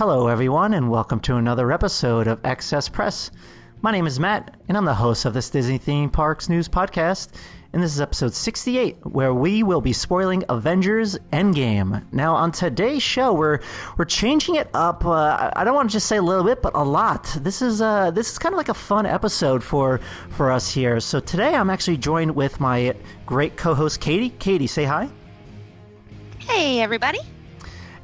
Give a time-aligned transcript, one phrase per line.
[0.00, 3.30] Hello, everyone, and welcome to another episode of Excess Press.
[3.82, 7.34] My name is Matt, and I'm the host of this Disney Theme Parks News Podcast.
[7.74, 12.02] And this is episode 68, where we will be spoiling Avengers Endgame.
[12.14, 13.60] Now, on today's show, we're
[13.98, 15.04] we're changing it up.
[15.04, 17.36] Uh, I don't want to just say a little bit, but a lot.
[17.38, 20.98] This is uh, this is kind of like a fun episode for for us here.
[21.00, 24.30] So today, I'm actually joined with my great co-host Katie.
[24.30, 25.10] Katie, say hi.
[26.38, 27.18] Hey, everybody.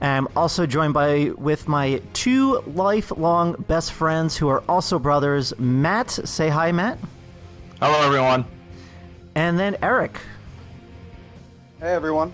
[0.00, 5.58] I'm also joined by with my two lifelong best friends who are also brothers.
[5.58, 6.98] Matt, say hi, Matt.
[7.80, 8.44] Hello, everyone.
[9.34, 10.18] And then Eric.
[11.80, 12.32] Hey, everyone.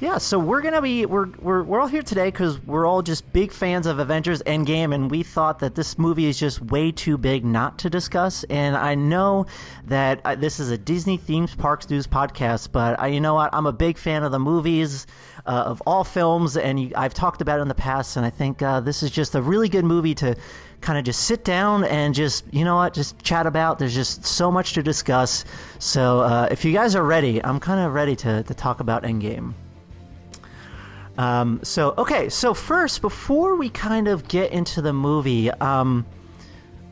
[0.00, 3.30] Yeah, so we're gonna be we're we're, we're all here today because we're all just
[3.34, 7.18] big fans of Avengers Endgame, and we thought that this movie is just way too
[7.18, 8.42] big not to discuss.
[8.44, 9.44] And I know
[9.88, 13.50] that uh, this is a Disney themed parks news podcast, but I, you know what?
[13.52, 15.06] I'm a big fan of the movies,
[15.44, 18.30] uh, of all films, and you, I've talked about it in the past, and I
[18.30, 20.34] think uh, this is just a really good movie to
[20.80, 24.24] kind of just sit down and just you know what just chat about there's just
[24.24, 25.44] so much to discuss
[25.78, 29.02] so uh, if you guys are ready i'm kind of ready to, to talk about
[29.02, 29.52] endgame
[31.18, 36.06] um, so okay, so first, before we kind of get into the movie, um,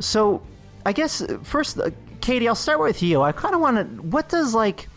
[0.00, 0.42] so
[0.84, 3.22] I guess first, uh, Katie, I'll start with you.
[3.22, 4.02] I kind of want to.
[4.02, 4.89] What does like,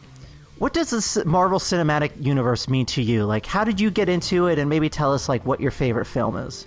[0.57, 3.25] what does this Marvel Cinematic Universe mean to you?
[3.25, 6.05] Like, how did you get into it, and maybe tell us like what your favorite
[6.05, 6.65] film is?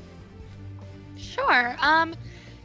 [1.17, 1.77] Sure.
[1.81, 2.15] Um,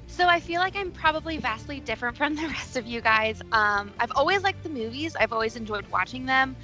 [0.07, 3.41] so I feel like I'm probably vastly different from the rest of you guys.
[3.51, 5.15] Um, I've always liked the movies.
[5.19, 6.55] I've always enjoyed watching them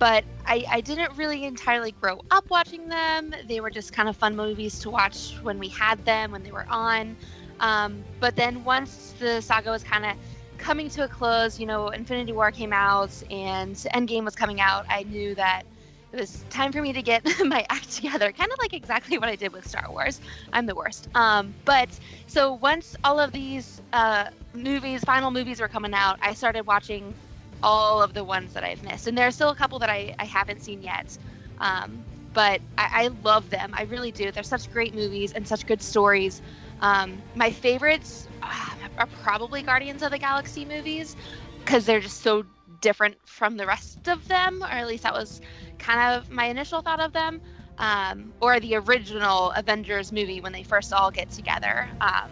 [0.00, 3.34] but I, I didn't really entirely grow up watching them.
[3.46, 6.50] They were just kind of fun movies to watch when we had them, when they
[6.50, 7.16] were on.
[7.60, 10.16] Um, but then once the saga was kind of
[10.58, 14.86] coming to a close, you know, Infinity War came out and Endgame was coming out,
[14.88, 15.64] I knew that
[16.12, 18.32] it was time for me to get my act together.
[18.32, 20.18] Kind of like exactly what I did with Star Wars.
[20.52, 21.08] I'm the worst.
[21.14, 26.32] Um, but so once all of these uh, movies, final movies were coming out, I
[26.32, 27.14] started watching
[27.62, 29.06] all of the ones that I've missed.
[29.06, 31.16] And there are still a couple that I, I haven't seen yet.
[31.58, 33.74] Um, but I, I, love them.
[33.76, 34.30] I really do.
[34.30, 36.40] They're such great movies and such good stories.
[36.80, 41.16] Um, my favorites uh, are probably Guardians of the Galaxy movies
[41.58, 42.44] because they're just so
[42.80, 45.40] different from the rest of them, or at least that was
[45.78, 47.40] kind of my initial thought of them.
[47.78, 51.88] Um, or the original Avengers movie when they first all get together.
[52.02, 52.30] Um,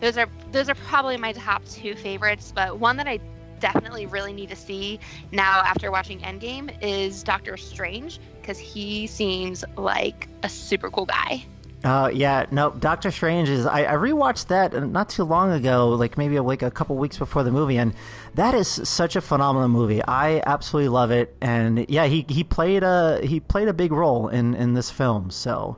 [0.00, 2.52] those are those are probably my top two favorites.
[2.54, 3.20] But one that I
[3.60, 5.00] definitely really need to see
[5.32, 11.44] now after watching Endgame is Doctor Strange because he seems like a super cool guy.
[11.84, 13.64] Uh, yeah, no, Doctor Strange is.
[13.64, 17.44] I, I rewatched that not too long ago, like maybe like a couple weeks before
[17.44, 17.94] the movie, and
[18.34, 20.02] that is such a phenomenal movie.
[20.02, 24.26] I absolutely love it, and yeah, he, he played a he played a big role
[24.26, 25.30] in in this film.
[25.30, 25.76] So,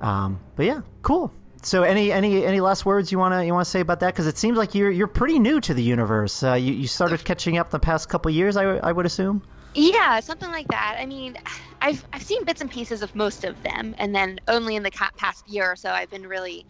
[0.00, 1.30] um, but yeah, cool
[1.64, 4.14] so any any any last words you wanna you wanna say about that?
[4.14, 6.42] Because it seems like you're you're pretty new to the universe.
[6.42, 9.42] Uh, you you started catching up the past couple years, I, I would assume.
[9.74, 10.96] Yeah, something like that.
[10.98, 11.36] I mean,
[11.80, 14.90] I've I've seen bits and pieces of most of them, and then only in the
[14.90, 16.64] past year or so I've been really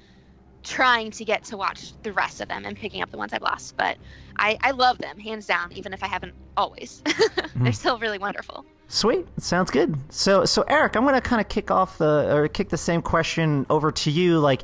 [0.62, 3.42] trying to get to watch the rest of them and picking up the ones I've
[3.42, 3.76] lost.
[3.76, 3.98] But
[4.38, 7.02] I, I love them hands down, even if I haven't always.
[7.04, 7.74] They're mm.
[7.74, 8.64] still really wonderful.
[8.86, 9.96] Sweet, sounds good.
[10.10, 13.02] So, so Eric, I'm going to kind of kick off the or kick the same
[13.02, 14.38] question over to you.
[14.38, 14.62] Like,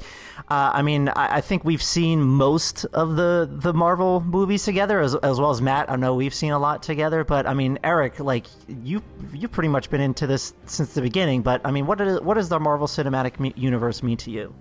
[0.48, 5.00] uh, I mean, I, I, think we've seen most of the the Marvel movies together,
[5.00, 5.90] as, as well as Matt.
[5.90, 9.02] I know we've seen a lot together, but I mean, Eric, like you
[9.32, 11.42] you've pretty much been into this since the beginning.
[11.42, 14.54] But I mean, what is, what does the Marvel Cinematic Universe mean to you?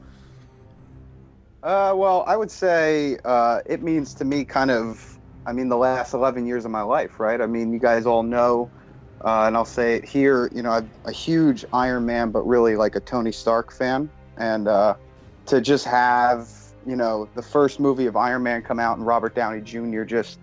[1.61, 5.77] Uh, well, I would say uh, it means to me kind of, I mean, the
[5.77, 7.41] last 11 years of my life, right?
[7.41, 8.71] I mean, you guys all know,
[9.23, 12.75] uh, and I'll say it here, you know, I'm a huge Iron Man, but really
[12.75, 14.09] like a Tony Stark fan.
[14.37, 14.95] And uh,
[15.47, 16.49] to just have,
[16.87, 20.03] you know, the first movie of Iron Man come out and Robert Downey Jr.
[20.03, 20.39] just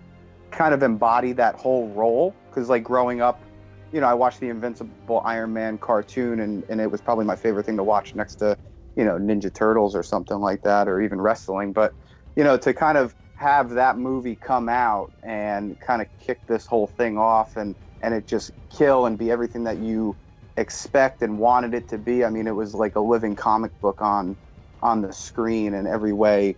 [0.51, 2.35] kind of embody that whole role.
[2.49, 3.41] Because, like, growing up,
[3.91, 7.35] you know, I watched the Invincible Iron Man cartoon, and, and it was probably my
[7.35, 8.57] favorite thing to watch next to
[8.95, 11.71] you know Ninja Turtles or something like that, or even wrestling.
[11.71, 11.93] But
[12.35, 16.65] you know, to kind of have that movie come out and kind of kick this
[16.65, 20.17] whole thing off and and it just kill and be everything that you
[20.57, 22.25] expect and wanted it to be.
[22.25, 24.37] I mean, it was like a living comic book on
[24.81, 26.57] on the screen in every way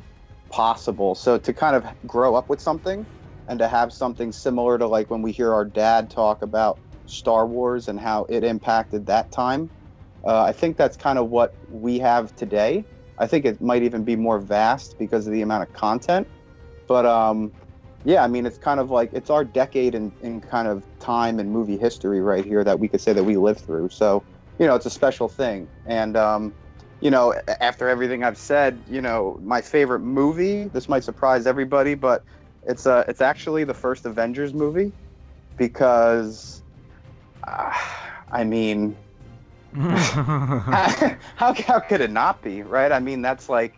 [0.51, 1.15] possible.
[1.15, 3.07] So to kind of grow up with something
[3.47, 7.47] and to have something similar to like when we hear our dad talk about Star
[7.47, 9.68] Wars and how it impacted that time
[10.25, 12.86] uh, I think that's kind of what we have today.
[13.18, 16.30] I think it might even be more vast because of the amount of content.
[16.88, 17.53] But um,
[18.10, 21.38] yeah, I mean, it's kind of like it's our decade in, in kind of time
[21.38, 23.90] and movie history right here that we could say that we lived through.
[23.90, 24.26] So,
[24.58, 25.70] you know, it's a special thing.
[25.86, 26.56] And um,
[27.02, 30.70] you know, after everything I've said, you know, my favorite movie.
[30.70, 32.24] This might surprise everybody, but
[32.64, 34.92] it's uh, it's actually the first Avengers movie
[35.60, 36.64] because,
[37.48, 37.72] uh,
[38.32, 38.98] I mean,
[39.76, 42.92] how, how could it not be right?
[42.92, 43.76] I mean, that's like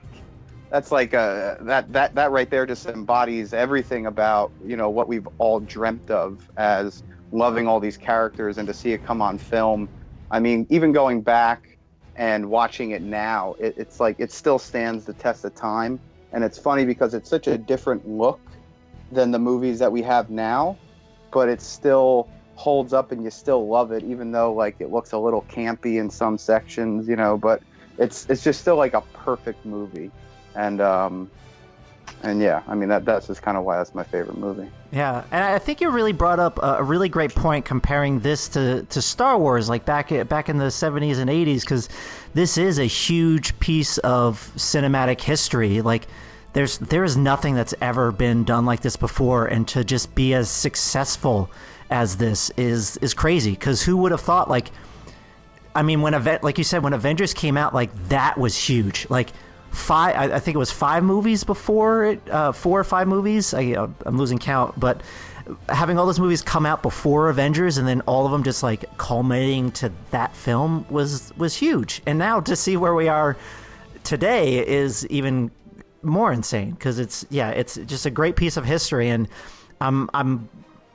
[0.72, 5.08] that's like uh, that that that right there just embodies everything about you know what
[5.08, 9.38] we've all dreamt of as loving all these characters and to see it come on
[9.38, 9.90] film.
[10.32, 11.78] I mean, even going back
[12.16, 16.00] and watching it now, it, it's like it still stands the test of time.
[16.34, 18.40] And it's funny because it's such a different look
[19.12, 20.78] than the movies that we have now,
[21.32, 25.12] but it still holds up and you still love it, even though like it looks
[25.12, 27.38] a little campy in some sections, you know.
[27.38, 27.62] But
[27.98, 30.12] it's it's just still like a perfect movie,
[30.56, 31.30] and um,
[32.24, 34.70] and yeah, I mean that that's just kind of why that's my favorite movie.
[34.92, 38.84] Yeah, and I think you really brought up a really great point comparing this to,
[38.84, 41.90] to Star Wars, like back back in the '70s and '80s, because
[42.34, 45.82] this is a huge piece of cinematic history.
[45.82, 46.08] Like,
[46.54, 50.34] there's there is nothing that's ever been done like this before, and to just be
[50.34, 51.50] as successful
[51.90, 53.52] as this is is crazy.
[53.52, 54.50] Because who would have thought?
[54.50, 54.72] Like,
[55.74, 59.08] I mean, when event like you said, when Avengers came out, like that was huge.
[59.10, 59.32] Like
[59.72, 63.54] five, I, I think it was five movies before it, uh, four or five movies.
[63.54, 65.02] I, uh, I'm losing count, but
[65.70, 68.98] having all those movies come out before Avengers and then all of them just like
[68.98, 72.02] culminating to that film was was huge.
[72.06, 73.38] And now to see where we are
[74.04, 75.52] today is even
[76.04, 79.28] more insane because it's yeah, it's just a great piece of history and
[79.80, 80.50] I'm I'm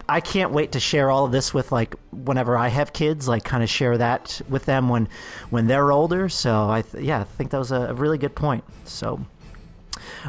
[0.09, 3.45] I can't wait to share all of this with like whenever I have kids, like
[3.45, 5.09] kind of share that with them when
[5.51, 6.29] when they're older.
[6.29, 8.65] So I th- yeah, I think that was a, really good point.
[8.85, 9.21] So.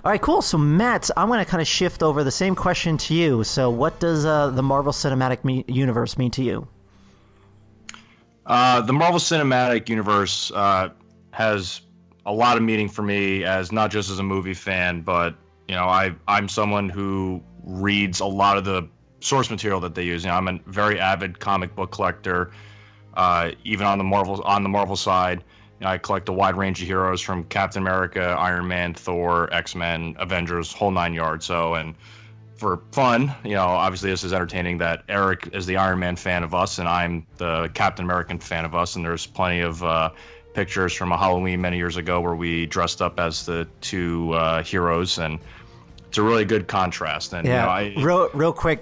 [0.03, 0.41] All right, cool.
[0.41, 3.44] So, Matt, I'm going to kind of shift over the same question to you.
[3.44, 6.68] So, what does uh, the Marvel Cinematic me- Universe mean to you?
[8.45, 10.89] Uh, the Marvel Cinematic Universe uh,
[11.31, 11.81] has
[12.25, 15.35] a lot of meaning for me as not just as a movie fan, but
[15.68, 18.88] you know, I I'm someone who reads a lot of the
[19.19, 20.23] source material that they use.
[20.23, 22.51] You know, I'm a very avid comic book collector.
[23.13, 25.43] Uh, even on the Marvel on the Marvel side,
[25.79, 29.51] you know, I collect a wide range of heroes from Captain America, Iron Man, Thor,
[29.53, 31.45] X Men, Avengers, whole nine yards.
[31.45, 31.95] So, and
[32.55, 36.43] for fun, you know, obviously this is entertaining that Eric is the Iron Man fan
[36.43, 40.11] of us, and I'm the Captain American fan of us, and there's plenty of uh,
[40.53, 44.63] pictures from a Halloween many years ago where we dressed up as the two uh,
[44.63, 45.39] heroes and
[46.17, 47.33] it's a really good contrast.
[47.33, 48.81] And yeah, you know, I, real real quick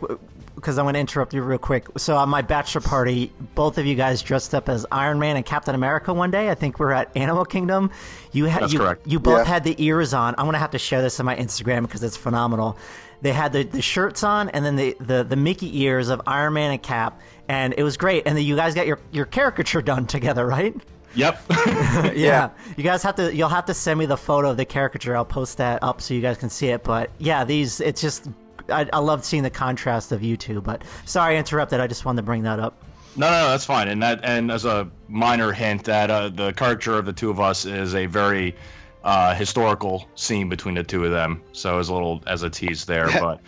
[0.55, 1.85] because I'm going to interrupt you real quick.
[1.97, 5.45] So on my bachelor party, both of you guys dressed up as Iron Man and
[5.45, 6.49] Captain America one day.
[6.49, 7.91] I think we are at Animal Kingdom.
[8.31, 9.05] You had you, correct.
[9.05, 9.53] you both yeah.
[9.53, 10.33] had the ears on.
[10.37, 12.77] I'm going to have to share this on my Instagram because it's phenomenal.
[13.21, 16.53] They had the, the shirts on and then the, the, the Mickey ears of Iron
[16.53, 17.19] Man and Cap,
[17.50, 18.24] and it was great.
[18.25, 20.74] And then you guys got your, your caricature done together, right?
[21.15, 21.41] Yep.
[21.67, 22.12] yeah.
[22.13, 22.50] yeah.
[22.77, 25.15] You guys have to you'll have to send me the photo of the caricature.
[25.15, 26.84] I'll post that up so you guys can see it.
[26.84, 28.27] But yeah, these it's just
[28.69, 30.62] I, I loved seeing the contrast of you two.
[30.62, 31.79] But sorry I interrupted.
[31.79, 32.84] I just wanted to bring that up.
[33.17, 33.88] No, no, no, that's fine.
[33.88, 37.39] And that and as a minor hint that uh, the caricature of the two of
[37.39, 38.55] us is a very
[39.03, 41.41] uh, historical scene between the two of them.
[41.53, 43.39] So as a little as a tease there, but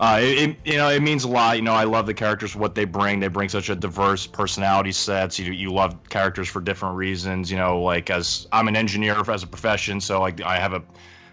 [0.00, 1.56] uh, it, you know, it means a lot.
[1.56, 3.20] You know, I love the characters, what they bring.
[3.20, 5.38] They bring such a diverse personality sets.
[5.38, 7.50] You you love characters for different reasons.
[7.50, 10.82] You know, like as I'm an engineer as a profession, so like I have a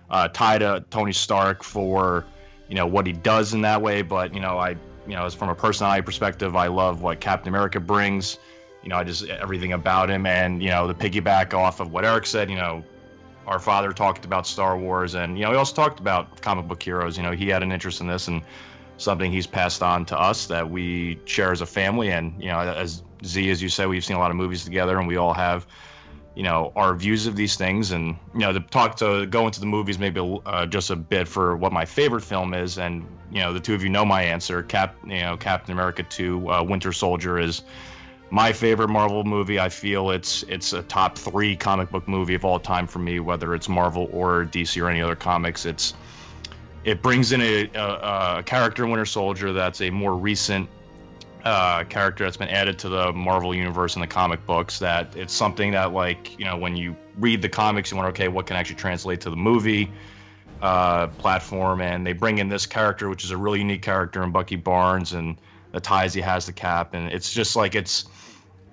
[0.09, 2.25] uh, tie to Tony Stark for
[2.67, 4.01] you know what he does in that way.
[4.01, 4.71] But you know, I
[5.07, 8.37] you know, as from a personality perspective, I love what Captain America brings.
[8.83, 12.03] You know, I just everything about him, and you know, the piggyback off of what
[12.03, 12.49] Eric said.
[12.49, 12.83] You know,
[13.47, 16.83] our father talked about Star Wars, and you know he also talked about comic book
[16.83, 17.17] heroes.
[17.17, 18.43] You know he had an interest in this, and
[18.97, 22.11] something he's passed on to us that we share as a family.
[22.11, 24.99] And you know, as Z, as you said, we've seen a lot of movies together,
[24.99, 25.65] and we all have
[26.35, 27.91] you know our views of these things.
[27.91, 31.27] And you know, to talk to go into the movies maybe uh, just a bit
[31.27, 34.23] for what my favorite film is, and you know, the two of you know my
[34.23, 34.61] answer.
[34.61, 37.61] Cap, you know, Captain America Two, uh, Winter Soldier is
[38.29, 39.59] my favorite Marvel movie.
[39.59, 43.19] I feel it's it's a top three comic book movie of all time for me,
[43.19, 45.65] whether it's Marvel or DC or any other comics.
[45.65, 45.93] It's
[46.83, 50.69] it brings in a, a, a character in Winter Soldier that's a more recent
[51.43, 54.79] uh, character that's been added to the Marvel universe in the comic books.
[54.79, 58.27] That it's something that like you know when you read the comics, you wonder okay,
[58.27, 59.89] what can actually translate to the movie
[60.61, 64.31] uh, platform, and they bring in this character, which is a really unique character in
[64.31, 65.37] Bucky Barnes and
[65.71, 68.05] the ties he has to Cap, and it's just like it's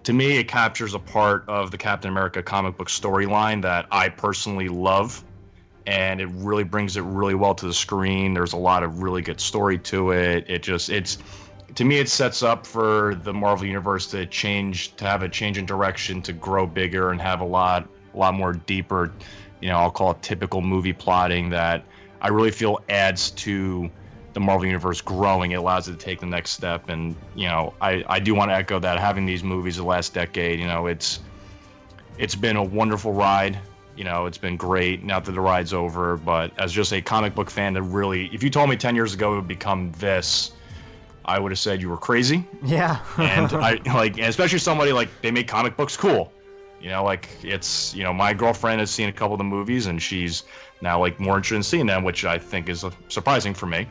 [0.04, 4.10] to me, it captures a part of the Captain America comic book storyline that I
[4.10, 5.24] personally love,
[5.86, 8.34] and it really brings it really well to the screen.
[8.34, 10.44] There's a lot of really good story to it.
[10.48, 11.18] It just it's
[11.74, 15.58] to me it sets up for the Marvel universe to change to have a change
[15.58, 19.12] in direction to grow bigger and have a lot a lot more deeper,
[19.60, 21.84] you know, I'll call it typical movie plotting that
[22.20, 23.90] I really feel adds to
[24.34, 25.52] the Marvel Universe growing.
[25.52, 26.88] It allows it to take the next step.
[26.88, 30.12] And, you know, I, I do want to echo that having these movies the last
[30.12, 31.20] decade, you know, it's
[32.18, 33.58] it's been a wonderful ride.
[33.96, 36.16] You know, it's been great now that the ride's over.
[36.16, 39.14] But as just a comic book fan that really, if you told me 10 years
[39.14, 40.52] ago it would become this,
[41.24, 42.44] I would have said you were crazy.
[42.62, 42.98] Yeah.
[43.18, 46.32] and I like, especially somebody like they make comic books cool.
[46.80, 49.86] You know, like it's, you know, my girlfriend has seen a couple of the movies
[49.86, 50.42] and she's
[50.82, 53.86] now like more interested in seeing them, which I think is surprising for me.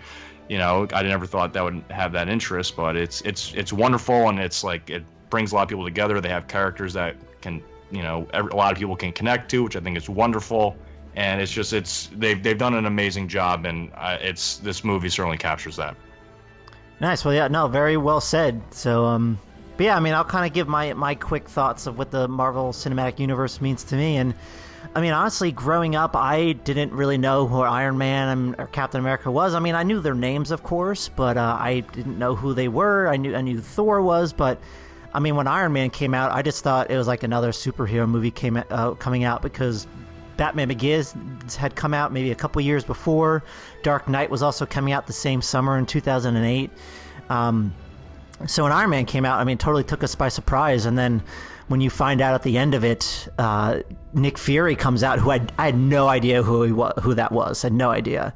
[0.49, 4.29] You know, I never thought that would have that interest, but it's it's it's wonderful
[4.29, 6.19] and it's like it brings a lot of people together.
[6.21, 9.63] They have characters that can you know every, a lot of people can connect to,
[9.63, 10.75] which I think is wonderful.
[11.15, 15.09] And it's just it's they've they've done an amazing job, and uh, it's this movie
[15.09, 15.95] certainly captures that.
[16.99, 17.23] Nice.
[17.23, 18.61] Well, yeah, no, very well said.
[18.71, 19.37] So, um,
[19.77, 22.27] but yeah, I mean, I'll kind of give my my quick thoughts of what the
[22.27, 24.33] Marvel Cinematic Universe means to me, and
[24.95, 29.31] I mean, honestly, growing up, I didn't really know who Iron Man or Captain America
[29.31, 29.55] was.
[29.55, 32.67] I mean, I knew their names, of course, but uh, I didn't know who they
[32.67, 33.07] were.
[33.07, 34.59] I knew I knew Thor was, but
[35.11, 38.07] I mean, when Iron Man came out, I just thought it was like another superhero
[38.07, 39.87] movie came uh, coming out because
[40.37, 41.15] Batman Begins
[41.55, 43.43] had come out maybe a couple years before.
[43.81, 46.69] Dark Knight was also coming out the same summer in 2008.
[47.29, 47.73] Um,
[48.47, 50.85] so when Iron Man came out, I mean, totally took us by surprise.
[50.85, 51.23] And then
[51.67, 53.81] when you find out at the end of it, uh,
[54.13, 57.31] Nick Fury comes out, who I, I had no idea who he was, who that
[57.31, 58.33] was, I had no idea.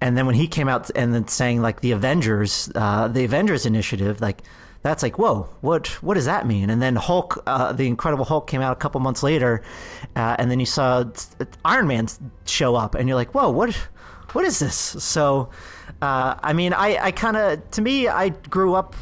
[0.00, 3.64] And then when he came out and then saying like the Avengers, uh, the Avengers
[3.64, 4.42] Initiative, like
[4.82, 6.70] that's like whoa what what does that mean?
[6.70, 9.62] And then hulk uh, the incredible hulk came out a couple months later
[10.14, 11.04] uh, and then you saw
[11.64, 12.06] iron man
[12.44, 13.74] show up and you're like whoa what
[14.32, 14.76] what is this?
[14.76, 15.50] So
[16.02, 18.94] uh, i mean i, I kind of to me i grew up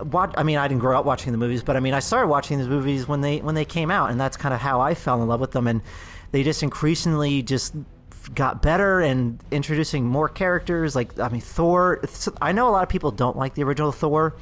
[0.00, 2.28] watch, I mean, I didn't grow up watching the movies, but I mean, I started
[2.28, 4.94] watching these movies when they when they came out, and that's kind of how I
[4.94, 5.66] fell in love with them.
[5.66, 5.82] And
[6.32, 7.74] they just increasingly just
[8.34, 10.96] got better and introducing more characters.
[10.96, 12.02] Like, I mean, Thor.
[12.40, 14.34] I know a lot of people don't like the original Thor,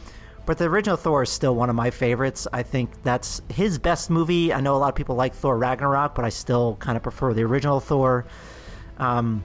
[0.46, 2.46] but the original Thor is still one of my favorites.
[2.52, 4.52] I think that's his best movie.
[4.52, 7.34] I know a lot of people like Thor Ragnarok, but I still kind of prefer
[7.34, 8.24] the original Thor.
[8.98, 9.44] Um,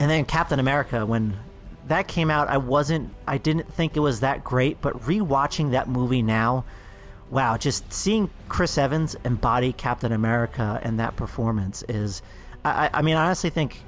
[0.00, 1.36] and then Captain America, when
[1.88, 5.88] that came out, I wasn't, I didn't think it was that great, but rewatching that
[5.88, 6.64] movie now,
[7.30, 12.22] wow, just seeing Chris Evans embody Captain America and that performance is,
[12.64, 13.82] I, I mean, I honestly think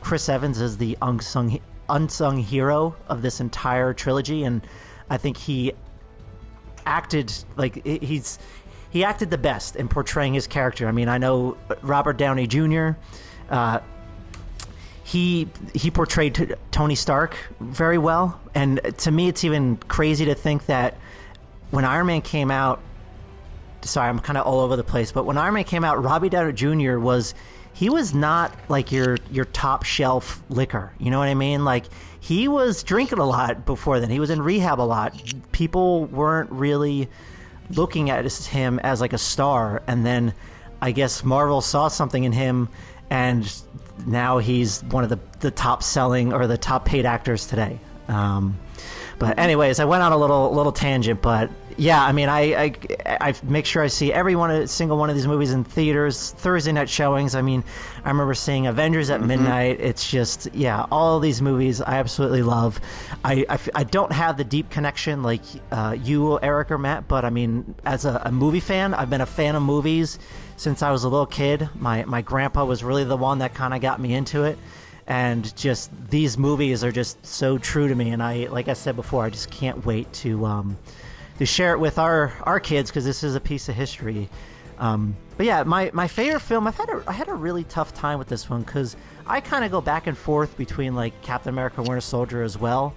[0.00, 4.66] Chris Evans is the unsung unsung hero of this entire trilogy, and
[5.10, 5.72] I think he
[6.86, 8.38] acted like he's
[8.90, 10.86] he acted the best in portraying his character.
[10.86, 12.90] I mean, I know Robert Downey Jr.
[13.50, 13.80] Uh,
[15.08, 20.66] he he portrayed Tony Stark very well, and to me, it's even crazy to think
[20.66, 20.98] that
[21.70, 22.82] when Iron Man came out.
[23.80, 26.28] Sorry, I'm kind of all over the place, but when Iron Man came out, Robbie
[26.28, 26.98] Downey Jr.
[26.98, 27.34] was
[27.72, 30.92] he was not like your your top shelf liquor.
[30.98, 31.64] You know what I mean?
[31.64, 31.86] Like
[32.20, 34.10] he was drinking a lot before then.
[34.10, 35.18] He was in rehab a lot.
[35.52, 37.08] People weren't really
[37.70, 40.34] looking at him as like a star, and then
[40.82, 42.68] I guess Marvel saw something in him,
[43.08, 43.50] and
[44.06, 47.78] now he's one of the the top selling or the top paid actors today.
[48.08, 48.58] Um,
[49.18, 52.74] but anyways, I went on a little little tangent, but yeah, I mean, I, I,
[53.06, 56.72] I make sure I see every one single one of these movies in theaters, Thursday
[56.72, 57.36] night showings.
[57.36, 57.62] I mean,
[58.04, 59.28] I remember seeing Avengers at mm-hmm.
[59.28, 59.80] midnight.
[59.80, 62.80] It's just, yeah, all these movies I absolutely love.
[63.24, 67.24] I, I, I don't have the deep connection like uh, you, Eric, or Matt, but
[67.24, 70.18] I mean, as a, a movie fan, I've been a fan of movies
[70.58, 71.68] since I was a little kid.
[71.78, 74.58] My, my grandpa was really the one that kind of got me into it
[75.06, 78.94] and just these movies are just so true to me and i like i said
[78.94, 80.76] before i just can't wait to um,
[81.38, 84.28] to share it with our our kids because this is a piece of history.
[84.78, 86.66] Um, but yeah, my, my favorite film.
[86.66, 88.96] I've had a I had a really tough time with this one because
[89.26, 92.94] I kind of go back and forth between like Captain America, Winter Soldier as well.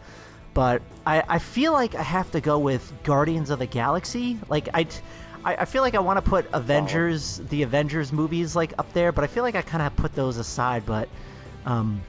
[0.54, 4.38] But I, I feel like I have to go with Guardians of the Galaxy.
[4.50, 4.86] Like I,
[5.44, 7.48] I, feel like I want to put Avengers, oh.
[7.50, 9.12] the Avengers movies, like up there.
[9.12, 10.86] But I feel like I kind of put those aside.
[10.86, 11.10] But
[11.66, 12.02] um,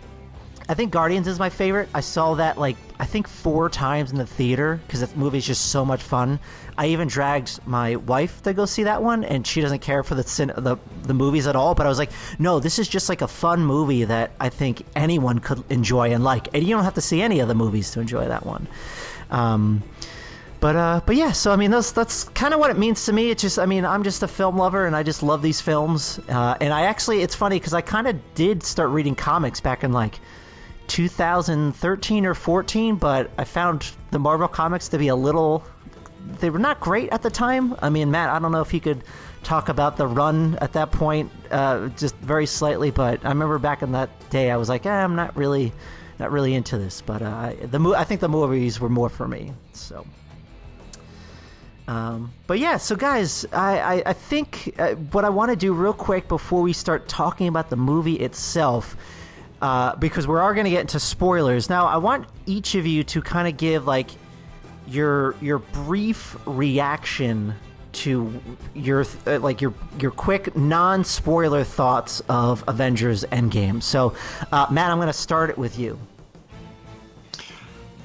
[0.68, 1.88] I think Guardians is my favorite.
[1.94, 5.46] I saw that like I think four times in the theater because that movie is
[5.46, 6.38] just so much fun.
[6.78, 10.14] I even dragged my wife to go see that one, and she doesn't care for
[10.14, 10.22] the
[10.56, 11.74] the the movies at all.
[11.74, 14.84] But I was like, no, this is just like a fun movie that I think
[14.94, 17.90] anyone could enjoy and like, and you don't have to see any of the movies
[17.92, 18.68] to enjoy that one.
[19.30, 19.82] Um,
[20.62, 23.12] but uh, but yeah, so I mean, that's that's kind of what it means to
[23.12, 23.30] me.
[23.30, 26.20] It's just, I mean, I'm just a film lover, and I just love these films.
[26.28, 29.82] Uh, and I actually, it's funny because I kind of did start reading comics back
[29.82, 30.20] in like
[30.86, 35.64] 2013 or 14, but I found the Marvel comics to be a little
[36.38, 37.74] they were not great at the time.
[37.82, 39.02] I mean, Matt, I don't know if you could
[39.42, 42.92] talk about the run at that point, uh, just very slightly.
[42.92, 45.72] But I remember back in that day, I was like, eh, I'm not really,
[46.20, 47.02] not really into this.
[47.04, 49.54] But uh, the mo- I think the movies were more for me.
[49.72, 50.06] So.
[51.88, 55.72] Um, but yeah, so guys, I, I, I think uh, what I want to do
[55.72, 58.96] real quick before we start talking about the movie itself,
[59.60, 61.68] uh, because we are going to get into spoilers.
[61.68, 64.10] Now, I want each of you to kind of give like
[64.86, 67.54] your your brief reaction
[67.92, 68.40] to
[68.74, 73.82] your uh, like your your quick non spoiler thoughts of Avengers Endgame.
[73.82, 74.14] So,
[74.50, 75.98] uh, Matt, I'm going to start it with you.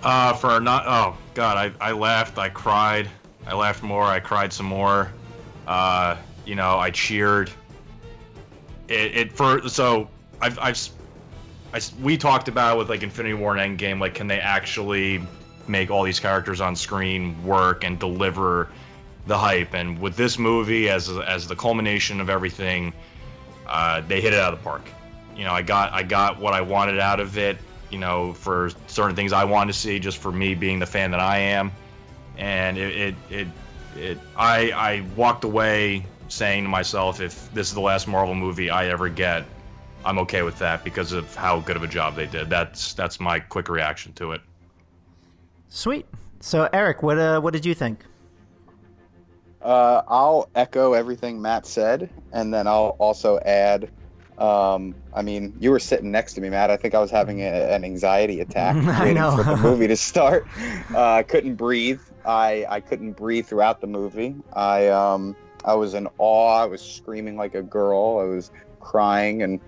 [0.04, 3.10] Uh, for not oh god, I, I laughed, I cried,
[3.48, 5.12] I laughed more, I cried some more.
[5.66, 7.50] Uh, you know, I cheered.
[8.88, 10.10] It, it for so
[10.42, 10.90] I've I've
[11.74, 15.22] I, we talked about it with like Infinity War and Endgame, like can they actually
[15.68, 18.70] make all these characters on screen work and deliver
[19.26, 19.74] the hype?
[19.74, 22.94] And with this movie as as the culmination of everything,
[23.68, 24.90] uh, they hit it out of the park.
[25.36, 27.58] You know, I got I got what I wanted out of it.
[27.90, 31.12] You know, for certain things I wanted to see, just for me being the fan
[31.12, 31.72] that I am,
[32.38, 33.48] and it it it,
[33.96, 38.70] it I I walked away saying to myself, if this is the last Marvel movie
[38.70, 39.46] I ever get,
[40.06, 42.50] I'm okay with that because of how good of a job they did.
[42.50, 44.42] That's that's my quick reaction to it.
[45.70, 46.06] Sweet.
[46.40, 48.04] So Eric, what uh, what did you think?
[49.62, 53.90] Uh, I'll echo everything Matt said, and then I'll also add.
[54.38, 56.70] Um, I mean, you were sitting next to me, Matt.
[56.70, 59.36] I think I was having a, an anxiety attack I waiting know.
[59.36, 60.48] for the movie to start.
[60.94, 62.00] Uh, I couldn't breathe.
[62.28, 64.36] I I couldn't breathe throughout the movie.
[64.54, 65.36] I um
[65.66, 66.62] I was in awe.
[66.62, 68.20] I was screaming like a girl.
[68.22, 69.60] I was crying and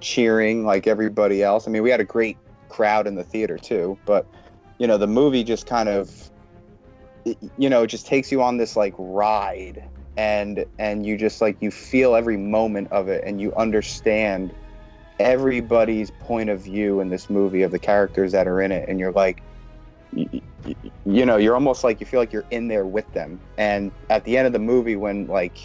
[0.00, 1.68] cheering like everybody else.
[1.68, 4.26] I mean, we had a great crowd in the theater too, but
[4.78, 6.30] you know, the movie just kind of
[7.58, 9.84] you know, it just takes you on this like ride
[10.16, 14.54] and and you just like you feel every moment of it and you understand
[15.18, 18.98] everybody's point of view in this movie of the characters that are in it and
[18.98, 19.42] you're like
[20.12, 20.42] you,
[21.06, 23.40] you know you're almost like you feel like you're in there with them.
[23.58, 25.58] And at the end of the movie when like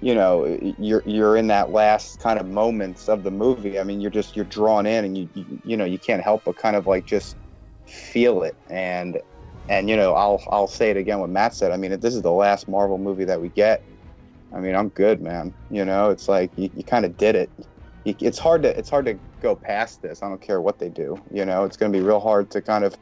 [0.00, 4.02] you know you're you're in that last kind of moments of the movie i mean
[4.02, 6.76] you're just you're drawn in and you you, you know you can't help but kind
[6.76, 7.36] of like just
[7.86, 8.54] feel it.
[8.68, 9.18] And
[9.70, 12.14] and you know i'll i'll say it again what matt said i mean if this
[12.14, 13.82] is the last marvel movie that we get
[14.52, 15.54] i mean i'm good man.
[15.70, 17.50] You know it's like you, you kind of did it.
[18.04, 20.22] It's hard to it's hard to go past this.
[20.22, 21.64] I don't care what they do you know?
[21.64, 22.94] It's going to be real hard to kind of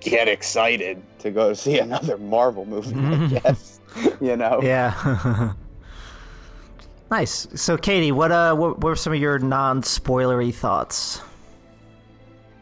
[0.00, 3.80] get excited to go see another marvel movie i guess
[4.20, 5.52] you know Yeah.
[7.10, 7.48] nice.
[7.54, 11.20] So, Katie, what uh, what, what were some of your non-spoilery thoughts?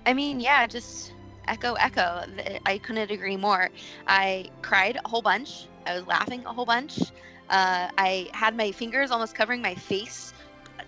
[0.07, 1.13] I mean, yeah, just
[1.47, 2.25] echo, echo.
[2.65, 3.69] I couldn't agree more.
[4.07, 5.67] I cried a whole bunch.
[5.87, 7.01] I was laughing a whole bunch.
[7.51, 10.33] Uh, I had my fingers almost covering my face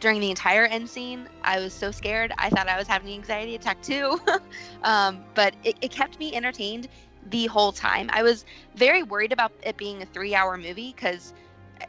[0.00, 1.28] during the entire end scene.
[1.42, 2.32] I was so scared.
[2.38, 4.18] I thought I was having an anxiety attack too.
[4.82, 6.88] um, but it, it kept me entertained
[7.30, 8.10] the whole time.
[8.12, 11.34] I was very worried about it being a three hour movie because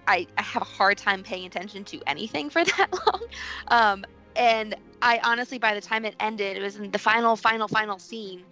[0.07, 3.21] I, I have a hard time paying attention to anything for that long.
[3.69, 7.67] Um, and I honestly, by the time it ended, it was in the final, final,
[7.67, 8.43] final scene,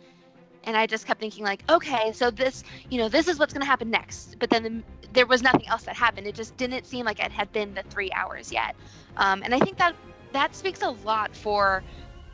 [0.69, 3.65] and I just kept thinking like, okay, so this, you know, this is what's gonna
[3.65, 4.35] happen next.
[4.37, 6.27] But then the, there was nothing else that happened.
[6.27, 8.75] It just didn't seem like it had been the three hours yet.
[9.17, 9.95] Um, and I think that
[10.31, 11.83] that speaks a lot for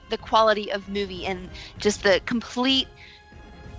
[0.10, 2.88] the quality of movie and just the complete,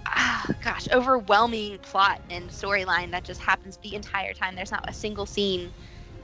[0.07, 4.57] ah, gosh, overwhelming plot and storyline that just happens the entire time.
[4.57, 5.71] There's not a single scene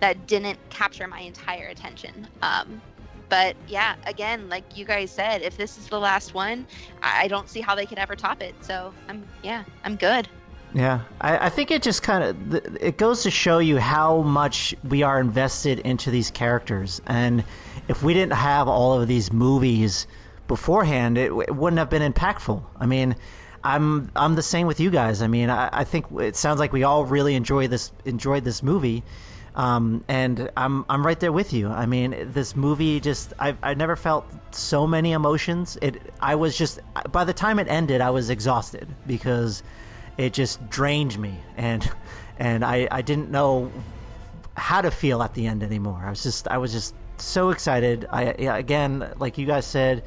[0.01, 2.27] that didn't capture my entire attention.
[2.40, 2.81] Um,
[3.29, 6.67] but yeah, again, like you guys said, if this is the last one,
[7.03, 8.55] I don't see how they could ever top it.
[8.63, 10.29] So I'm yeah, I'm good.
[10.75, 14.75] Yeah, I, I think it just kind of it goes to show you how much
[14.85, 17.45] we are invested into these characters, and
[17.89, 20.07] if we didn't have all of these movies
[20.49, 22.63] beforehand, it, it wouldn't have been impactful.
[22.79, 23.17] I mean,
[23.63, 25.23] I'm I'm the same with you guys.
[25.23, 28.63] I mean, I, I think it sounds like we all really enjoy this enjoyed this
[28.63, 29.03] movie,
[29.55, 31.69] um, and I'm I'm right there with you.
[31.69, 35.77] I mean, this movie just I I never felt so many emotions.
[35.83, 39.62] It I was just by the time it ended, I was exhausted because
[40.17, 41.88] it just drained me and
[42.38, 43.71] and I, I didn't know
[44.57, 46.03] how to feel at the end anymore.
[46.05, 48.07] I was just I was just so excited.
[48.11, 50.05] I again, like you guys said,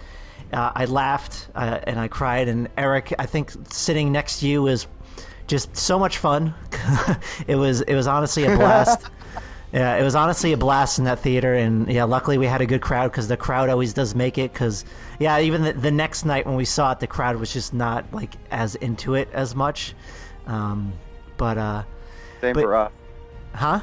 [0.52, 2.48] uh, I laughed uh, and I cried.
[2.48, 4.88] And Eric, I think sitting next to you was
[5.48, 6.54] just so much fun.
[7.48, 9.06] it was it was honestly a blast.
[9.76, 12.66] Yeah, it was honestly a blast in that theater, and yeah, luckily we had a
[12.66, 14.54] good crowd because the crowd always does make it.
[14.54, 14.86] Because
[15.20, 18.06] yeah, even the, the next night when we saw it, the crowd was just not
[18.14, 19.94] like as into it as much.
[20.48, 20.94] Um,
[21.36, 21.84] but uh,
[22.40, 22.92] Same But- for us.
[23.54, 23.82] huh?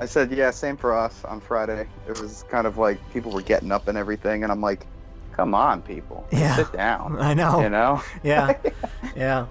[0.00, 1.86] I said, yeah, same for us on Friday.
[2.08, 4.86] It was kind of like people were getting up and everything, and I'm like,
[5.32, 6.56] come on, people, Yeah.
[6.56, 7.16] sit down.
[7.20, 7.60] I know.
[7.60, 8.02] You know?
[8.24, 8.54] yeah,
[9.16, 9.46] yeah.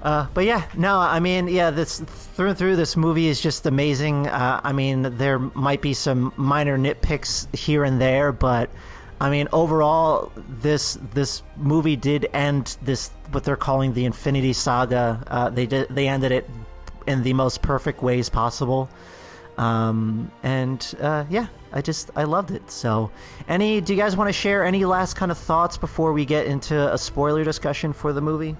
[0.00, 3.66] Uh, but yeah, no, I mean, yeah, this through and through this movie is just
[3.66, 4.28] amazing.
[4.28, 8.70] Uh, I mean, there might be some minor nitpicks here and there, but
[9.20, 15.22] I mean, overall, this this movie did end this what they're calling the Infinity Saga.
[15.26, 16.48] Uh, they did they ended it
[17.08, 18.88] in the most perfect ways possible.
[19.56, 22.70] Um, and uh, yeah, I just I loved it.
[22.70, 23.10] So,
[23.48, 26.46] any do you guys want to share any last kind of thoughts before we get
[26.46, 28.56] into a spoiler discussion for the movie?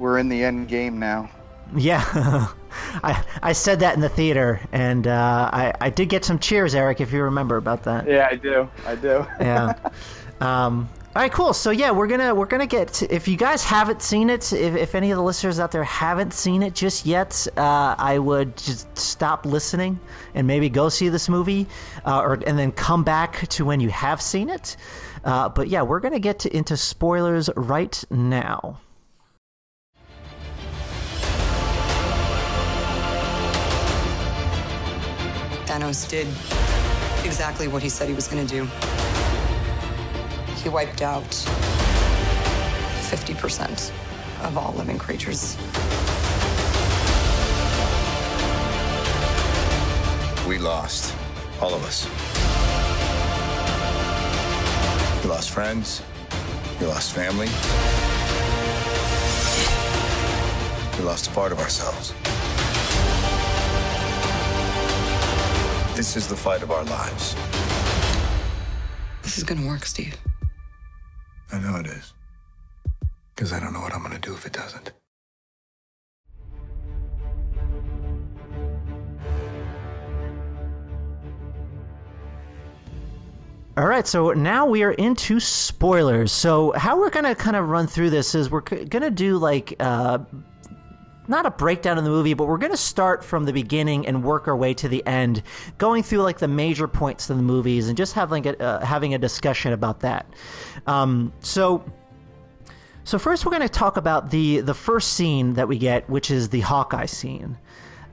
[0.00, 1.28] We're in the end game now.
[1.76, 2.02] Yeah,
[3.04, 6.74] I I said that in the theater, and uh, I I did get some cheers,
[6.74, 8.08] Eric, if you remember about that.
[8.08, 8.68] Yeah, I do.
[8.86, 9.26] I do.
[9.40, 9.74] yeah.
[10.40, 11.52] Um, all right, cool.
[11.52, 12.94] So yeah, we're gonna we're gonna get.
[12.94, 15.84] To, if you guys haven't seen it, if, if any of the listeners out there
[15.84, 20.00] haven't seen it just yet, uh, I would just stop listening
[20.34, 21.66] and maybe go see this movie,
[22.06, 24.76] uh, or and then come back to when you have seen it.
[25.24, 28.78] Uh, but yeah, we're gonna get to, into spoilers right now.
[35.70, 36.26] Thanos did
[37.24, 38.64] exactly what he said he was going to do.
[40.64, 41.30] He wiped out
[43.08, 43.92] 50%
[44.42, 45.56] of all living creatures.
[50.48, 51.14] We lost.
[51.60, 52.06] All of us.
[55.22, 56.02] We lost friends.
[56.80, 57.46] We lost family.
[60.98, 62.12] We lost a part of ourselves.
[65.94, 67.34] This is the fight of our lives.
[69.22, 70.16] This is going to work, Steve.
[71.52, 72.14] I know it is.
[73.34, 74.92] Because I don't know what I'm going to do if it doesn't.
[83.76, 86.32] All right, so now we are into spoilers.
[86.32, 89.74] So how we're gonna kind of run through this is we're c- gonna do like
[89.80, 90.18] uh,
[91.30, 94.48] not a breakdown of the movie, but we're gonna start from the beginning and work
[94.48, 95.42] our way to the end,
[95.78, 99.14] going through like the major points of the movies and just having a, uh, having
[99.14, 100.26] a discussion about that.
[100.86, 101.84] Um, so.
[103.02, 106.30] So first, we're going to talk about the the first scene that we get, which
[106.30, 107.56] is the Hawkeye scene.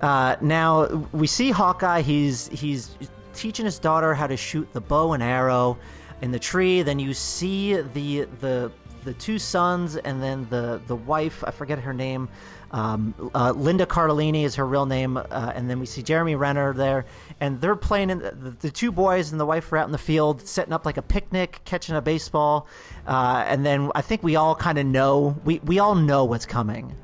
[0.02, 2.02] Uh, now we see Hawkeye.
[2.02, 2.96] He's he's
[3.34, 5.78] teaching his daughter how to shoot the bow and arrow
[6.22, 6.82] in the tree.
[6.82, 8.72] Then you see the the
[9.04, 11.44] the two sons and then the the wife.
[11.46, 12.30] I forget her name.
[12.72, 16.74] Um, uh, Linda Cardellini is her real name, uh, and then we see Jeremy Renner
[16.74, 17.06] there,
[17.40, 18.10] and they're playing.
[18.10, 20.86] In the, the two boys and the wife are out in the field setting up
[20.86, 22.68] like a picnic, catching a baseball,
[23.08, 26.46] uh, and then I think we all kind of know we we all know what's
[26.46, 26.96] coming,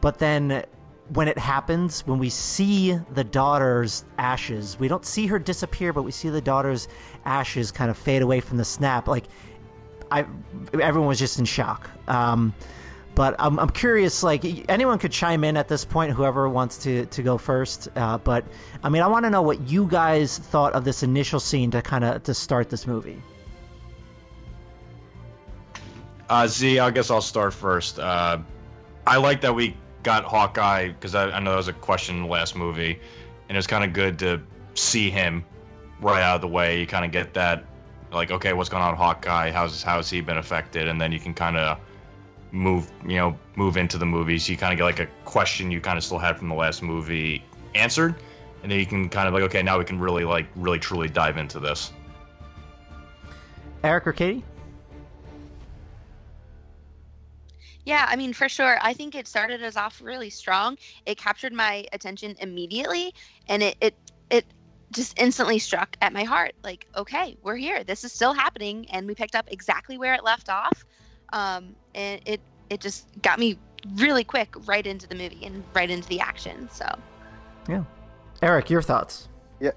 [0.00, 0.64] but then
[1.10, 6.02] when it happens, when we see the daughter's ashes, we don't see her disappear, but
[6.02, 6.88] we see the daughter's
[7.24, 9.06] ashes kind of fade away from the snap.
[9.06, 9.24] Like,
[10.10, 10.24] I,
[10.72, 11.90] everyone was just in shock.
[12.08, 12.54] Um,
[13.14, 17.06] but I'm, I'm curious, like, anyone could chime in at this point, whoever wants to,
[17.06, 17.88] to go first.
[17.96, 18.44] Uh, but,
[18.82, 21.82] I mean, I want to know what you guys thought of this initial scene to
[21.82, 23.22] kind of, to start this movie.
[26.28, 27.98] Uh, Z, I guess I'll start first.
[27.98, 28.38] Uh,
[29.06, 32.22] I like that we got Hawkeye because I, I know that was a question in
[32.22, 32.98] the last movie,
[33.48, 34.40] and it's kind of good to
[34.74, 35.44] see him
[36.00, 36.80] right out of the way.
[36.80, 37.64] You kind of get that,
[38.12, 39.50] like, okay, what's going on with Hawkeye?
[39.50, 40.88] How's how's he been affected?
[40.88, 41.78] And then you can kind of
[42.54, 44.38] move, you know, move into the movie.
[44.38, 46.54] So you kind of get like a question you kind of still had from the
[46.54, 48.14] last movie answered,
[48.62, 51.08] and then you can kind of like, okay, now we can really like really truly
[51.08, 51.92] dive into this.
[53.82, 54.42] Eric or Katie?
[57.84, 58.78] Yeah, I mean, for sure.
[58.80, 60.78] I think it started us off really strong.
[61.04, 63.12] It captured my attention immediately,
[63.48, 63.94] and it it
[64.30, 64.46] it
[64.92, 66.54] just instantly struck at my heart.
[66.62, 67.84] Like, okay, we're here.
[67.84, 70.86] This is still happening, and we picked up exactly where it left off.
[71.32, 73.58] Um, and it it just got me
[73.96, 76.68] really quick right into the movie and right into the action.
[76.72, 76.86] So,
[77.68, 77.84] yeah,
[78.42, 79.28] Eric, your thoughts?
[79.60, 79.72] Yeah,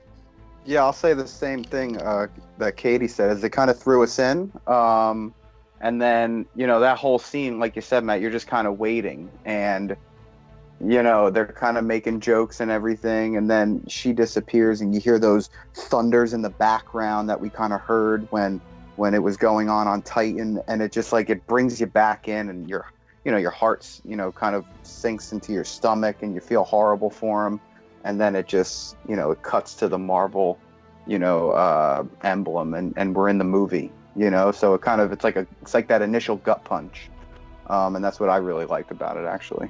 [0.66, 3.36] yeah, I'll say the same thing uh, that Katie said.
[3.36, 5.34] Is it kind of threw us in, um,
[5.82, 8.80] and then you know that whole scene, like you said, Matt, you're just kind of
[8.80, 9.96] waiting, and
[10.80, 15.02] you know they're kind of making jokes and everything, and then she disappears, and you
[15.02, 18.62] hear those thunders in the background that we kind of heard when
[18.98, 22.28] when it was going on on Titan, and it just like it brings you back
[22.28, 22.92] in, and your
[23.24, 26.64] you know your heart's you know kind of sinks into your stomach, and you feel
[26.64, 27.60] horrible for him
[28.04, 30.60] and then it just you know it cuts to the marvel
[31.08, 34.52] you know uh, emblem and, and we're in the movie you know?
[34.52, 37.10] So it kind of it's like a it's like that initial gut punch.
[37.68, 39.70] Um, and that's what I really liked about it actually.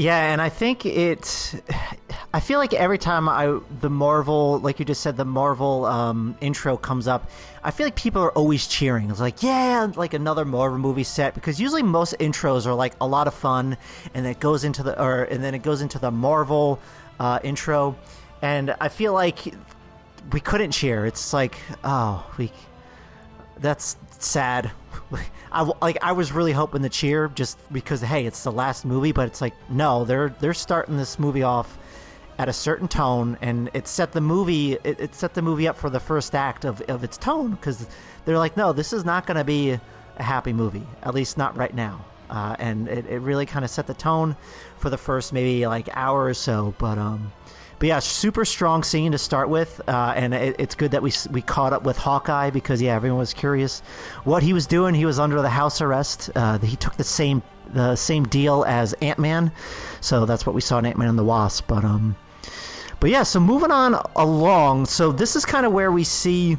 [0.00, 1.62] Yeah, and I think it.
[2.32, 6.38] I feel like every time I the Marvel, like you just said, the Marvel um,
[6.40, 7.30] intro comes up,
[7.62, 9.10] I feel like people are always cheering.
[9.10, 13.06] It's like, yeah, like another Marvel movie set because usually most intros are like a
[13.06, 13.76] lot of fun,
[14.14, 16.78] and it goes into the or and then it goes into the Marvel
[17.18, 17.94] uh, intro,
[18.40, 19.54] and I feel like
[20.32, 21.04] we couldn't cheer.
[21.04, 22.50] It's like, oh, we
[23.58, 24.70] that's sad.
[25.52, 29.12] I like I was really hoping to cheer just because hey, it's the last movie,
[29.12, 31.78] but it's like no, they're they're starting this movie off
[32.38, 35.76] at a certain tone, and it set the movie it, it set the movie up
[35.76, 37.86] for the first act of of its tone because
[38.24, 41.56] they're like, no, this is not going to be a happy movie, at least not
[41.56, 42.04] right now.
[42.28, 44.36] Uh, and it, it really kind of set the tone
[44.78, 47.32] for the first maybe like hour or so, but um
[47.80, 51.12] but yeah, super strong scene to start with, uh, and it, it's good that we
[51.30, 53.80] we caught up with Hawkeye because yeah, everyone was curious
[54.24, 54.94] what he was doing.
[54.94, 56.28] He was under the house arrest.
[56.36, 59.50] Uh, he took the same the same deal as Ant Man,
[60.02, 61.66] so that's what we saw in Ant Man and the Wasp.
[61.68, 62.16] But um,
[63.00, 64.84] but yeah, so moving on along.
[64.84, 66.58] So this is kind of where we see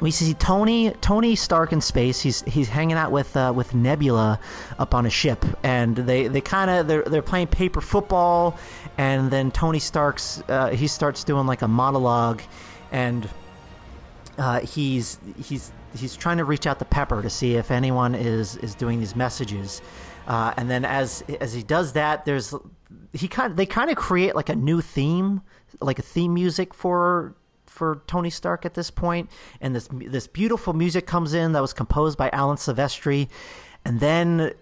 [0.00, 2.20] we see Tony Tony Stark in space.
[2.20, 4.38] He's he's hanging out with uh, with Nebula
[4.78, 8.58] up on a ship, and they, they kind of they're they're playing paper football,
[8.98, 12.42] and then Tony Stark's uh, he starts doing like a monologue,
[12.92, 13.28] and
[14.38, 18.56] uh, he's he's he's trying to reach out to Pepper to see if anyone is
[18.56, 19.80] is doing these messages,
[20.26, 22.54] uh, and then as as he does that, there's
[23.14, 25.40] he kind they kind of create like a new theme,
[25.80, 27.34] like a theme music for
[27.76, 31.72] for Tony Stark at this point, and this this beautiful music comes in that was
[31.72, 33.28] composed by Alan Silvestri,
[33.84, 34.52] and then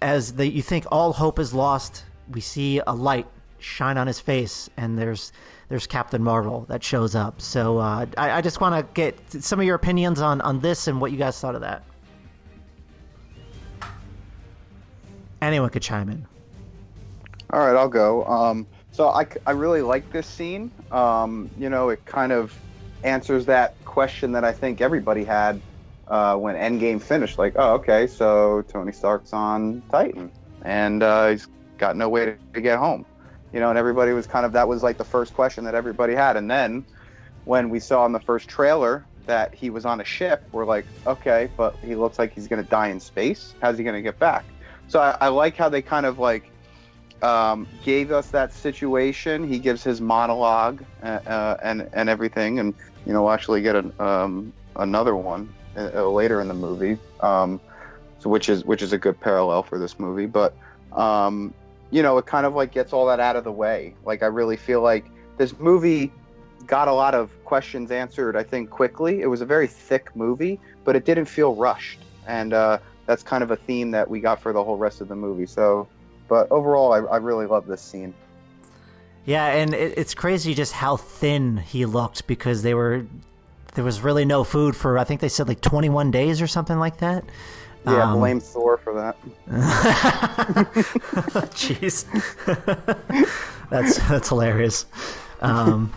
[0.00, 3.26] as the, you think all hope is lost, we see a light
[3.58, 5.32] shine on his face, and there's
[5.68, 7.40] there's Captain Marvel that shows up.
[7.40, 10.88] So uh, I, I just want to get some of your opinions on on this
[10.88, 11.84] and what you guys thought of that.
[15.40, 16.26] Anyone could chime in.
[17.50, 18.24] All right, I'll go.
[18.24, 20.70] Um, so I, I really like this scene.
[20.90, 22.56] Um, you know, it kind of
[23.02, 25.60] answers that question that I think everybody had
[26.08, 27.38] uh, when Endgame finished.
[27.38, 30.30] Like, oh, okay, so Tony Stark's on Titan,
[30.64, 33.06] and uh, he's got no way to, to get home.
[33.52, 36.14] You know, and everybody was kind of that was like the first question that everybody
[36.14, 36.36] had.
[36.36, 36.86] And then
[37.44, 40.86] when we saw in the first trailer that he was on a ship, we're like,
[41.06, 43.54] okay, but he looks like he's going to die in space.
[43.60, 44.44] How's he going to get back?
[44.86, 46.51] So I, I like how they kind of like
[47.22, 49.46] um, gave us that situation.
[49.46, 52.74] He gives his monologue uh, uh, and and everything, and
[53.06, 57.60] you know, actually get an, um, another one uh, uh, later in the movie, um,
[58.18, 60.26] so which is which is a good parallel for this movie.
[60.26, 60.54] But
[60.92, 61.54] um,
[61.90, 63.94] you know, it kind of like gets all that out of the way.
[64.04, 65.06] Like I really feel like
[65.38, 66.12] this movie
[66.66, 68.36] got a lot of questions answered.
[68.36, 69.20] I think quickly.
[69.20, 73.42] It was a very thick movie, but it didn't feel rushed, and uh, that's kind
[73.42, 75.46] of a theme that we got for the whole rest of the movie.
[75.46, 75.88] So
[76.28, 78.14] but overall, I, I really love this scene.
[79.24, 83.06] Yeah, and it, it's crazy just how thin he looked because they were
[83.74, 86.78] there was really no food for I think they said like 21 days or something
[86.78, 87.24] like that.
[87.84, 89.16] Yeah, um, blame Thor for that.
[91.54, 92.06] Jeez,
[93.70, 94.86] that's that's hilarious.
[95.40, 95.92] Um,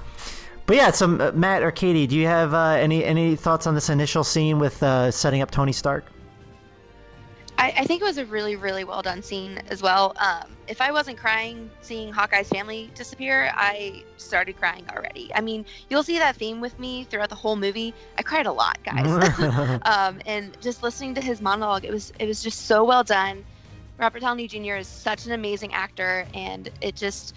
[0.65, 3.75] but yeah, so uh, Matt or Katie, do you have uh, any any thoughts on
[3.75, 6.05] this initial scene with uh, setting up Tony Stark?
[7.57, 10.15] I, I, think it was a really, really well done scene as well.
[10.19, 15.31] Um, if I wasn't crying seeing Hawkeye's family disappear, I started crying already.
[15.33, 17.93] I mean, you'll see that theme with me throughout the whole movie.
[18.17, 19.79] I cried a lot, guys.
[19.85, 23.45] um, and just listening to his monologue, it was it was just so well done.
[23.97, 24.75] Robert Downey Jr.
[24.75, 27.33] is such an amazing actor, and it just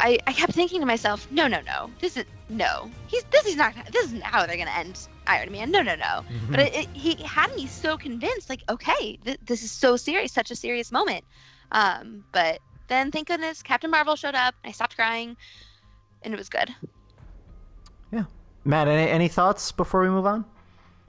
[0.00, 3.56] I, I kept thinking to myself, no, no, no, this is no, he's this is
[3.56, 5.70] not this isn't how they're gonna end Iron Man.
[5.70, 6.04] No, no, no.
[6.04, 6.50] Mm-hmm.
[6.50, 10.32] But it, it, he had me so convinced, like, okay, th- this is so serious,
[10.32, 11.24] such a serious moment.
[11.72, 14.54] Um, but then, thank goodness, Captain Marvel showed up.
[14.64, 15.36] I stopped crying,
[16.22, 16.74] and it was good.
[18.12, 18.24] Yeah,
[18.64, 18.88] Matt.
[18.88, 20.44] Any, any thoughts before we move on?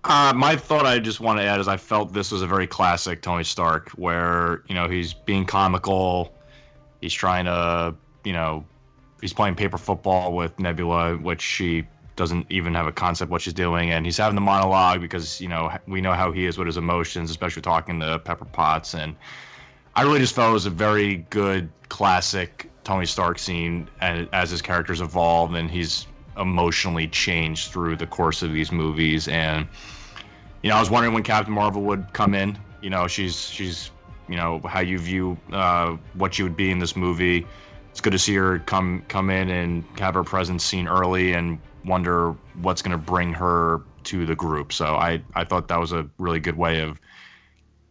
[0.06, 2.68] Uh, my thought I just want to add is I felt this was a very
[2.68, 6.34] classic Tony Stark, where you know he's being comical,
[7.02, 8.66] he's trying to you know
[9.22, 13.54] he's playing paper football with Nebula, which she doesn't even have a concept what she's
[13.54, 16.68] doing, and he's having the monologue because you know we know how he is with
[16.68, 19.16] his emotions, especially talking to Pepper Potts, and
[19.96, 24.50] I really just felt it was a very good classic Tony Stark scene, and as
[24.50, 29.68] his characters evolve and he's emotionally changed through the course of these movies, and
[30.62, 32.58] you know I was wondering when Captain Marvel would come in.
[32.82, 33.92] You know she's she's
[34.28, 37.46] you know how you view uh, what she would be in this movie.
[37.92, 41.60] It's good to see her come come in and have her presence seen early and
[41.86, 44.74] wonder what's going to bring her to the group.
[44.74, 47.00] So I, I thought that was a really good way of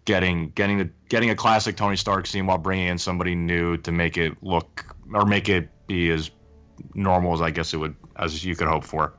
[0.04, 3.92] getting getting the getting a classic Tony Stark scene while bringing in somebody new to
[3.92, 6.30] make it look or make it be as
[6.94, 9.14] normal as I guess it would as you could hope for.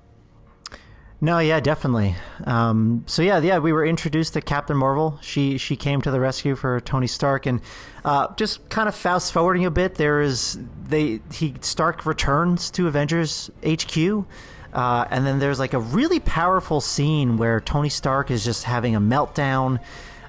[1.22, 2.18] No, yeah, definitely.
[2.44, 5.20] Um, so yeah, yeah, we were introduced to Captain Marvel.
[5.22, 7.62] She she came to the rescue for Tony Stark, and
[8.04, 12.88] uh, just kind of fast forwarding a bit, there is they he Stark returns to
[12.88, 14.26] Avengers HQ.
[14.74, 18.96] Uh, and then there's like a really powerful scene where Tony Stark is just having
[18.96, 19.80] a meltdown,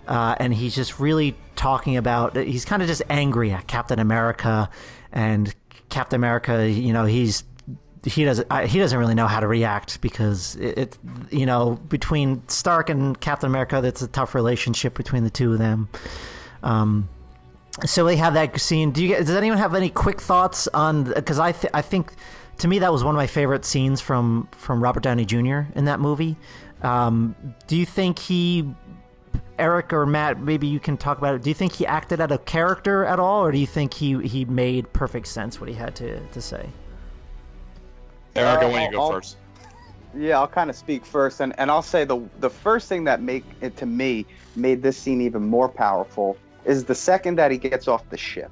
[0.06, 2.36] uh, and he's just really talking about.
[2.36, 4.68] He's kind of just angry at Captain America,
[5.12, 5.54] and
[5.88, 6.68] Captain America.
[6.68, 7.44] You know, he's
[8.04, 10.98] he doesn't he doesn't really know how to react because it, it,
[11.30, 15.58] you know between Stark and Captain America that's a tough relationship between the two of
[15.58, 15.88] them.
[16.62, 17.08] Um,
[17.86, 18.92] so we have that scene.
[18.92, 22.12] Do you does anyone have any quick thoughts on because I th- I think
[22.58, 25.62] to me that was one of my favorite scenes from from Robert Downey Jr.
[25.74, 26.36] in that movie.
[26.82, 27.34] Um,
[27.66, 28.74] do you think he
[29.58, 31.42] Eric or Matt, maybe you can talk about it.
[31.42, 34.20] Do you think he acted out of character at all, or do you think he,
[34.26, 36.68] he made perfect sense what he had to, to say?
[38.34, 39.36] Eric, Uh, I want you to go I'll- 1st
[40.16, 43.20] Yeah, I'll kind of speak first, and, and I'll say the the first thing that
[43.22, 47.58] make it to me made this scene even more powerful is the second that he
[47.58, 48.50] gets off the ship,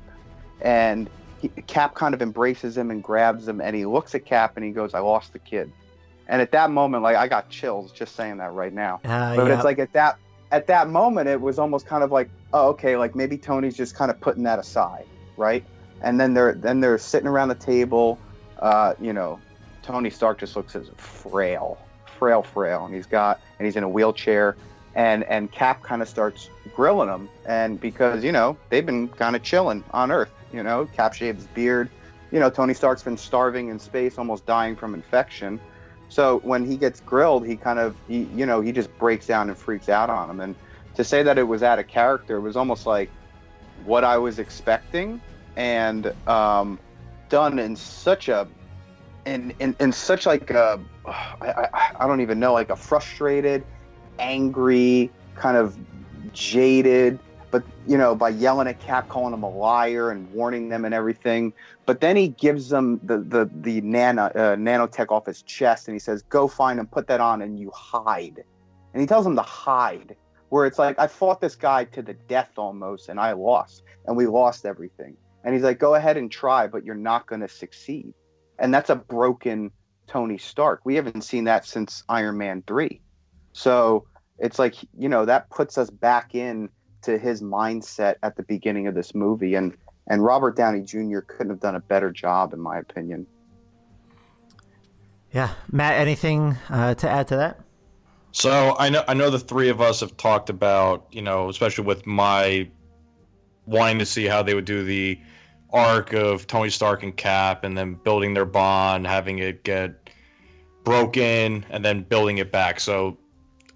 [0.61, 1.09] and
[1.43, 4.65] he, Cap kind of embraces him and grabs him, and he looks at Cap and
[4.65, 5.71] he goes, "I lost the kid,"
[6.29, 9.01] and at that moment, like I got chills just saying that right now.
[9.05, 9.55] Uh, but yeah.
[9.55, 10.17] it's like at that
[10.53, 13.97] at that moment it was almost kind of like oh okay like maybe tony's just
[13.97, 15.65] kind of putting that aside right
[16.03, 18.19] and then they're then they're sitting around the table
[18.61, 19.41] uh, you know
[19.83, 21.79] tony stark just looks as frail
[22.19, 24.55] frail frail and he's got and he's in a wheelchair
[24.95, 29.35] and and cap kind of starts grilling him and because you know they've been kind
[29.35, 31.89] of chilling on earth you know cap shaves his beard
[32.31, 35.61] you know tony stark's been starving in space almost dying from infection
[36.13, 39.49] so when he gets grilled, he kind of, he, you know, he just breaks down
[39.49, 40.41] and freaks out on him.
[40.41, 40.55] And
[40.97, 43.11] to say that it was out of character was almost like
[43.87, 45.23] what I was expecting,
[45.57, 46.79] and um,
[47.31, 48.47] done in such a,
[49.25, 53.65] in in, in such like a, I, I, I don't even know, like a frustrated,
[54.19, 55.79] angry, kind of
[56.35, 57.19] jaded,
[57.53, 60.93] but you know, by yelling at Cap, calling him a liar, and warning them and
[60.93, 61.53] everything.
[61.87, 65.95] But then he gives them the the the nano uh, nanotech off his chest, and
[65.95, 68.43] he says, "Go find him, put that on, and you hide."
[68.93, 70.17] And he tells him to hide.
[70.49, 74.17] Where it's like I fought this guy to the death almost, and I lost, and
[74.17, 75.17] we lost everything.
[75.45, 78.15] And he's like, "Go ahead and try, but you're not going to succeed."
[78.59, 79.71] And that's a broken
[80.07, 80.81] Tony Stark.
[80.85, 83.03] We haven't seen that since Iron Man three.
[83.53, 84.07] So
[84.39, 86.71] it's like you know that puts us back in
[87.03, 89.77] to his mindset at the beginning of this movie, and
[90.09, 91.21] and Robert Downey Jr.
[91.21, 93.27] couldn't have done a better job, in my opinion.
[95.33, 97.61] yeah, Matt, anything uh, to add to that?
[98.33, 101.85] So I know I know the three of us have talked about you know especially
[101.85, 102.69] with my
[103.67, 105.21] wanting to see how they would do the
[105.73, 110.11] arc of Tony Stark and Cap and then building their bond, having it get
[110.85, 112.81] broken and then building it back.
[112.81, 113.19] So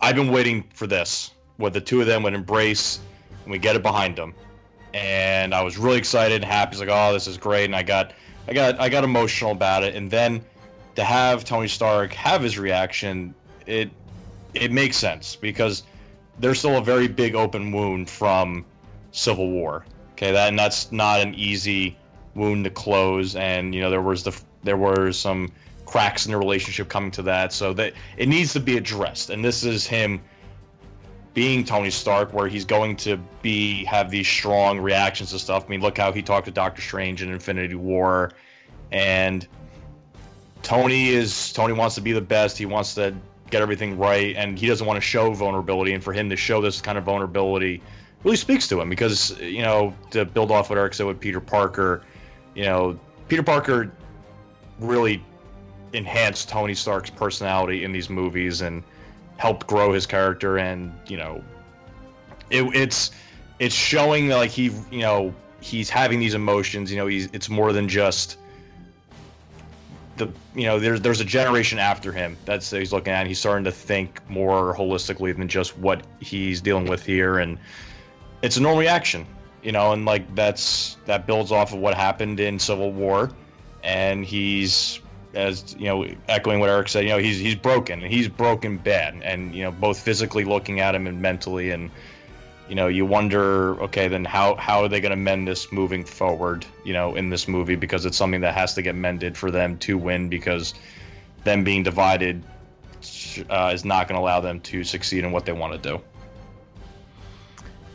[0.01, 3.01] I've been waiting for this where the two of them would embrace
[3.47, 4.35] and we get it behind them.
[4.93, 6.73] And I was really excited and happy.
[6.73, 7.65] It's like, oh, this is great.
[7.65, 8.13] And I got
[8.49, 9.95] I got I got emotional about it.
[9.95, 10.45] And then
[10.97, 13.35] to have Tony Stark have his reaction,
[13.67, 13.91] it
[14.53, 15.85] it makes sense because
[16.41, 18.65] there's still a very big open wound from
[19.13, 19.87] Civil War.
[20.13, 21.97] Okay, that and that's not an easy
[22.35, 23.37] wound to close.
[23.37, 25.53] And you know there was the there were some
[25.85, 29.31] cracks in the relationship coming to that, so that it needs to be addressed.
[29.31, 30.21] And this is him
[31.37, 35.67] being Tony Stark, where he's going to be have these strong reactions to stuff.
[35.67, 38.33] I mean, look how he talked to Doctor Strange in Infinity War,
[38.91, 39.47] and
[40.63, 42.57] Tony is Tony wants to be the best.
[42.57, 43.15] He wants to
[43.51, 45.93] get everything right, and he doesn't want to show vulnerability.
[45.93, 47.83] And for him to show this kind of vulnerability
[48.25, 51.41] really speaks to him because you know to build off what Eric said with Peter
[51.41, 52.03] Parker,
[52.55, 53.93] you know Peter Parker
[54.81, 55.23] really
[55.93, 58.83] enhanced Tony Stark's personality in these movies and
[59.37, 61.43] helped grow his character and you know
[62.51, 63.11] it, it's
[63.59, 67.49] it's showing that like he you know he's having these emotions you know he's it's
[67.49, 68.39] more than just
[70.17, 73.65] the you know there's there's a generation after him that's he's looking at he's starting
[73.65, 77.59] to think more holistically than just what he's dealing with here and
[78.43, 79.27] it's a normal reaction
[79.63, 83.31] you know and like that's that builds off of what happened in civil war
[83.83, 85.01] and he's
[85.37, 89.15] as you know echoing what eric said you know he's he's broken he's broken bad
[89.23, 91.91] and you know both physically looking at him and mentally and
[92.69, 96.05] you know you wonder okay then how how are they going to mend this moving
[96.05, 99.51] forward you know in this movie because it's something that has to get mended for
[99.51, 100.75] them to win because
[101.45, 102.43] them being divided
[103.51, 106.03] uh, is not going to allow them to succeed in what they want to do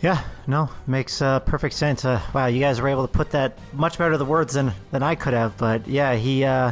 [0.02, 2.06] Yeah, no, makes uh, perfect sense.
[2.06, 5.04] Uh, wow, you guys were able to put that much better the words than than
[5.04, 5.58] I could have.
[5.58, 6.72] But yeah, he, uh,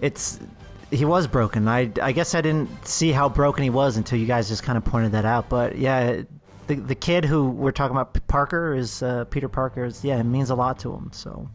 [0.00, 0.38] it's
[0.90, 1.68] he was broken.
[1.68, 4.78] I I guess I didn't see how broken he was until you guys just kind
[4.78, 5.48] of pointed that out.
[5.48, 6.22] But yeah,
[6.66, 9.84] the the kid who we're talking about, Parker, is uh, Peter Parker.
[9.84, 11.10] Is yeah, it means a lot to him.
[11.12, 11.48] So.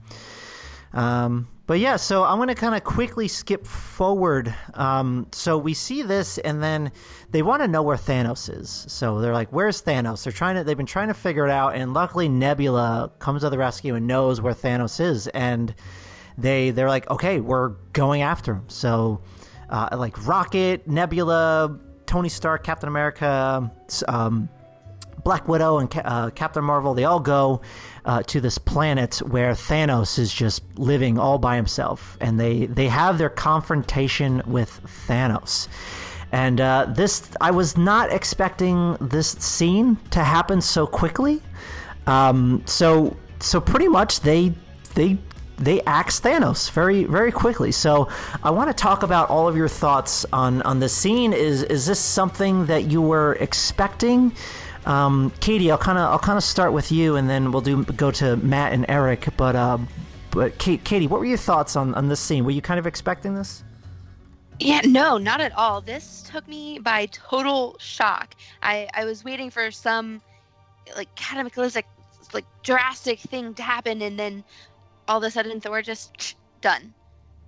[0.93, 4.53] Um, but yeah, so I'm to kind of quickly skip forward.
[4.73, 6.91] Um, so we see this, and then
[7.31, 8.85] they want to know where Thanos is.
[8.89, 10.63] So they're like, "Where's Thanos?" They're trying to.
[10.65, 14.07] They've been trying to figure it out, and luckily Nebula comes to the rescue and
[14.07, 15.73] knows where Thanos is, and
[16.37, 19.21] they they're like, "Okay, we're going after him." So,
[19.69, 23.71] uh, like Rocket, Nebula, Tony Stark, Captain America,
[24.07, 24.49] um,
[25.23, 27.61] Black Widow, and uh, Captain Marvel, they all go
[28.05, 32.87] uh, to this planet where Thanos is just living all by himself, and they they
[32.87, 35.67] have their confrontation with Thanos.
[36.31, 41.41] And uh, this, I was not expecting this scene to happen so quickly.
[42.07, 44.53] Um, so so pretty much they
[44.95, 45.17] they
[45.57, 47.71] they axe Thanos very very quickly.
[47.71, 48.09] So
[48.43, 51.33] I want to talk about all of your thoughts on on the scene.
[51.33, 54.33] Is is this something that you were expecting?
[54.85, 57.83] Um, Katie, I'll kind of I'll kind of start with you, and then we'll do
[57.83, 59.27] go to Matt and Eric.
[59.37, 59.77] But uh,
[60.31, 62.43] but Kate, Katie, what were your thoughts on on this scene?
[62.43, 63.63] Were you kind of expecting this?
[64.59, 65.81] Yeah, no, not at all.
[65.81, 68.35] This took me by total shock.
[68.61, 70.21] I I was waiting for some
[70.97, 71.85] like cataclysmic,
[72.33, 74.43] like drastic thing to happen, and then
[75.07, 76.93] all of a sudden Thor just done,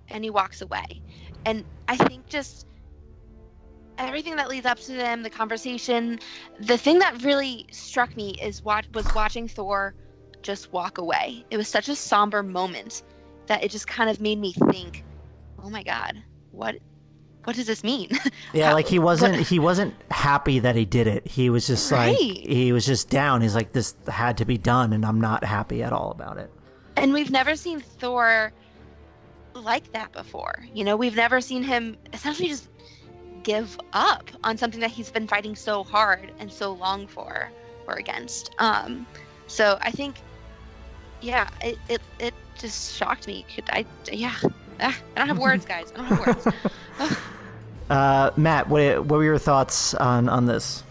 [0.08, 1.02] and he walks away.
[1.44, 2.66] And I think just
[3.98, 6.18] everything that leads up to them, the conversation,
[6.60, 9.94] the thing that really struck me is what was watching Thor
[10.42, 11.44] just walk away.
[11.50, 13.02] It was such a somber moment
[13.46, 15.04] that it just kind of made me think,
[15.62, 16.76] "Oh my god, what
[17.44, 18.10] what does this mean?"
[18.52, 21.26] Yeah, like he wasn't he wasn't happy that he did it.
[21.26, 22.08] He was just right.
[22.08, 23.42] like he was just down.
[23.42, 26.50] He's like this had to be done and I'm not happy at all about it.
[26.96, 28.52] And we've never seen Thor
[29.54, 30.64] like that before.
[30.74, 32.68] You know, we've never seen him essentially just
[33.42, 37.50] give up on something that he's been fighting so hard and so long for
[37.86, 38.54] or against.
[38.58, 39.06] Um,
[39.46, 40.16] so I think,
[41.20, 43.44] yeah, it, it, it just shocked me.
[43.54, 44.34] Could I, yeah,
[44.80, 45.92] ah, I don't have words, guys.
[45.94, 47.18] I don't have words.
[47.90, 50.82] uh, Matt, what, what were your thoughts on, on this?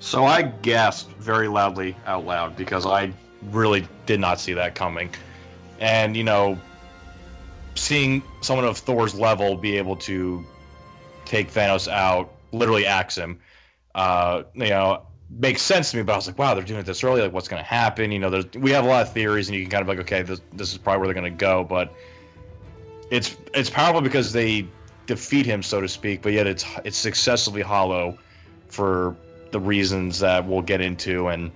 [0.00, 3.12] So I gasped very loudly out loud because I
[3.50, 5.10] really did not see that coming.
[5.80, 6.58] And, you know,
[7.74, 10.44] seeing someone of Thor's level be able to
[11.24, 13.40] take Thanos out, literally axe him.
[13.94, 16.02] Uh, you know, makes sense to me.
[16.02, 17.20] But I was like, wow, they're doing it this early.
[17.20, 18.12] Like, what's going to happen?
[18.12, 20.22] You know, we have a lot of theories, and you can kind of like, okay,
[20.22, 21.64] this this is probably where they're going to go.
[21.64, 21.94] But
[23.10, 24.66] it's it's powerful because they
[25.06, 26.22] defeat him, so to speak.
[26.22, 28.18] But yet it's it's successively hollow
[28.68, 29.16] for
[29.50, 31.52] the reasons that we'll get into, and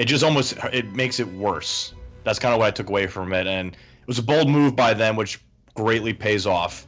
[0.00, 1.92] it just almost it makes it worse.
[2.24, 4.74] That's kind of what I took away from it, and it was a bold move
[4.74, 5.38] by them, which
[5.74, 6.86] greatly pays off.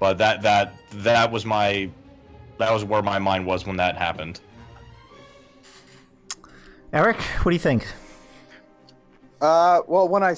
[0.00, 1.90] But that that that was my
[2.56, 4.40] that was where my mind was when that happened.
[6.94, 7.86] Eric, what do you think?
[9.42, 10.34] Uh, well, when I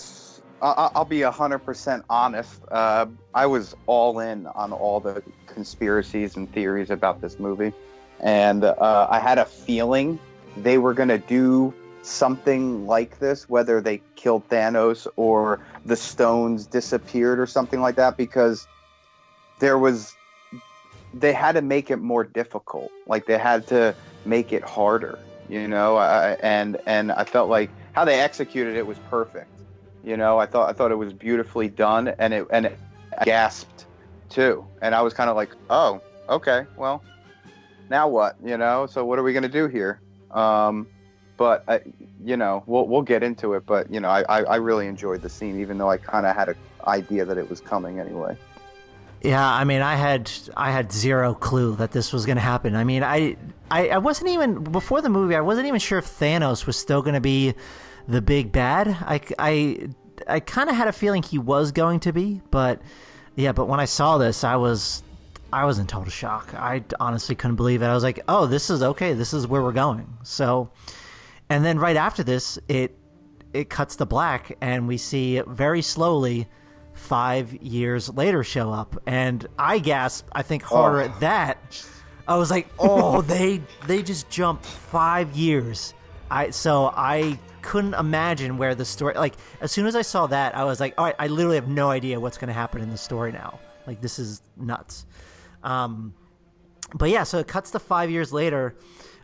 [0.60, 2.60] I'll be hundred percent honest.
[2.72, 7.72] Uh, I was all in on all the conspiracies and theories about this movie,
[8.18, 10.18] and uh, I had a feeling
[10.56, 11.72] they were going to do
[12.06, 18.16] something like this, whether they killed Thanos or the stones disappeared or something like that,
[18.16, 18.66] because
[19.58, 20.14] there was
[21.14, 22.90] they had to make it more difficult.
[23.06, 23.94] Like they had to
[24.24, 25.98] make it harder, you know.
[25.98, 29.50] And and I felt like how they executed it was perfect.
[30.04, 32.78] You know, I thought I thought it was beautifully done, and it and it
[33.24, 33.86] gasped
[34.28, 34.64] too.
[34.80, 37.02] And I was kind of like, oh, okay, well,
[37.90, 38.36] now what?
[38.44, 40.00] You know, so what are we gonna do here?
[40.30, 40.86] Um,
[41.36, 41.80] but I,
[42.24, 43.66] you know, we'll we'll get into it.
[43.66, 46.48] But you know, I I, really enjoyed the scene, even though I kind of had
[46.48, 46.56] an
[46.86, 48.36] idea that it was coming anyway.
[49.22, 52.76] Yeah, I mean, I had I had zero clue that this was going to happen.
[52.76, 53.36] I mean, I,
[53.70, 55.34] I I wasn't even before the movie.
[55.34, 57.54] I wasn't even sure if Thanos was still going to be
[58.08, 58.88] the big bad.
[58.88, 59.88] I I
[60.28, 62.80] I kind of had a feeling he was going to be, but
[63.34, 63.52] yeah.
[63.52, 65.02] But when I saw this, I was
[65.52, 66.54] I was in total shock.
[66.54, 67.86] I honestly couldn't believe it.
[67.86, 69.14] I was like, oh, this is okay.
[69.14, 70.06] This is where we're going.
[70.22, 70.70] So,
[71.48, 72.96] and then right after this, it
[73.52, 76.46] it cuts to black, and we see very slowly
[76.92, 80.28] five years later show up, and I gasp.
[80.32, 81.04] I think harder oh.
[81.04, 81.86] at that.
[82.28, 85.94] I was like, oh, they they just jumped five years.
[86.30, 89.14] I so I couldn't imagine where the story.
[89.14, 91.68] Like as soon as I saw that, I was like, all right, I literally have
[91.68, 93.60] no idea what's going to happen in the story now.
[93.86, 95.06] Like this is nuts.
[95.62, 96.14] Um,
[96.94, 98.76] but yeah, so it cuts to five years later.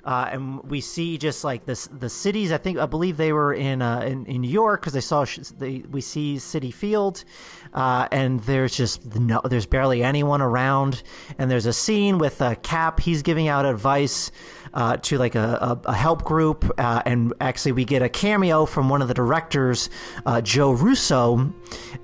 [0.04, 2.50] Uh, and we see just like this the cities.
[2.50, 5.24] I think I believe they were in uh, in, in New York because they saw
[5.58, 7.24] they, we see Citi Field,
[7.72, 11.04] uh, and there's just no there's barely anyone around.
[11.38, 12.98] And there's a scene with uh, Cap.
[12.98, 14.32] He's giving out advice
[14.74, 18.66] uh, to like a, a, a help group, uh, and actually we get a cameo
[18.66, 19.88] from one of the directors,
[20.42, 21.52] Joe Russo,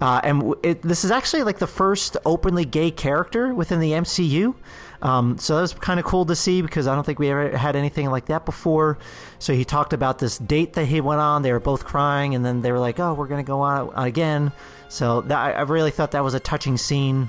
[0.01, 4.55] and it, this is actually like the first openly gay character within the MCU.
[5.01, 7.57] Um, so that was kind of cool to see because I don't think we ever
[7.57, 8.99] had anything like that before.
[9.39, 11.43] So he talked about this date that he went on.
[11.43, 14.53] They were both crying, and then they were like, "Oh, we're gonna go on again."
[14.89, 17.29] So that, I really thought that was a touching scene.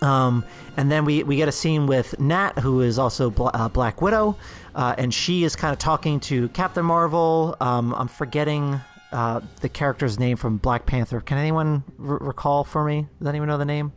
[0.00, 0.44] Um,
[0.76, 4.02] and then we, we get a scene with Nat, who is also Bla- uh, Black
[4.02, 4.36] Widow,
[4.74, 7.56] uh, and she is kind of talking to Captain Marvel.
[7.60, 8.80] Um, I'm forgetting
[9.12, 11.20] uh, the character's name from Black Panther.
[11.20, 13.06] Can anyone r- recall for me?
[13.18, 13.92] Does anyone know the name?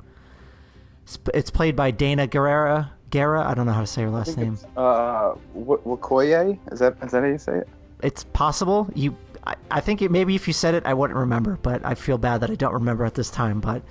[1.33, 2.89] It's played by Danai Gurira.
[3.09, 4.57] Guerra, I don't know how to say her last name.
[4.75, 6.59] Uh, Wakoye?
[6.71, 7.69] Is that is that how you say it?
[8.03, 8.89] It's possible.
[8.93, 11.57] You, I, I think it, maybe if you said it, I wouldn't remember.
[11.61, 13.61] But I feel bad that I don't remember at this time.
[13.61, 13.81] But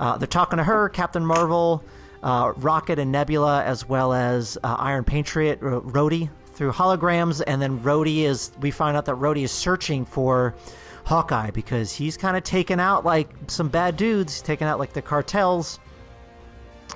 [0.00, 1.84] uh, they're talking to her, Captain Marvel,
[2.24, 7.40] uh, Rocket, and Nebula, as well as uh, Iron Patriot, R- Rhodey, through holograms.
[7.46, 8.50] And then Rhodey is.
[8.60, 10.56] We find out that Rhodey is searching for
[11.04, 14.42] Hawkeye because he's kind of taken out like some bad dudes.
[14.42, 15.78] Taken out like the cartels.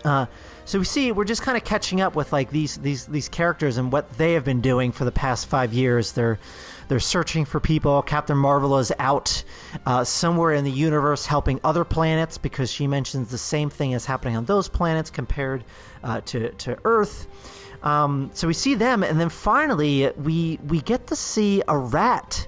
[0.04, 0.26] Uh,
[0.64, 3.76] so we see we're just kind of catching up with like these these these characters
[3.76, 6.12] and what they have been doing for the past five years.
[6.12, 6.38] They're
[6.88, 8.02] they're searching for people.
[8.02, 9.42] Captain Marvel is out
[9.86, 14.06] uh, somewhere in the universe helping other planets because she mentions the same thing is
[14.06, 15.64] happening on those planets compared
[16.04, 17.26] uh, to to Earth.
[17.82, 22.46] Um, so we see them, and then finally we we get to see a rat.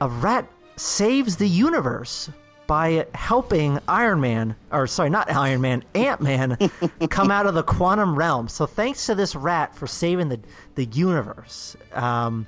[0.00, 2.28] A rat saves the universe
[2.72, 6.56] by helping Iron Man, or sorry, not Iron Man, Ant Man,
[7.10, 8.48] come out of the quantum realm.
[8.48, 10.40] So thanks to this rat for saving the
[10.74, 11.76] the universe.
[11.92, 12.46] Um,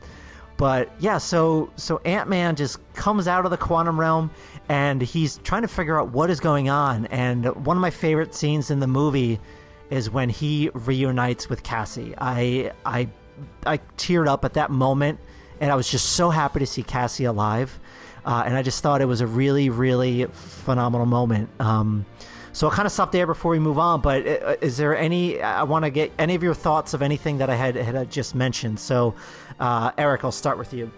[0.57, 4.31] but yeah, so so Ant Man just comes out of the quantum realm
[4.71, 7.05] and he's trying to figure out what is going on.
[7.09, 9.39] And one of my favorite scenes in the movie
[9.91, 12.15] is when he reunites with Cassie.
[12.17, 13.11] I I
[13.67, 15.21] I teared up at that moment,
[15.61, 17.79] and I was just so happy to see Cassie alive.
[18.25, 21.51] Uh, and I just thought it was a really, really phenomenal moment.
[21.61, 22.07] Um,
[22.53, 24.01] so I'll kind of stop there before we move on.
[24.01, 25.43] But uh, is there any?
[25.43, 28.35] I want to get any of your thoughts of anything that I had had just
[28.35, 28.79] mentioned.
[28.79, 29.15] So,
[29.61, 30.91] uh, Eric, I'll start with you.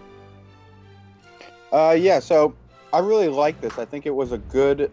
[1.73, 2.19] Uh, yeah.
[2.19, 2.55] So
[2.93, 3.77] I really like this.
[3.77, 4.91] I think it was a good,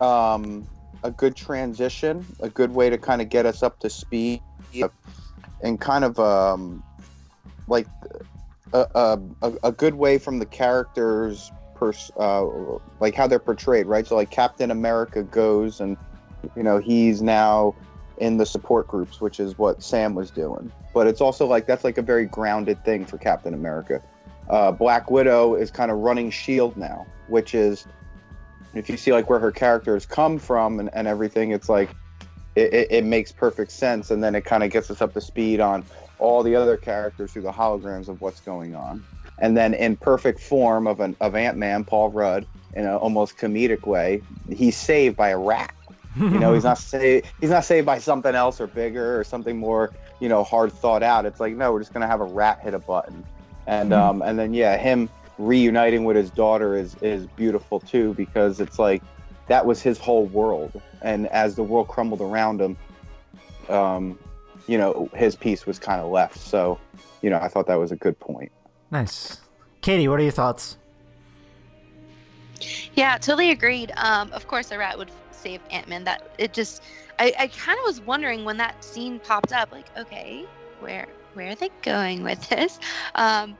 [0.00, 0.66] um,
[1.02, 4.40] a good transition, a good way to kind of get us up to speed,
[5.62, 6.82] and kind of um,
[7.66, 7.86] like
[8.72, 12.44] a, a, a good way from the characters pers- uh,
[13.00, 14.06] like how they're portrayed, right?
[14.06, 15.96] So like Captain America goes and
[16.56, 17.74] you know he's now
[18.18, 20.70] in the support groups, which is what Sam was doing.
[20.92, 24.02] But it's also like that's like a very grounded thing for Captain America.
[24.48, 27.86] Uh, Black Widow is kind of running Shield now, which is
[28.74, 31.90] if you see like where her characters come from and, and everything, it's like
[32.54, 35.20] it, it, it makes perfect sense, and then it kind of gets us up to
[35.20, 35.84] speed on
[36.18, 39.04] all the other characters through the holograms of what's going on
[39.38, 43.36] and then in perfect form of an of Ant Man, Paul Rudd, in an almost
[43.36, 45.74] comedic way, he's saved by a rat.
[46.16, 47.26] You know, he's not saved.
[47.40, 51.02] He's not saved by something else or bigger or something more, you know, hard thought
[51.02, 51.26] out.
[51.26, 53.24] It's like no, we're just gonna have a rat hit a button,
[53.66, 54.00] and mm-hmm.
[54.00, 55.08] um, and then yeah, him
[55.38, 59.02] reuniting with his daughter is is beautiful too because it's like
[59.48, 62.76] that was his whole world, and as the world crumbled around him,
[63.68, 64.18] um,
[64.66, 66.38] you know, his piece was kind of left.
[66.38, 66.78] So,
[67.22, 68.52] you know, I thought that was a good point.
[68.94, 69.40] Nice.
[69.80, 70.76] Katie, what are your thoughts?
[72.94, 73.90] Yeah, totally agreed.
[73.96, 76.04] Um, of course, a rat would save Ant Man.
[76.04, 76.80] That it just,
[77.18, 80.46] I, I kind of was wondering when that scene popped up, like, okay,
[80.78, 82.78] where where are they going with this?
[83.16, 83.56] Um,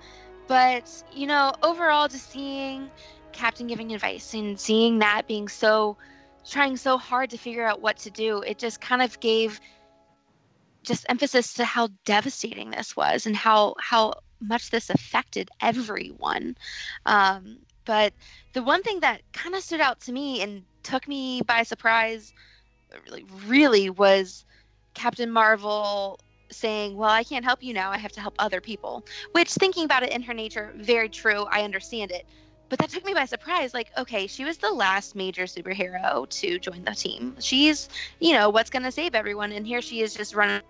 [0.47, 2.89] but you know, overall, just seeing
[3.33, 5.97] Captain giving advice and seeing that being so,
[6.49, 9.61] trying so hard to figure out what to do, it just kind of gave
[10.85, 16.57] just emphasis to how devastating this was and how how much this affected everyone.
[17.07, 18.13] Um, but
[18.53, 22.33] the one thing that kind of stood out to me and took me by surprise,
[23.07, 24.45] really, really was
[24.95, 26.19] Captain Marvel
[26.51, 27.91] saying, Well, I can't help you now.
[27.91, 29.05] I have to help other people.
[29.33, 31.47] Which, thinking about it in her nature, very true.
[31.51, 32.27] I understand it.
[32.69, 33.75] But that took me by surprise.
[33.75, 37.37] Like, okay, she was the last major superhero to join the team.
[37.39, 37.89] She's,
[38.21, 39.53] you know, what's going to save everyone.
[39.53, 40.63] And here she is just running,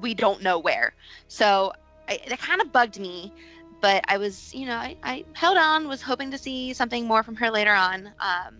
[0.00, 0.94] we don't know where.
[1.28, 1.72] So
[2.08, 3.32] I, that kind of bugged me
[3.80, 7.22] but i was you know I, I held on was hoping to see something more
[7.22, 8.58] from her later on um,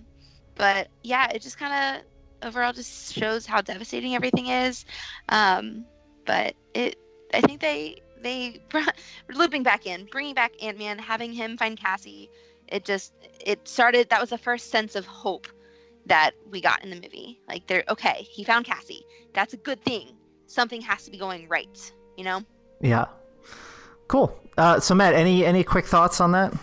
[0.55, 2.03] but yeah it just kind
[2.43, 4.85] of overall just shows how devastating everything is
[5.29, 5.85] um,
[6.25, 6.99] but it
[7.33, 8.61] i think they they
[9.35, 12.29] looping back in, bringing back Ant Man, having him find Cassie.
[12.67, 14.09] It just it started.
[14.09, 15.47] That was the first sense of hope
[16.07, 17.41] that we got in the movie.
[17.47, 18.27] Like they're okay.
[18.29, 19.05] He found Cassie.
[19.35, 20.17] That's a good thing.
[20.47, 21.93] Something has to be going right.
[22.17, 22.43] You know.
[22.81, 23.05] Yeah.
[24.09, 24.39] Cool.
[24.57, 26.55] Uh, so Matt, any any quick thoughts on that?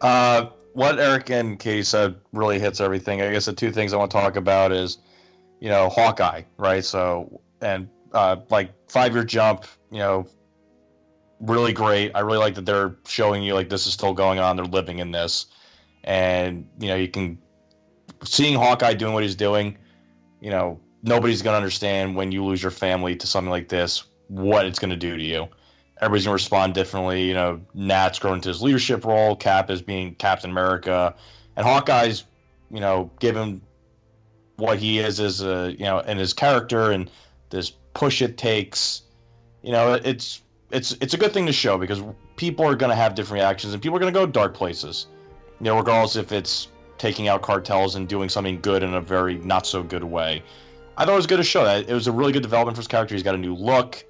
[0.00, 3.22] Uh, what Eric and Katie said really hits everything.
[3.22, 4.98] I guess the two things I want to talk about is,
[5.60, 6.84] you know, Hawkeye, right?
[6.84, 10.26] So and uh, like five year jump, you know,
[11.40, 12.12] really great.
[12.14, 14.56] I really like that they're showing you like this is still going on.
[14.56, 15.46] They're living in this,
[16.04, 17.38] and you know you can
[18.24, 19.78] seeing Hawkeye doing what he's doing.
[20.40, 24.66] You know, nobody's gonna understand when you lose your family to something like this what
[24.66, 25.48] it's gonna do to you.
[26.00, 27.28] Everybody's gonna respond differently.
[27.28, 29.36] You know, Nat's grown into his leadership role.
[29.36, 31.14] Cap is being Captain America,
[31.56, 32.24] and Hawkeye's
[32.70, 33.62] you know given
[34.56, 37.10] what he is as a you know and his character and
[37.50, 39.02] this push it takes.
[39.62, 42.02] You know, it's it's it's a good thing to show because
[42.36, 45.06] people are to have different reactions and people are to go dark places.
[45.60, 46.68] You know, regardless if it's
[46.98, 50.42] taking out cartels and doing something good in a very not so good way.
[50.96, 51.88] I thought it was good to show that.
[51.88, 53.14] It was a really good development for his character.
[53.14, 54.04] He's got a new look,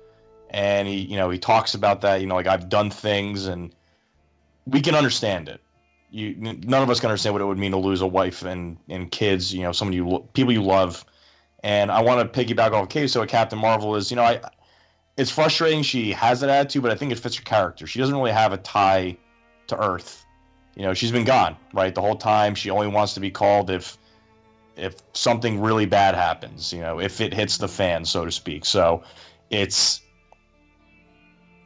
[0.50, 2.20] and he, you know, he talks about that.
[2.20, 3.74] You know, like I've done things, and
[4.66, 5.60] we can understand it.
[6.10, 8.76] You, none of us can understand what it would mean to lose a wife and
[8.88, 9.52] and kids.
[9.52, 11.04] You know, someone you people you love.
[11.62, 13.08] And I want to piggyback off Kay.
[13.08, 14.40] So, Captain Marvel is, you know, I
[15.16, 17.86] it's frustrating she has that attitude, but I think it fits her character.
[17.86, 19.16] She doesn't really have a tie
[19.68, 20.24] to Earth.
[20.74, 22.54] You know, she's been gone, right, the whole time.
[22.54, 23.96] She only wants to be called if
[24.76, 28.66] if something really bad happens, you know, if it hits the fan, so to speak.
[28.66, 29.02] So
[29.48, 30.02] it's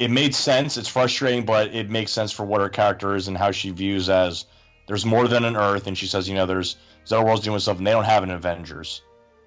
[0.01, 0.79] it made sense.
[0.79, 4.09] It's frustrating, but it makes sense for what her character is and how she views
[4.09, 4.47] as
[4.87, 6.77] there's more than an Earth, and she says, you know, there's
[7.13, 9.03] other worlds doing stuff, and they don't have an Avengers,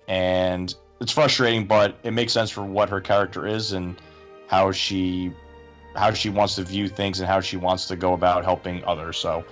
[0.08, 4.00] and it's frustrating, but it makes sense for what her character is and
[4.48, 5.34] how she
[5.96, 9.18] how she wants to view things and how she wants to go about helping others.
[9.18, 9.44] So,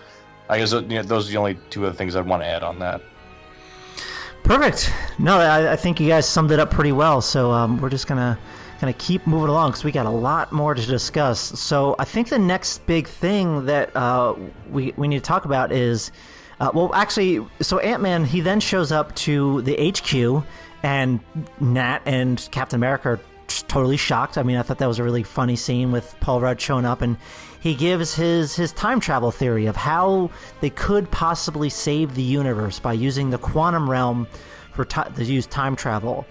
[0.49, 2.47] I guess you know, those are the only two of the things I'd want to
[2.47, 3.01] add on that.
[4.43, 4.91] Perfect.
[5.19, 7.21] No, I, I think you guys summed it up pretty well.
[7.21, 8.37] So um, we're just gonna
[8.81, 11.39] kind of keep moving along because we got a lot more to discuss.
[11.39, 14.33] So I think the next big thing that uh,
[14.71, 16.11] we we need to talk about is.
[16.59, 20.45] Uh, well, actually, so Ant Man he then shows up to the HQ
[20.83, 21.19] and
[21.59, 23.19] Nat and Captain America are
[23.67, 24.37] totally shocked.
[24.37, 27.01] I mean, I thought that was a really funny scene with Paul Rudd showing up,
[27.01, 27.17] and
[27.59, 32.79] he gives his his time travel theory of how they could possibly save the universe
[32.79, 34.27] by using the quantum realm
[34.73, 36.25] for to use time travel.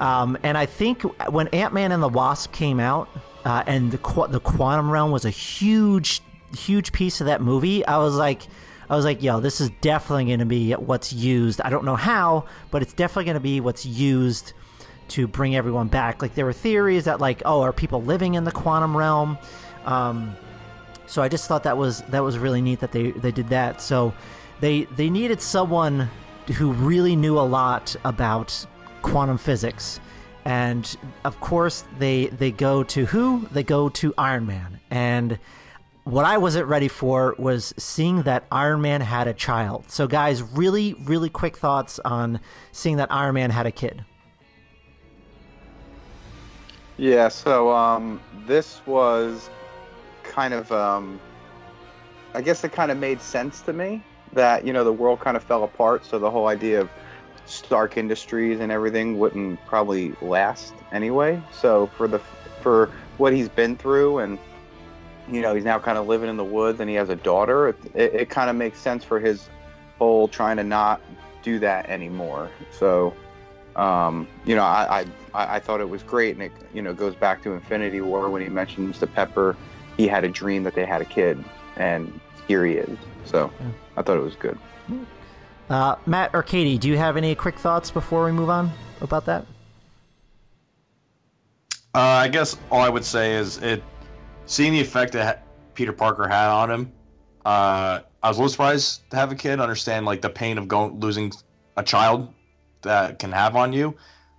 [0.00, 3.08] Um, and I think when Ant Man and the Wasp came out,
[3.44, 6.20] uh, and the qu- the quantum realm was a huge
[6.56, 8.42] huge piece of that movie, I was like
[8.90, 11.60] I was like, yo, this is definitely going to be what's used.
[11.62, 14.52] I don't know how, but it's definitely going to be what's used
[15.08, 16.20] to bring everyone back.
[16.20, 19.38] Like there were theories that like, oh, are people living in the quantum realm?
[19.84, 20.36] Um,
[21.06, 23.80] so I just thought that was that was really neat that they they did that.
[23.80, 24.14] So
[24.60, 26.08] they they needed someone
[26.56, 28.66] who really knew a lot about
[29.02, 30.00] quantum physics.
[30.44, 33.46] And of course, they they go to who?
[33.52, 34.80] They go to Iron Man.
[34.90, 35.38] And
[36.04, 39.84] what I wasn't ready for was seeing that Iron Man had a child.
[39.88, 42.40] So, guys, really, really quick thoughts on
[42.72, 44.04] seeing that Iron Man had a kid.
[46.96, 49.48] Yeah, so um, this was
[50.24, 51.20] kind of, um,
[52.34, 55.36] I guess it kind of made sense to me that, you know, the world kind
[55.36, 56.04] of fell apart.
[56.04, 56.90] So the whole idea of
[57.52, 61.42] Stark Industries and everything wouldn't probably last anyway.
[61.52, 62.18] So for the,
[62.60, 64.38] for what he's been through and,
[65.30, 67.68] you know he's now kind of living in the woods and he has a daughter
[67.68, 69.48] it, it, it kind of makes sense for his
[69.98, 71.00] whole trying to not
[71.42, 73.14] do that anymore so
[73.76, 77.14] um, you know I, I i thought it was great and it you know goes
[77.14, 79.56] back to infinity war when he mentions to pepper
[79.96, 81.42] he had a dream that they had a kid
[81.76, 83.66] and here he is so yeah.
[83.96, 84.58] i thought it was good
[85.70, 89.24] uh, matt or katie do you have any quick thoughts before we move on about
[89.24, 89.46] that
[91.94, 93.82] uh, i guess all i would say is it
[94.46, 95.44] seeing the effect that
[95.74, 96.92] Peter Parker had on him,
[97.44, 100.68] uh, I was a little surprised to have a kid understand like the pain of
[100.68, 101.32] going losing
[101.76, 102.32] a child
[102.82, 103.96] that can have on you,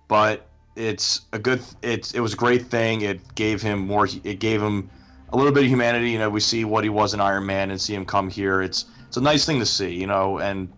[0.08, 0.46] but
[0.76, 3.02] it's a good it's it was a great thing.
[3.02, 4.08] It gave him more.
[4.24, 4.90] It gave him
[5.30, 6.10] a little bit of humanity.
[6.10, 8.62] You know, we see what he was in Iron Man and see him come here.
[8.62, 9.94] It's it's a nice thing to see.
[9.94, 10.72] You know, and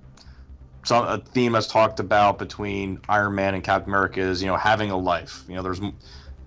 [0.87, 4.57] some a theme that's talked about between Iron Man and Captain America is you know
[4.57, 5.45] having a life.
[5.49, 5.80] You know, there's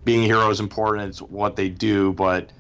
[0.06, 1.10] being a hero is important.
[1.10, 2.52] It's what they do, but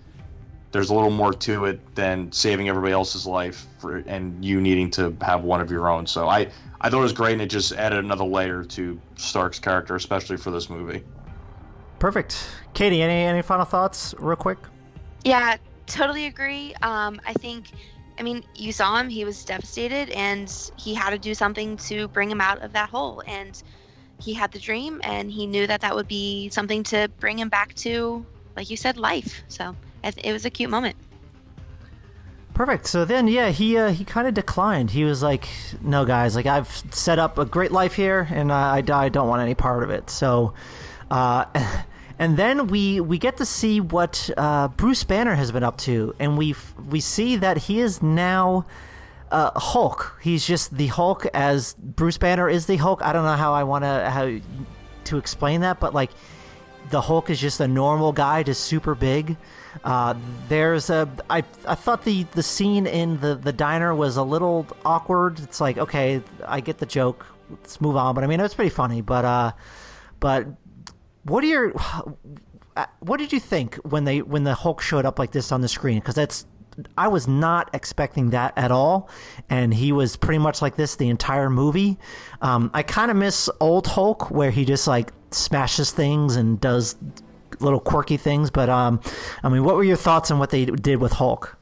[0.71, 4.91] there's a little more to it than saving everybody else's life for, and you needing
[4.91, 6.05] to have one of your own.
[6.05, 6.49] So I,
[6.81, 10.37] I thought it was great, and it just added another layer to Stark's character, especially
[10.37, 11.03] for this movie.
[11.97, 12.45] Perfect.
[12.73, 14.59] Katie, any any final thoughts, real quick?
[15.23, 15.57] Yeah,
[15.87, 16.73] totally agree.
[16.81, 17.67] Um, I think,
[18.19, 22.07] I mean, you saw him; he was devastated, and he had to do something to
[22.09, 23.23] bring him out of that hole.
[23.25, 23.61] And
[24.21, 27.49] he had the dream, and he knew that that would be something to bring him
[27.49, 29.43] back to, like you said, life.
[29.47, 30.97] So it was a cute moment.
[32.53, 32.87] Perfect.
[32.87, 34.91] So then, yeah, he uh, he kind of declined.
[34.91, 35.47] He was like,
[35.81, 39.41] "No, guys, like I've set up a great life here, and I, I don't want
[39.41, 40.53] any part of it." So,
[41.09, 41.45] uh,
[42.19, 46.13] and then we we get to see what uh, Bruce Banner has been up to,
[46.19, 46.53] and we
[46.89, 48.65] we see that he is now
[49.31, 50.19] uh, Hulk.
[50.21, 53.01] He's just the Hulk as Bruce Banner is the Hulk.
[53.01, 54.37] I don't know how I want to how
[55.05, 56.11] to explain that, but like
[56.89, 59.37] the Hulk is just a normal guy, just super big.
[59.85, 60.15] Uh,
[60.49, 64.67] there's a I I thought the the scene in the the diner was a little
[64.83, 65.39] awkward.
[65.39, 67.25] It's like okay, I get the joke.
[67.49, 68.13] Let's move on.
[68.13, 68.99] But I mean, it was pretty funny.
[68.99, 69.51] But uh,
[70.19, 70.47] but
[71.23, 71.69] what are your
[72.99, 75.67] what did you think when they when the Hulk showed up like this on the
[75.67, 75.99] screen?
[75.99, 76.45] Because that's
[76.97, 79.09] I was not expecting that at all,
[79.49, 81.97] and he was pretty much like this the entire movie.
[82.41, 86.95] Um, I kind of miss old Hulk where he just like smashes things and does
[87.59, 88.49] little quirky things.
[88.49, 89.01] But um,
[89.43, 91.57] I mean, what were your thoughts on what they did with Hulk?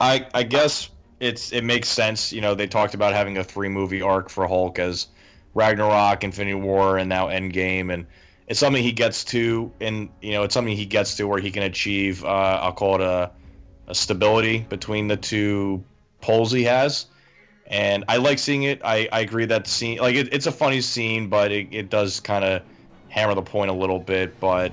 [0.00, 0.90] I I guess
[1.20, 2.32] it's it makes sense.
[2.32, 5.08] You know, they talked about having a three movie arc for Hulk as
[5.54, 8.06] Ragnarok, Infinity War, and now Endgame, and
[8.46, 11.50] it's something he gets to, and you know, it's something he gets to where he
[11.50, 12.24] can achieve.
[12.24, 12.28] Uh,
[12.62, 13.30] I'll call it a,
[13.86, 15.84] a stability between the two
[16.20, 17.06] poles he has,
[17.66, 18.82] and I like seeing it.
[18.84, 22.20] I, I agree that scene, like it, it's a funny scene, but it, it does
[22.20, 22.62] kind of
[23.08, 24.38] hammer the point a little bit.
[24.40, 24.72] But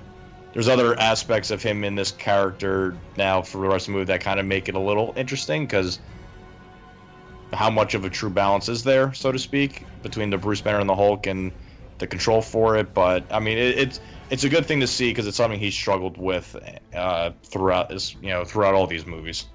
[0.53, 4.05] there's other aspects of him in this character now for the rest of the movie
[4.05, 5.99] that kind of make it a little interesting because
[7.53, 10.79] how much of a true balance is there, so to speak, between the Bruce Banner
[10.79, 11.51] and the Hulk and
[11.97, 12.93] the control for it.
[12.93, 13.99] But I mean, it, it's
[14.29, 16.55] it's a good thing to see because it's something he struggled with
[16.93, 19.47] uh, throughout his you know throughout all these movies.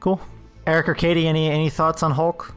[0.00, 0.20] Cool,
[0.66, 2.54] Eric or Katie, any any thoughts on Hulk?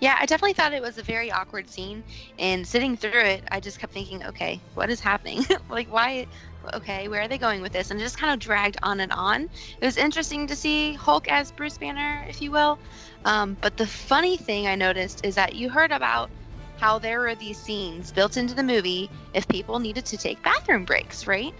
[0.00, 2.04] Yeah, I definitely thought it was a very awkward scene,
[2.38, 5.44] and sitting through it, I just kept thinking, okay, what is happening?
[5.70, 6.26] like, why?
[6.74, 7.90] Okay, where are they going with this?
[7.90, 9.42] And it just kind of dragged on and on.
[9.44, 12.78] It was interesting to see Hulk as Bruce Banner, if you will.
[13.24, 16.30] Um, but the funny thing I noticed is that you heard about
[16.76, 20.84] how there were these scenes built into the movie if people needed to take bathroom
[20.84, 21.52] breaks, right?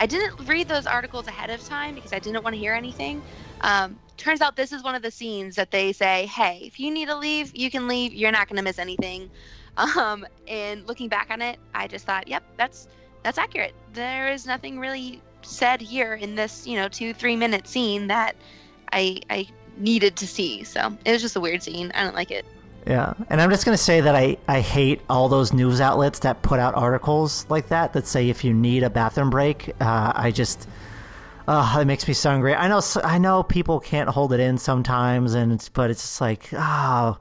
[0.00, 3.22] I didn't read those articles ahead of time because I didn't want to hear anything.
[3.64, 6.90] Um, turns out this is one of the scenes that they say, hey, if you
[6.90, 8.12] need to leave, you can leave.
[8.12, 9.30] You're not going to miss anything.
[9.76, 12.86] Um, and looking back on it, I just thought, yep, that's
[13.24, 13.74] that's accurate.
[13.92, 18.36] There is nothing really said here in this, you know, two three minute scene that
[18.92, 20.62] I I needed to see.
[20.62, 21.90] So it was just a weird scene.
[21.92, 22.46] I don't like it.
[22.86, 26.42] Yeah, and I'm just gonna say that I, I hate all those news outlets that
[26.42, 29.70] put out articles like that that say if you need a bathroom break.
[29.80, 30.68] Uh, I just
[31.46, 32.54] Oh, it makes me so angry.
[32.54, 36.20] I know, I know people can't hold it in sometimes, and it's, but it's just
[36.20, 37.18] like, oh,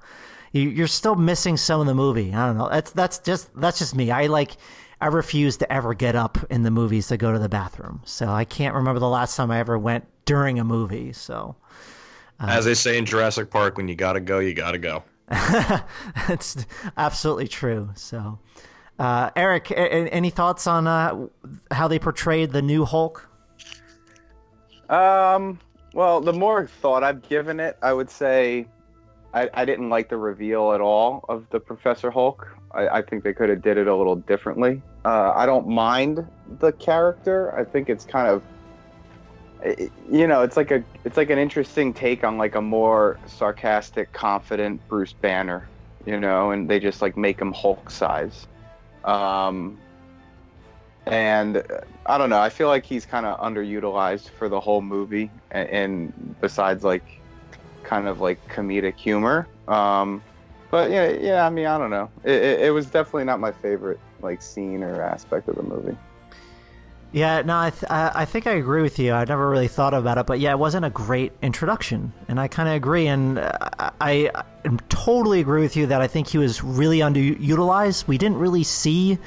[0.53, 2.33] you, are still missing some of the movie.
[2.33, 2.69] I don't know.
[2.69, 4.11] That's that's just that's just me.
[4.11, 4.55] I like,
[5.01, 8.01] I refuse to ever get up in the movies to go to the bathroom.
[8.05, 11.11] So I can't remember the last time I ever went during a movie.
[11.11, 11.55] So,
[12.39, 15.03] uh, as they say in Jurassic Park, when you gotta go, you gotta go.
[15.27, 16.65] That's
[16.95, 17.89] absolutely true.
[17.95, 18.39] So,
[18.99, 21.27] uh, Eric, any thoughts on uh,
[21.71, 23.27] how they portrayed the new Hulk?
[24.89, 25.59] Um,
[25.93, 28.67] well, the more thought I've given it, I would say
[29.33, 32.47] I, I didn't like the reveal at all of the Professor Hulk.
[32.71, 34.81] I, I think they could have did it a little differently.
[35.05, 36.25] Uh, I don't mind
[36.59, 37.57] the character.
[37.57, 38.43] I think it's kind of
[40.11, 44.11] you know, it's like a it's like an interesting take on like a more sarcastic,
[44.11, 45.67] confident Bruce Banner,
[46.05, 48.47] you know, and they just like make him Hulk size.
[49.05, 49.77] Um,
[51.05, 51.63] and uh,
[52.05, 52.39] I don't know.
[52.39, 57.03] I feel like he's kind of underutilized for the whole movie, and, and, besides like
[57.83, 59.47] kind of like comedic humor.
[59.67, 60.23] Um,
[60.71, 61.45] but yeah, yeah.
[61.45, 62.09] I mean, I don't know.
[62.23, 65.97] It, it, it, was definitely not my favorite like scene or aspect of the movie.
[67.11, 69.13] Yeah, no, I, th- I think I agree with you.
[69.13, 72.47] I never really thought about it, but yeah, it wasn't a great introduction, and I
[72.47, 73.05] kind of agree.
[73.05, 74.43] And I, I, I
[74.89, 78.07] totally agree with you that I think he was really underutilized.
[78.07, 79.19] We didn't really see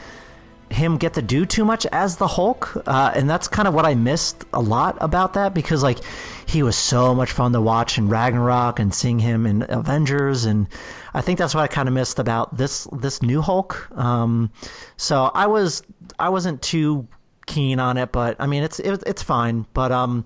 [0.70, 3.86] him get to do too much as the Hulk, uh, and that's kind of what
[3.86, 5.98] I missed a lot about that because like
[6.46, 10.68] he was so much fun to watch in Ragnarok and seeing him in Avengers, and
[11.14, 13.88] I think that's what I kind of missed about this this new Hulk.
[13.96, 14.50] Um,
[14.96, 15.82] so I was
[16.18, 17.06] I wasn't too
[17.46, 19.66] keen on it, but I mean it's it, it's fine.
[19.72, 20.24] But um,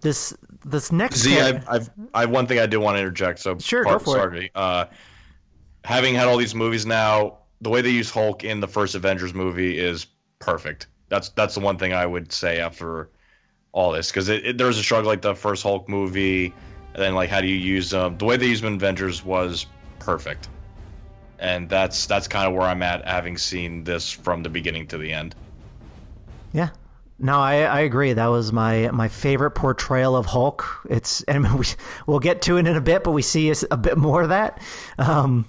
[0.00, 3.40] this this next Z, I've, I've I have one thing I do want to interject.
[3.40, 4.46] So sure, part, go for sorry.
[4.46, 4.52] it.
[4.54, 4.86] Uh,
[5.84, 9.34] having had all these movies now the way they use Hulk in the first Avengers
[9.34, 10.06] movie is
[10.38, 10.86] perfect.
[11.08, 13.10] That's that's the one thing I would say after
[13.72, 16.52] all this because it, it, there was a struggle like the first Hulk movie,
[16.92, 18.18] and then like how do you use them?
[18.18, 19.66] The way they use them in Avengers was
[19.98, 20.48] perfect,
[21.38, 24.98] and that's that's kind of where I'm at, having seen this from the beginning to
[24.98, 25.34] the end.
[26.52, 26.68] Yeah.
[27.18, 28.12] No, I, I agree.
[28.12, 30.66] That was my my favorite portrayal of Hulk.
[30.90, 31.66] It's and we
[32.06, 34.28] we'll get to it in a bit, but we see a, a bit more of
[34.28, 34.60] that.
[34.98, 35.46] Um,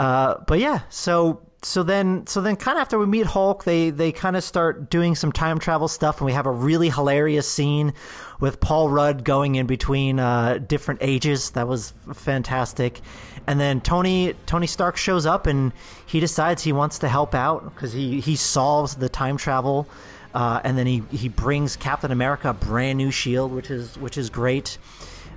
[0.00, 3.90] uh, but yeah, so so then so then kind of after we meet Hulk, they
[3.90, 7.46] they kind of start doing some time travel stuff, and we have a really hilarious
[7.46, 7.92] scene
[8.40, 11.50] with Paul Rudd going in between uh, different ages.
[11.50, 13.02] That was fantastic.
[13.46, 15.72] And then Tony Tony Stark shows up, and
[16.06, 19.86] he decides he wants to help out because he he solves the time travel.
[20.32, 24.16] Uh, and then he, he brings Captain America a brand new shield, which is which
[24.16, 24.78] is great.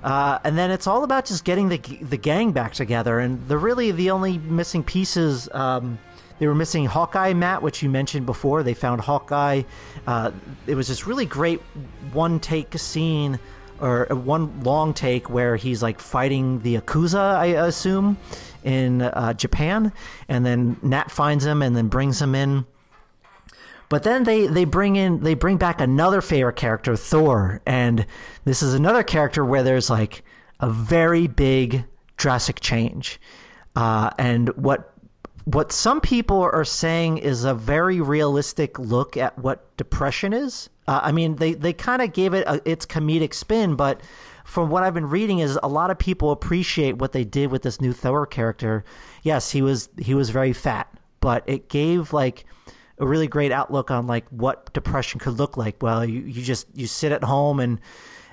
[0.04, 3.18] Uh, and then it's all about just getting the the gang back together.
[3.18, 5.98] And the really the only missing pieces um,
[6.38, 8.62] they were missing Hawkeye, Matt, which you mentioned before.
[8.62, 9.62] They found Hawkeye.
[10.06, 10.32] Uh,
[10.66, 11.60] it was this really great
[12.12, 13.38] one take scene
[13.80, 18.18] or one long take where he's like fighting the Yakuza, I assume,
[18.64, 19.92] in uh, Japan.
[20.28, 22.66] And then Nat finds him and then brings him in.
[23.88, 28.06] But then they, they bring in they bring back another favorite character, Thor, and
[28.44, 30.24] this is another character where there's like
[30.60, 31.84] a very big
[32.16, 33.20] drastic change.
[33.76, 34.94] Uh, and what
[35.44, 40.70] what some people are saying is a very realistic look at what depression is.
[40.86, 44.00] Uh, I mean, they, they kind of gave it a, its comedic spin, but
[44.44, 47.62] from what I've been reading, is a lot of people appreciate what they did with
[47.62, 48.84] this new Thor character.
[49.22, 50.88] Yes, he was he was very fat,
[51.20, 52.44] but it gave like
[52.98, 55.82] a really great outlook on like what depression could look like.
[55.82, 57.80] Well, you, you just you sit at home and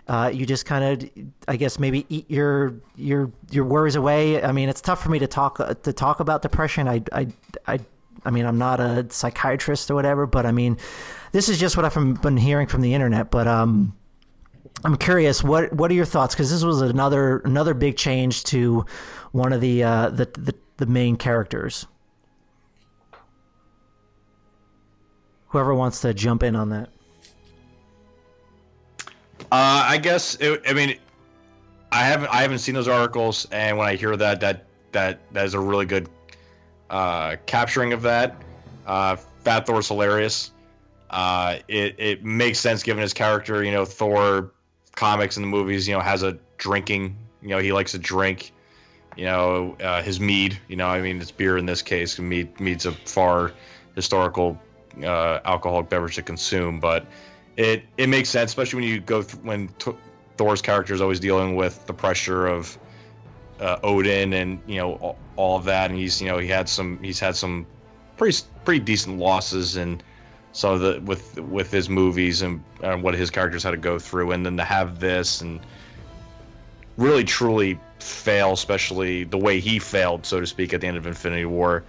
[0.07, 1.09] uh, you just kind of,
[1.47, 4.43] I guess, maybe eat your your your worries away.
[4.43, 6.87] I mean, it's tough for me to talk to talk about depression.
[6.87, 7.27] I I
[7.67, 7.79] I,
[8.25, 10.77] I mean, I'm not a psychiatrist or whatever, but I mean,
[11.31, 13.31] this is just what I've been hearing from the internet.
[13.31, 13.95] But um,
[14.83, 16.35] I'm curious, what what are your thoughts?
[16.35, 18.85] Because this was another another big change to
[19.31, 21.87] one of the uh, the, the the main characters.
[25.51, 26.89] Whoever wants to jump in on that.
[29.51, 30.97] Uh, I guess it, I mean,
[31.91, 35.45] I haven't I haven't seen those articles, and when I hear that, that that that
[35.45, 36.09] is a really good
[36.89, 38.41] uh, capturing of that.
[38.87, 40.51] Uh, Fat Thor's hilarious.
[41.09, 43.61] Uh, it it makes sense given his character.
[43.61, 44.51] You know, Thor
[44.95, 45.85] comics and the movies.
[45.85, 47.17] You know, has a drinking.
[47.41, 48.53] You know, he likes to drink.
[49.17, 50.57] You know, uh, his mead.
[50.69, 52.17] You know, I mean, it's beer in this case.
[52.17, 53.51] Mead mead's a far
[53.95, 54.57] historical
[55.03, 57.05] uh, alcoholic beverage to consume, but
[57.57, 59.95] it it makes sense, especially when you go th- when t-
[60.37, 62.77] Thor's character is always dealing with the pressure of
[63.59, 66.67] uh, Odin and you know all, all, of that, and he's you know he had
[66.67, 67.65] some he's had some
[68.17, 70.03] pretty pretty decent losses and
[70.53, 74.31] so the with with his movies and, and what his characters had to go through,
[74.31, 75.59] and then to have this and
[76.97, 81.07] really truly fail, especially the way he failed, so to speak, at the end of
[81.07, 81.83] Infinity War,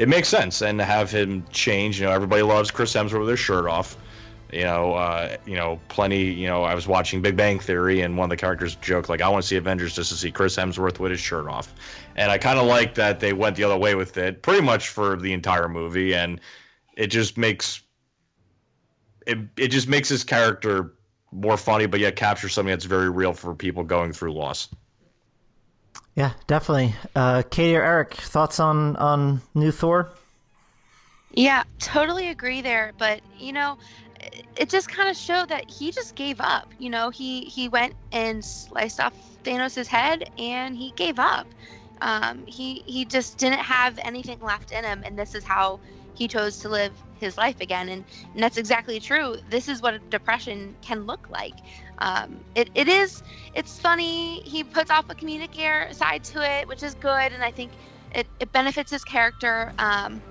[0.00, 0.62] it makes sense.
[0.62, 3.98] And to have him change, you know, everybody loves Chris Hemsworth with his shirt off.
[4.50, 6.22] You know, uh, you know, plenty.
[6.22, 9.20] You know, I was watching Big Bang Theory, and one of the characters joked like,
[9.20, 11.72] "I want to see Avengers just to see Chris Hemsworth with his shirt off,"
[12.16, 14.88] and I kind of like that they went the other way with it, pretty much
[14.88, 16.40] for the entire movie, and
[16.96, 17.82] it just makes
[19.26, 20.94] it it just makes his character
[21.30, 24.68] more funny, but yet captures something that's very real for people going through loss.
[26.14, 26.94] Yeah, definitely.
[27.14, 30.10] Uh, Katie or Eric, thoughts on on new Thor?
[31.32, 32.92] Yeah, totally agree there.
[32.98, 33.78] But you know,
[34.56, 36.68] it just kind of showed that he just gave up.
[36.78, 41.46] You know, he he went and sliced off Thanos' head, and he gave up.
[42.00, 45.80] Um, he he just didn't have anything left in him, and this is how
[46.14, 47.88] he chose to live his life again.
[47.88, 48.04] And,
[48.34, 49.36] and that's exactly true.
[49.48, 51.54] This is what depression can look like.
[52.00, 53.22] Um, it, it is
[53.54, 54.40] it's funny.
[54.40, 57.72] He puts off a comedic air side to it, which is good, and I think
[58.14, 59.72] it, it benefits his character.
[59.78, 60.22] Um,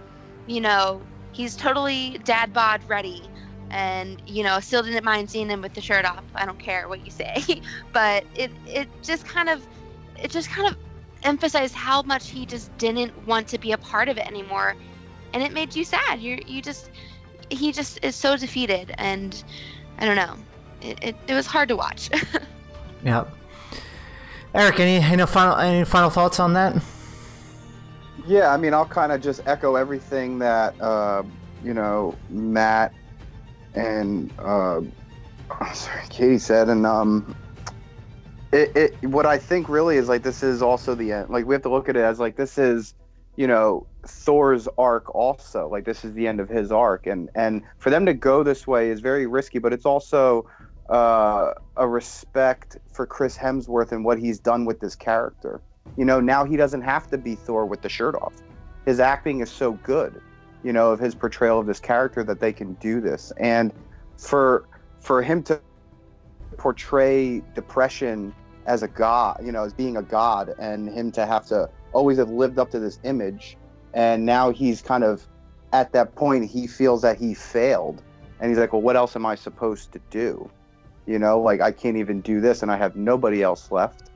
[0.48, 3.30] you know, he's totally dad bod ready
[3.72, 6.88] and you know still didn't mind seeing him with the shirt off i don't care
[6.90, 7.44] what you say
[7.94, 9.66] but it it just kind of
[10.22, 10.76] it just kind of
[11.24, 14.76] emphasized how much he just didn't want to be a part of it anymore
[15.34, 16.90] and it made you sad you you just
[17.50, 19.44] he just is so defeated and
[20.00, 20.36] i don't know
[20.82, 22.10] it, it, it was hard to watch
[23.04, 23.26] yeah
[24.54, 26.82] eric any any final any final thoughts on that
[28.26, 31.24] yeah i mean i'll kind of just echo everything that uh,
[31.64, 32.94] you know matt
[33.76, 34.82] and uh,
[35.74, 37.36] sorry, Katie said, and um,
[38.52, 41.30] it, it what I think really is like this is also the end.
[41.30, 42.94] Like we have to look at it as like this is,
[43.36, 45.68] you know, Thor's arc also.
[45.68, 48.68] Like this is the end of his arc, and and for them to go this
[48.68, 50.48] way is very risky, but it's also
[50.90, 55.62] uh, a respect for Chris Hemsworth and what he's done with this character.
[55.98, 58.34] You know, now he doesn't have to be Thor with the shirt off.
[58.86, 60.20] His acting is so good,
[60.64, 63.32] you know, of his portrayal of this character that they can do this.
[63.38, 63.72] And
[64.18, 64.68] for
[65.00, 65.62] for him to
[66.58, 68.34] portray depression
[68.66, 72.18] as a god, you know, as being a god, and him to have to always
[72.18, 73.58] have lived up to this image,
[73.94, 75.28] and now he's kind of
[75.72, 78.02] at that point he feels that he failed,
[78.40, 80.50] and he's like, well, what else am I supposed to do?
[81.10, 84.12] You know, like I can't even do this, and I have nobody else left.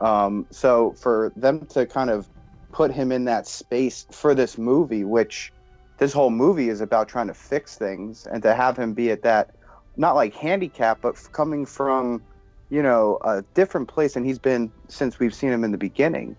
[0.00, 2.28] Um, so for them to kind of
[2.72, 5.52] put him in that space for this movie, which
[5.98, 9.22] this whole movie is about trying to fix things, and to have him be at
[9.22, 9.54] that
[9.96, 12.20] not like handicap, but coming from
[12.68, 16.34] you know a different place and he's been since we've seen him in the beginning.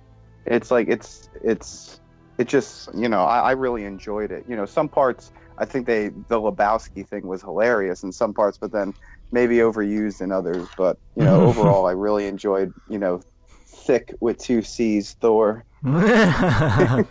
[0.45, 2.01] It's like it's it's
[2.37, 4.43] it just you know I, I really enjoyed it.
[4.45, 8.57] You know some parts I think they the Lebowski thing was hilarious in some parts,
[8.57, 8.93] but then
[9.36, 10.67] maybe overused in others.
[10.75, 13.21] But you know overall I really enjoyed you know
[13.67, 15.63] thick with two C's Thor.
[15.83, 17.05] the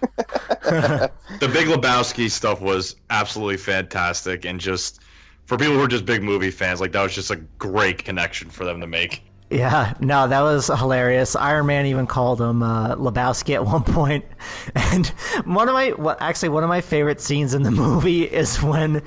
[1.40, 5.00] Big Lebowski stuff was absolutely fantastic, and just
[5.46, 8.50] for people who are just big movie fans, like that was just a great connection
[8.50, 9.22] for them to make.
[9.50, 11.36] Yeah, no, that was hilarious.
[11.36, 14.24] Iron Man even called him uh, Lebowski at one point,
[14.74, 15.06] and
[15.44, 19.02] one of my well, actually one of my favorite scenes in the movie is when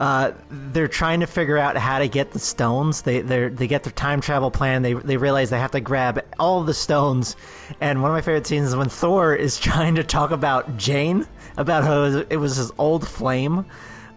[0.00, 3.02] uh, they're trying to figure out how to get the stones.
[3.02, 4.82] They they get their time travel plan.
[4.82, 7.36] They they realize they have to grab all the stones,
[7.80, 11.26] and one of my favorite scenes is when Thor is trying to talk about Jane,
[11.58, 13.66] about how it was his old flame.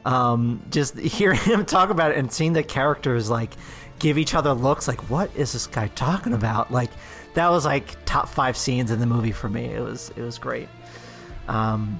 [0.05, 3.53] Um, just hearing him talk about it and seeing the characters like
[3.99, 6.71] give each other looks like what is this guy talking about?
[6.71, 6.91] Like
[7.33, 9.65] that was like top five scenes in the movie for me.
[9.65, 10.69] It was it was great.
[11.47, 11.99] Um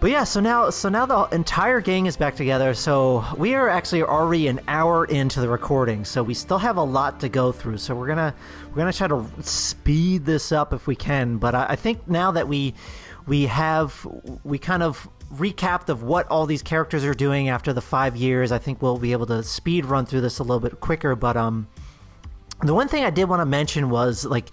[0.00, 2.74] but yeah so now so now the entire gang is back together.
[2.74, 6.84] So we are actually already an hour into the recording so we still have a
[6.84, 7.78] lot to go through.
[7.78, 8.34] So we're gonna
[8.70, 11.38] we're gonna try to speed this up if we can.
[11.38, 12.74] But i, I think now that we
[13.26, 14.06] we have
[14.44, 18.52] we kind of recapped of what all these characters are doing after the five years.
[18.52, 21.14] I think we'll be able to speed run through this a little bit quicker.
[21.14, 21.68] But um,
[22.62, 24.48] the one thing I did want to mention was like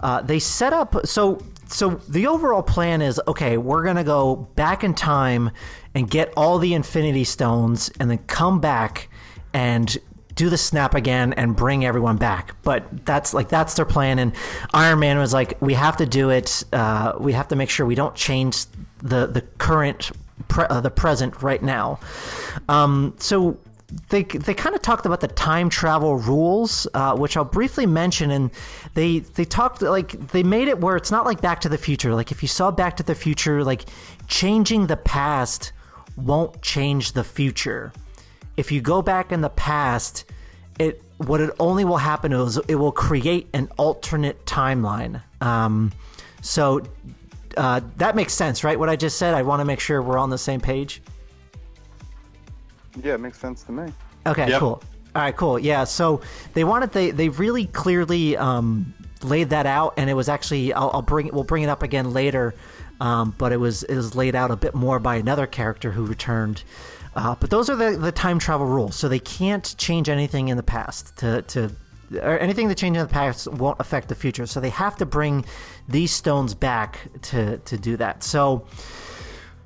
[0.00, 3.56] uh, they set up so so the overall plan is okay.
[3.56, 5.50] We're gonna go back in time
[5.94, 9.08] and get all the Infinity Stones, and then come back
[9.52, 9.96] and
[10.34, 12.54] do the snap again and bring everyone back.
[12.62, 14.18] But that's like that's their plan.
[14.18, 14.32] And
[14.72, 16.64] Iron Man was like, we have to do it.
[16.72, 18.64] Uh, we have to make sure we don't change
[19.02, 20.10] the the current
[20.48, 22.00] pre- uh, the present right now.
[22.68, 23.58] Um, so.
[24.08, 28.30] They, they kind of talked about the time travel rules, uh, which I'll briefly mention,
[28.30, 28.50] and
[28.94, 32.14] they they talked like they made it where it's not like Back to the Future.
[32.14, 33.84] Like if you saw Back to the Future, like
[34.28, 35.72] changing the past
[36.16, 37.92] won't change the future
[38.56, 40.24] if you go back in the past,
[40.78, 45.22] it what it only will happen is it will create an alternate timeline.
[45.40, 45.92] Um,
[46.40, 46.82] so
[47.56, 48.78] uh, that makes sense, right?
[48.78, 49.34] What I just said.
[49.34, 51.02] I want to make sure we're on the same page.
[53.02, 53.92] Yeah, it makes sense to me.
[54.26, 54.60] Okay, Yep.
[54.60, 54.82] cool.
[55.14, 55.58] All right, cool.
[55.58, 56.20] Yeah, so
[56.54, 60.90] they wanted they they really clearly um, laid that out, and it was actually I'll,
[60.94, 62.54] I'll bring we'll bring it up again later,
[63.00, 66.04] um, but it was it was laid out a bit more by another character who
[66.06, 66.62] returned.
[67.14, 70.56] Uh, but those are the, the time travel rules, so they can't change anything in
[70.56, 71.70] the past to to
[72.16, 74.46] or anything that changes in the past won't affect the future.
[74.46, 75.44] So they have to bring
[75.88, 78.22] these stones back to to do that.
[78.22, 78.66] So.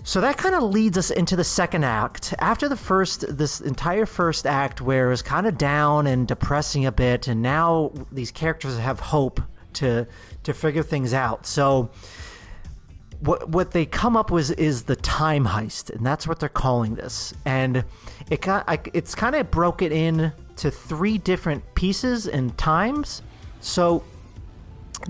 [0.04, 2.32] So that kind of leads us into the second act.
[2.38, 6.86] After the first, this entire first act, where it was kind of down and depressing
[6.86, 9.40] a bit, and now these characters have hope
[9.72, 10.06] to
[10.44, 11.44] to figure things out.
[11.44, 11.90] So
[13.20, 16.94] what what they come up with is the time heist, and that's what they're calling
[16.94, 17.34] this.
[17.44, 17.84] And
[18.30, 23.22] it got I, it's kind of broken in to three different pieces and times.
[23.60, 24.04] So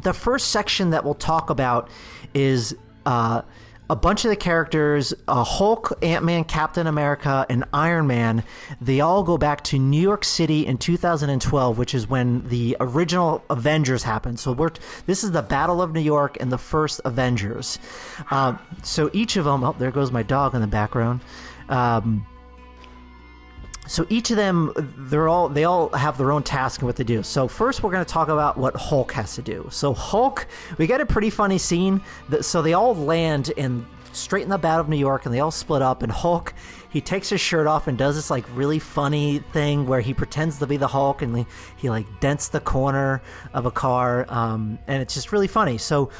[0.02, 1.88] the first section that we'll talk about
[2.34, 2.74] is
[3.04, 3.42] uh,
[3.88, 8.42] a bunch of the characters uh, Hulk, Ant Man, Captain America, and Iron Man.
[8.80, 13.44] They all go back to New York City in 2012, which is when the original
[13.48, 14.40] Avengers happened.
[14.40, 14.70] So we're
[15.06, 17.78] this is the Battle of New York and the first Avengers.
[18.30, 21.20] Um, so each of them, oh, there goes my dog in the background.
[21.68, 22.26] Um,
[23.86, 27.04] so each of them they're all they all have their own task and what they
[27.04, 27.22] do.
[27.22, 29.68] So first we're going to talk about what hulk has to do.
[29.70, 30.46] So hulk
[30.78, 32.00] we get a pretty funny scene.
[32.28, 35.40] That so they all land in straight in the battle of new york and they
[35.40, 36.54] all split up and hulk
[36.88, 40.58] he takes his shirt off and does this like really funny thing where he pretends
[40.58, 43.20] to be the hulk and he, he like dents the corner
[43.52, 45.76] of a car um, and it's just really funny.
[45.76, 46.10] So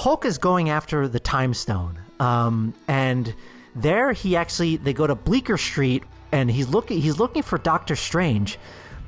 [0.00, 3.34] Hulk is going after the Time Stone, um, and
[3.74, 7.96] there he actually they go to Bleecker Street, and he's looking he's looking for Doctor
[7.96, 8.58] Strange,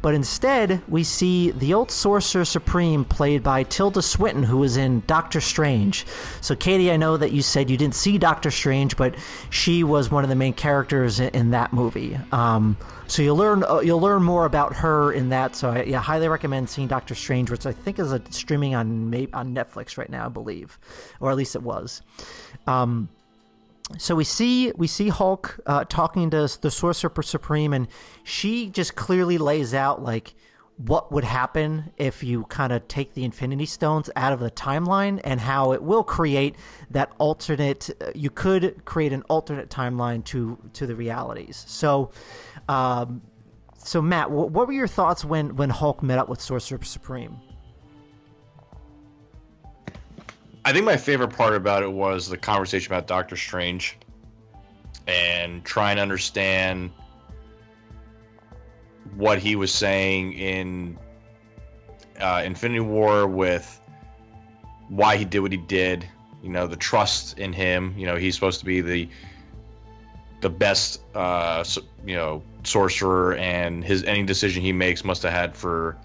[0.01, 5.03] but instead we see the old Sorcerer Supreme played by Tilda Swinton, who was in
[5.07, 6.05] Doctor Strange.
[6.41, 9.15] So Katie, I know that you said you didn't see Doctor Strange, but
[9.51, 12.19] she was one of the main characters in, that movie.
[12.33, 15.55] Um, so you'll learn uh, you'll learn more about her in that.
[15.55, 19.15] So I yeah, highly recommend seeing Doctor Strange, which I think is a, streaming on
[19.33, 20.79] on Netflix right now, I believe,
[21.21, 22.03] or at least it was.
[22.67, 23.09] Um,
[23.99, 27.89] so we see we see Hulk uh, talking to the Sorcerer Supreme, and
[28.25, 30.35] she just clearly lays out like
[30.77, 35.21] what would happen if you kind of take the Infinity Stones out of the timeline,
[35.25, 36.57] and how it will create
[36.91, 37.91] that alternate.
[38.01, 41.65] Uh, you could create an alternate timeline to to the realities.
[41.67, 42.11] So.
[42.69, 43.23] Um,
[43.85, 47.41] so Matt, what were your thoughts when when Hulk met up with Sorcerer Supreme?
[50.65, 53.97] I think my favorite part about it was the conversation about Doctor Strange
[55.07, 56.93] and trying to understand
[59.17, 60.99] what he was saying in
[62.21, 63.81] uh, Infinity War with
[64.89, 66.09] why he did what he did.
[66.43, 67.95] You know, the trust in him.
[67.97, 69.09] You know, he's supposed to be the
[70.41, 71.65] the best, uh,
[72.05, 75.97] you know, sorcerer, and his any decision he makes must have had for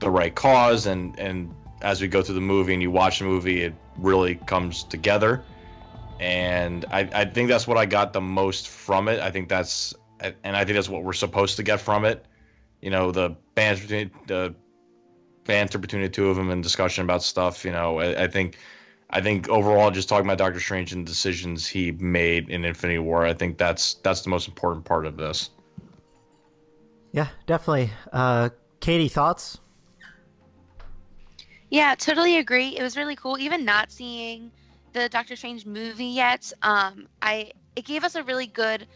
[0.00, 3.24] the right cause, and and as we go through the movie and you watch the
[3.24, 5.42] movie, it really comes together.
[6.18, 9.20] And I, I think that's what I got the most from it.
[9.20, 12.24] I think that's, and I think that's what we're supposed to get from it.
[12.80, 14.54] You know, the banter between the
[15.44, 17.64] banter between the two of them and discussion about stuff.
[17.64, 18.56] You know, I, I think,
[19.10, 23.24] I think overall, just talking about Doctor Strange and decisions he made in Infinity War,
[23.24, 25.50] I think that's that's the most important part of this.
[27.12, 27.90] Yeah, definitely.
[28.12, 28.50] Uh,
[28.80, 29.58] Katie, thoughts?
[31.70, 32.76] Yeah, totally agree.
[32.76, 33.38] It was really cool.
[33.38, 34.52] Even not seeing
[34.92, 38.86] the Doctor Strange movie yet, um, I it gave us a really good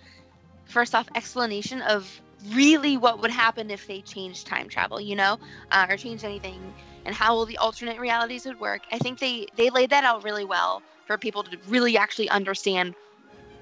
[0.64, 2.20] first off explanation of
[2.52, 5.38] really what would happen if they changed time travel, you know,
[5.72, 8.82] uh, or changed anything, and how all the alternate realities would work.
[8.92, 12.94] I think they they laid that out really well for people to really actually understand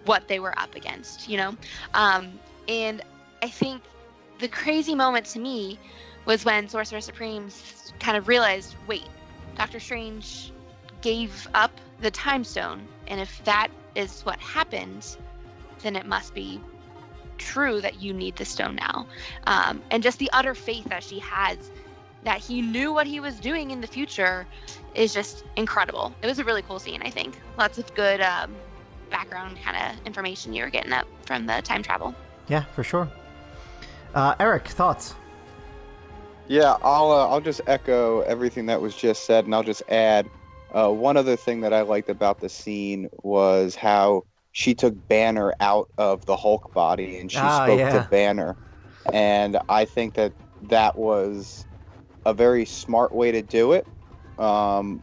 [0.04, 1.54] what they were up against, you know,
[1.94, 3.02] um, and
[3.42, 3.84] I think
[4.38, 5.78] the crazy moment to me
[6.24, 7.54] was when Sorcerer Supreme's
[8.00, 9.06] kind of realized wait,
[9.56, 10.52] Doctor Strange
[11.00, 12.86] gave up the time stone.
[13.06, 15.16] And if that is what happened,
[15.82, 16.60] then it must be
[17.38, 19.06] true that you need the stone now.
[19.46, 21.70] Um, and just the utter faith that she has
[22.24, 24.46] that he knew what he was doing in the future
[24.94, 26.12] is just incredible.
[26.20, 27.38] It was a really cool scene, I think.
[27.56, 28.54] Lots of good um,
[29.08, 32.14] background kind of information you were getting up from the time travel.
[32.48, 33.08] Yeah, for sure.
[34.14, 35.14] Uh, Eric, thoughts?
[36.48, 40.30] Yeah, I'll uh, I'll just echo everything that was just said, and I'll just add
[40.74, 45.54] uh, one other thing that I liked about the scene was how she took Banner
[45.60, 48.02] out of the Hulk body and she ah, spoke yeah.
[48.02, 48.56] to Banner,
[49.12, 51.66] and I think that that was
[52.24, 53.86] a very smart way to do it,
[54.38, 55.02] um,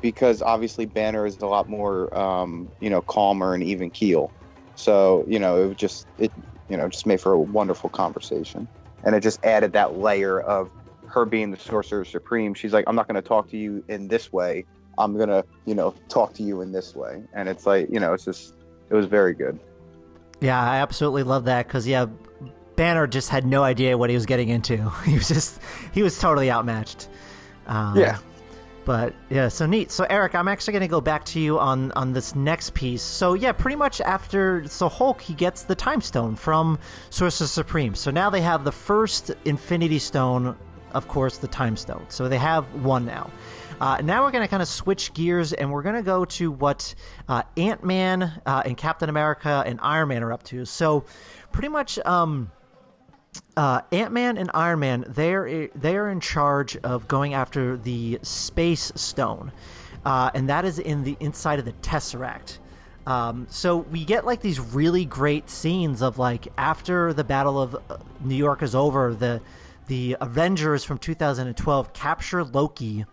[0.00, 4.34] because obviously Banner is a lot more um, you know calmer and even keel,
[4.74, 6.32] so you know it just it
[6.68, 8.68] you know just made for a wonderful conversation
[9.04, 10.70] and it just added that layer of
[11.06, 12.54] her being the sorcerer supreme.
[12.54, 14.64] She's like i'm not going to talk to you in this way.
[14.98, 17.22] I'm going to you know talk to you in this way.
[17.32, 18.54] And it's like you know it's just
[18.90, 19.58] it was very good.
[20.40, 22.06] Yeah i absolutely love that because yeah
[22.74, 24.76] banner just had no idea what he was getting into.
[25.04, 25.60] He was just
[25.92, 27.08] he was totally outmatched.
[27.66, 28.18] Um, yeah
[28.84, 29.90] but yeah, so neat.
[29.90, 33.02] So Eric, I'm actually going to go back to you on on this next piece.
[33.02, 36.78] So yeah, pretty much after so Hulk he gets the Time Stone from
[37.10, 37.94] Sorcerer Supreme.
[37.94, 40.56] So now they have the first Infinity Stone,
[40.92, 42.06] of course, the Time Stone.
[42.08, 43.30] So they have one now.
[43.80, 46.52] Uh, now we're going to kind of switch gears and we're going to go to
[46.52, 46.94] what
[47.28, 50.64] uh, Ant Man uh, and Captain America and Iron Man are up to.
[50.64, 51.04] So
[51.50, 51.98] pretty much.
[51.98, 52.50] Um,
[53.56, 58.92] uh, Ant Man and Iron Man they're they're in charge of going after the Space
[58.94, 59.52] Stone,
[60.04, 62.58] uh, and that is in the inside of the Tesseract.
[63.06, 67.74] Um, so we get like these really great scenes of like after the Battle of
[67.74, 69.40] uh, New York is over, the
[69.88, 73.04] the Avengers from 2012 capture Loki,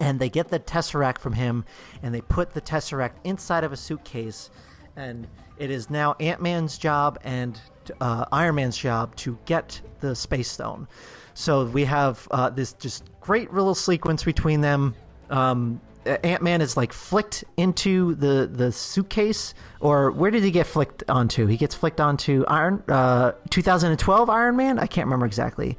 [0.00, 1.64] and they get the Tesseract from him,
[2.02, 4.50] and they put the Tesseract inside of a suitcase,
[4.96, 5.26] and
[5.58, 7.60] it is now Ant Man's job and
[8.00, 10.88] uh, Iron Man's job to get the Space Stone.
[11.34, 14.94] So we have uh, this just great little sequence between them.
[15.30, 20.66] Um, Ant Man is like flicked into the the suitcase, or where did he get
[20.66, 21.46] flicked onto?
[21.46, 24.78] He gets flicked onto Iron uh, 2012 Iron Man.
[24.78, 25.76] I can't remember exactly,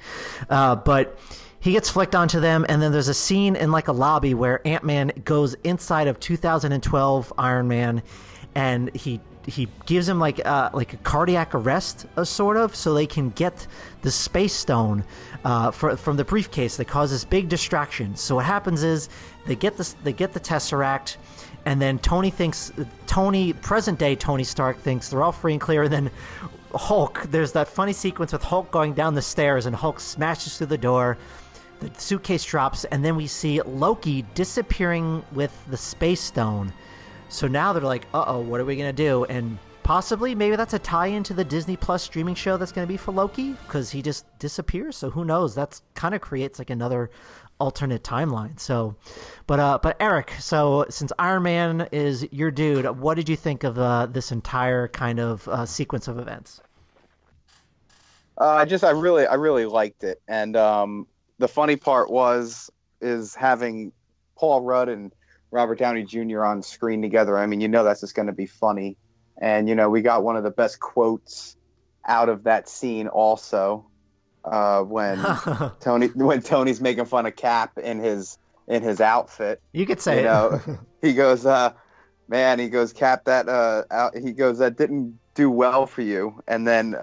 [0.50, 1.18] uh, but
[1.60, 4.66] he gets flicked onto them, and then there's a scene in like a lobby where
[4.68, 8.04] Ant Man goes inside of 2012 Iron Man,
[8.56, 12.94] and he he gives him like uh, like a cardiac arrest, a sort of, so
[12.94, 13.66] they can get
[14.02, 15.06] the space stone
[15.46, 16.78] uh, for, from the briefcase.
[16.78, 18.16] That causes big distraction.
[18.16, 19.10] So what happens is
[19.46, 21.16] they get this they get the tesseract,
[21.66, 22.74] and then Tony thinks
[23.06, 26.12] Tony present day Tony Stark thinks they're all free and clear, and then
[26.76, 27.24] Hulk.
[27.32, 30.78] There's that funny sequence with Hulk going down the stairs, and Hulk smashes through the
[30.78, 31.18] door.
[31.80, 36.74] The suitcase drops, and then we see Loki disappearing with the space stone.
[37.30, 39.26] So now they're like, uh oh, what are we going to do?
[39.26, 42.92] And possibly, maybe that's a tie into the Disney Plus streaming show that's going to
[42.92, 44.96] be for Loki because he just disappears.
[44.96, 45.56] So who knows?
[45.56, 47.10] That's kind of creates like another
[47.60, 48.60] alternate timeline.
[48.60, 48.96] So,
[49.48, 53.64] but, uh, but Eric, so since Iron Man is your dude, what did you think
[53.64, 56.62] of uh, this entire kind of uh, sequence of events?
[58.40, 60.22] Uh, I just, I really, I really liked it.
[60.28, 61.08] And um,
[61.40, 62.70] the funny part was,
[63.02, 63.92] is having
[64.36, 65.12] Paul Rudd and
[65.52, 66.44] Robert Downey Jr.
[66.44, 67.38] on screen together.
[67.38, 68.98] I mean, you know that's just going to be funny.
[69.38, 71.56] And you know, we got one of the best quotes
[72.06, 73.86] out of that scene also
[74.44, 75.24] uh, when
[75.80, 78.38] Tony when Tony's making fun of Cap in his
[78.68, 79.62] in his outfit.
[79.72, 80.62] You could say you know,
[81.02, 81.74] he goes, uh,
[82.28, 86.42] "Man," he goes, "Cap, that uh, out, he goes that didn't do well for you."
[86.48, 86.96] And then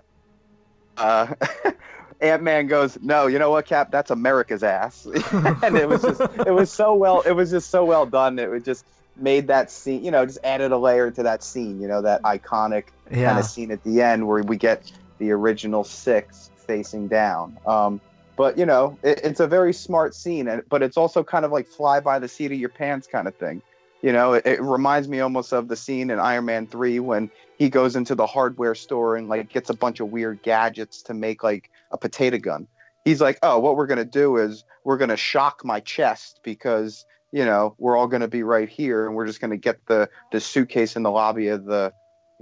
[0.97, 1.35] uh,
[2.25, 3.91] Ant Man goes, "No, you know what, Cap?
[3.91, 5.07] That's America's ass."
[5.63, 8.39] and it was just, it was so well, it was just so well done.
[8.39, 8.85] It was just
[9.17, 11.81] made that scene, you know, just added a layer to that scene.
[11.81, 13.27] You know, that iconic Yeah.
[13.29, 17.57] kind of scene at the end where we get the original six facing down.
[17.67, 18.01] Um,
[18.37, 21.53] but you know, it, it's a very smart scene, and but it's also kind of
[21.53, 23.63] like fly by the seat of your pants kind of thing.
[24.05, 27.31] You know, it, it reminds me almost of the scene in Iron Man three when
[27.57, 31.15] he goes into the hardware store and like gets a bunch of weird gadgets to
[31.15, 32.67] make like a potato gun.
[33.07, 37.47] He's like, oh, what we're gonna do is we're gonna shock my chest because you
[37.47, 40.97] know we're all gonna be right here and we're just gonna get the the suitcase
[40.97, 41.91] in the lobby of the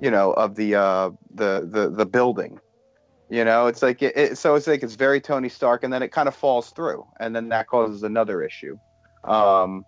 [0.00, 2.58] you know of the uh the the the building
[3.30, 6.02] you know it's like it, it so it's like it's very tony stark and then
[6.02, 8.76] it kind of falls through and then that causes another issue
[9.24, 9.84] um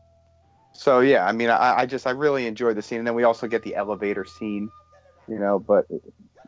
[0.75, 3.25] so yeah i mean i i just i really enjoyed the scene and then we
[3.25, 4.71] also get the elevator scene
[5.29, 5.87] you know but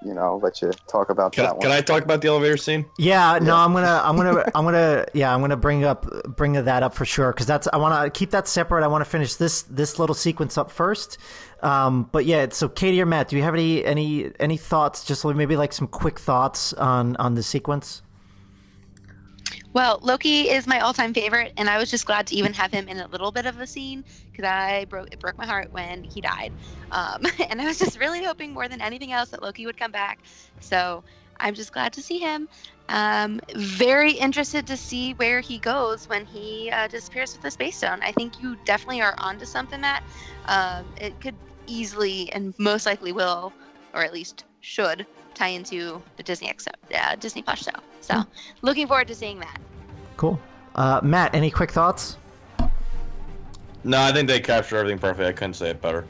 [0.04, 2.28] you know I'll let you talk about Can, that one can I talk about the
[2.28, 2.86] elevator scene?
[2.98, 6.82] Yeah, no, I'm gonna, I'm gonna, I'm gonna, yeah, I'm gonna bring up, bring that
[6.82, 8.84] up for sure because that's, I want to keep that separate.
[8.84, 11.18] I want to finish this, this little sequence up first.
[11.62, 15.04] Um, but yeah, so Katie or Matt, do you have any, any, any thoughts?
[15.04, 18.02] Just maybe like some quick thoughts on, on the sequence.
[19.72, 22.88] Well, Loki is my all-time favorite, and I was just glad to even have him
[22.88, 24.02] in a little bit of a scene
[24.32, 26.54] because I broke it broke my heart when he died,
[26.90, 27.20] um,
[27.50, 30.20] and I was just really hoping more than anything else that Loki would come back.
[30.58, 31.04] So
[31.38, 32.48] I'm just glad to see him.
[32.88, 37.76] Um, very interested to see where he goes when he uh, disappears with the space
[37.76, 38.00] stone.
[38.02, 40.02] I think you definitely are onto something, Matt.
[40.46, 43.54] Um, it could easily and most likely will,
[43.92, 45.06] or at least should,
[45.36, 47.78] tie into the Disney X, uh, Disney Plus show.
[48.00, 48.24] So
[48.62, 49.58] looking forward to seeing that.
[50.16, 50.40] Cool.
[50.74, 52.16] Uh, Matt, any quick thoughts?
[53.84, 55.26] No, I think they captured everything perfectly.
[55.26, 56.04] I couldn't say it better.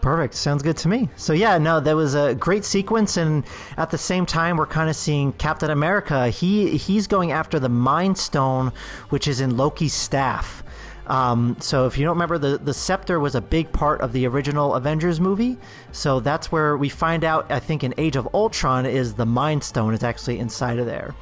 [0.00, 0.32] Perfect.
[0.34, 1.10] Sounds good to me.
[1.16, 3.44] So yeah, no, that was a great sequence, and
[3.76, 6.28] at the same time, we're kind of seeing Captain America.
[6.28, 8.72] He he's going after the Mind Stone,
[9.10, 10.64] which is in Loki's staff.
[11.10, 14.26] Um, so if you don't remember, the the scepter was a big part of the
[14.28, 15.58] original Avengers movie.
[15.90, 17.50] So that's where we find out.
[17.50, 21.14] I think in Age of Ultron is the Mind Stone is actually inside of there.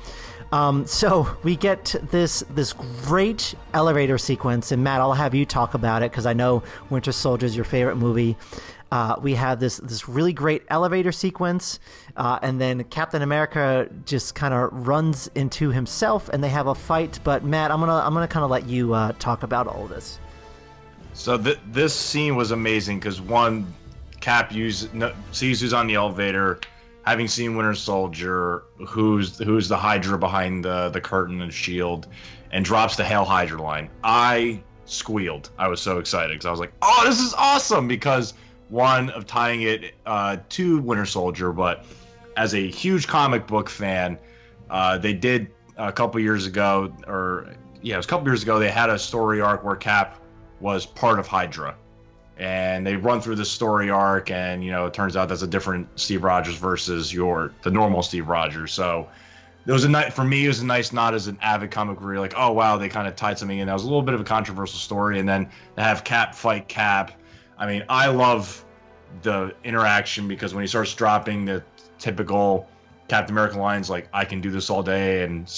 [0.52, 5.72] Um, so we get this this great elevator sequence, and Matt, I'll have you talk
[5.72, 8.36] about it because I know Winter Soldier is your favorite movie.
[8.90, 11.78] Uh, we have this this really great elevator sequence,
[12.16, 16.74] uh, and then Captain America just kind of runs into himself, and they have a
[16.74, 17.18] fight.
[17.22, 20.18] But Matt, I'm gonna I'm gonna kind of let you uh, talk about all this.
[21.12, 23.74] So th- this scene was amazing because one,
[24.20, 26.60] Cap use, no, sees who's on the elevator,
[27.04, 32.06] having seen Winter Soldier, who's who's the Hydra behind the the curtain and shield,
[32.52, 33.90] and drops the Hail Hydra line.
[34.02, 35.50] I squealed.
[35.58, 38.32] I was so excited because I was like, "Oh, this is awesome!" Because
[38.68, 41.84] one of tying it uh, to Winter Soldier, but
[42.36, 44.18] as a huge comic book fan,
[44.70, 48.58] uh, they did a couple years ago, or yeah, it was a couple years ago.
[48.58, 50.20] They had a story arc where Cap
[50.60, 51.76] was part of Hydra,
[52.36, 55.46] and they run through this story arc, and you know, it turns out that's a
[55.46, 58.72] different Steve Rogers versus your the normal Steve Rogers.
[58.72, 59.08] So
[59.66, 60.44] it was a night for me.
[60.44, 62.88] It was a nice nod as an avid comic where you're like, oh wow, they
[62.88, 63.66] kind of tied something in.
[63.66, 66.68] That was a little bit of a controversial story, and then to have Cap fight
[66.68, 67.12] Cap.
[67.58, 68.64] I mean, I love
[69.22, 71.62] the interaction because when he starts dropping the
[71.98, 72.68] typical
[73.08, 75.52] Captain America lines like "I can do this all day" and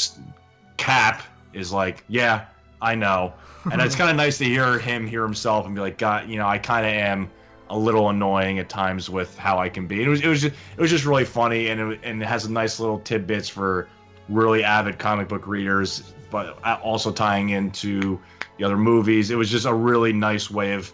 [0.76, 1.22] Cap
[1.52, 2.46] is like, yeah,
[2.80, 3.34] I know,
[3.70, 6.36] and it's kind of nice to hear him hear himself and be like, God, you
[6.38, 7.30] know, I kind of am
[7.68, 10.02] a little annoying at times with how I can be.
[10.02, 12.46] It was it was just, it was just really funny, and it, and it has
[12.46, 13.88] a nice little tidbits for
[14.28, 18.18] really avid comic book readers, but uh, also tying into
[18.58, 19.30] the other movies.
[19.30, 20.92] It was just a really nice way of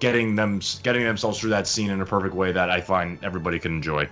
[0.00, 3.58] getting them getting themselves through that scene in a perfect way that I find everybody
[3.58, 4.08] can enjoy.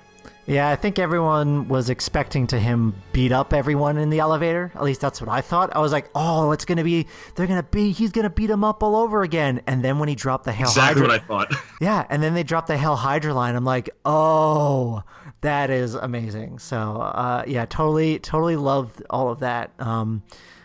[0.47, 4.71] Yeah, I think everyone was expecting to him beat up everyone in the elevator.
[4.75, 5.75] At least that's what I thought.
[5.75, 8.83] I was like, "Oh, it's gonna be they're gonna be he's gonna beat him up
[8.83, 11.63] all over again." And then when he dropped the Hail exactly Hydra, what I thought.
[11.81, 13.55] yeah, and then they dropped the Hail Hydra line.
[13.55, 15.03] I'm like, "Oh,
[15.41, 19.73] that is amazing." So, uh, yeah, totally, totally loved all of that.
[19.79, 20.23] Um,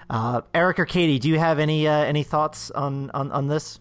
[0.10, 3.80] uh, Eric or Katie, do you have any uh, any thoughts on on on this?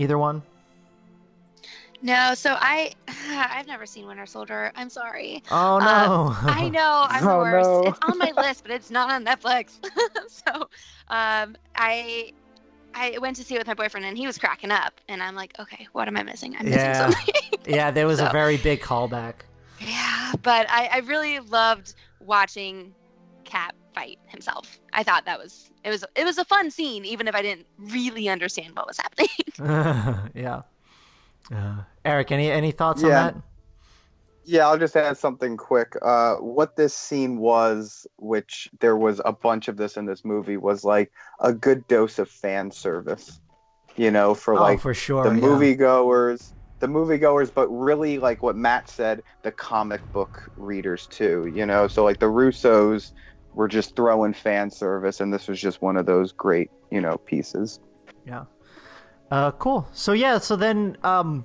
[0.00, 0.42] Either one.
[2.00, 2.92] No, so I
[3.28, 4.72] I've never seen Winter Soldier.
[4.74, 5.42] I'm sorry.
[5.50, 6.28] Oh no.
[6.28, 7.68] Um, I know I'm the Oh, worst.
[7.68, 7.90] no.
[7.90, 9.72] It's on my list, but it's not on Netflix.
[10.28, 10.62] so
[11.08, 12.32] um, I
[12.94, 15.34] I went to see it with my boyfriend, and he was cracking up, and I'm
[15.34, 16.56] like, okay, what am I missing?
[16.58, 17.34] I'm missing something.
[17.66, 19.34] yeah, there was a very big callback.
[19.80, 22.94] yeah, but I, I really loved watching
[23.44, 24.78] Cap fight himself.
[24.92, 27.66] I thought that was it was it was a fun scene, even if I didn't
[27.78, 29.28] really understand what was happening.
[30.34, 30.62] yeah.
[31.54, 33.08] Uh, Eric, any any thoughts Yeah.
[33.08, 33.36] on that?
[34.44, 35.94] Yeah, I'll just add something quick.
[36.00, 40.56] Uh, what this scene was, which there was a bunch of this in this movie,
[40.56, 43.40] was like a good dose of fan service.
[43.96, 45.24] You know, for oh, like for sure.
[45.24, 45.46] the yeah.
[45.46, 51.52] moviegoers, the moviegoers, but really like what Matt said, the comic book readers too.
[51.54, 53.12] You know, so like the Russos
[53.54, 57.16] were just throwing fan service, and this was just one of those great, you know,
[57.18, 57.80] pieces.
[58.26, 58.44] Yeah.
[59.30, 59.88] Uh, cool.
[59.92, 60.38] So yeah.
[60.38, 61.44] So then, um,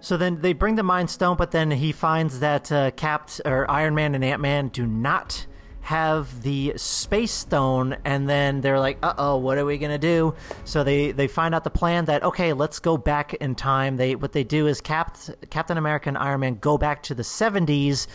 [0.00, 3.70] so then they bring the Mind Stone, but then he finds that uh, Cap or
[3.70, 5.46] Iron Man and Ant Man do not
[5.84, 10.34] have the Space Stone, and then they're like, "Uh oh, what are we gonna do?"
[10.64, 13.96] So they they find out the plan that okay, let's go back in time.
[13.96, 15.16] They what they do is Cap
[15.50, 18.06] Captain America and Iron Man go back to the '70s,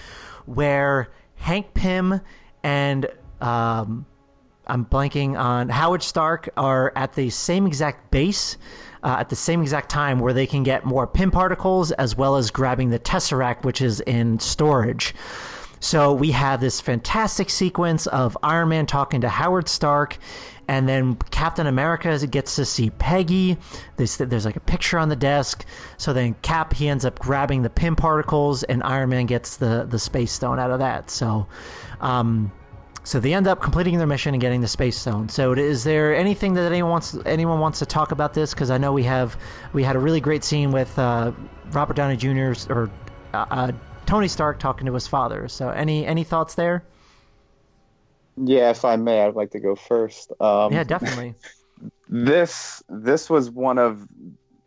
[0.46, 2.22] where Hank Pym
[2.64, 3.08] and
[3.42, 4.06] um,
[4.68, 8.58] I'm blanking on Howard Stark are at the same exact base
[9.04, 12.36] uh, at the same exact time where they can get more Pym particles as well
[12.36, 15.14] as grabbing the Tesseract, which is in storage.
[15.82, 20.18] So we have this fantastic sequence of Iron Man talking to Howard Stark,
[20.68, 23.58] and then Captain America gets to see Peggy.
[23.96, 25.66] There's, like a picture on the desk.
[25.98, 29.86] So then Cap he ends up grabbing the Pym particles, and Iron Man gets the
[29.90, 31.10] the space stone out of that.
[31.10, 31.48] So.
[32.02, 32.52] Um,
[33.04, 35.30] so they end up completing their mission and getting the space stone.
[35.30, 38.54] So is there anything that anyone wants anyone wants to talk about this?
[38.54, 39.38] Because I know we have
[39.74, 41.32] we had a really great scene with uh,
[41.72, 42.54] Robert Downey Jr.
[42.72, 42.92] or
[43.34, 43.72] uh, uh,
[44.06, 45.48] Tony Stark talking to his father.
[45.48, 46.84] So any any thoughts there?
[48.38, 50.32] Yeah, if I may, I'd like to go first.
[50.40, 51.36] Um, yeah, definitely.
[52.10, 54.08] this this was one of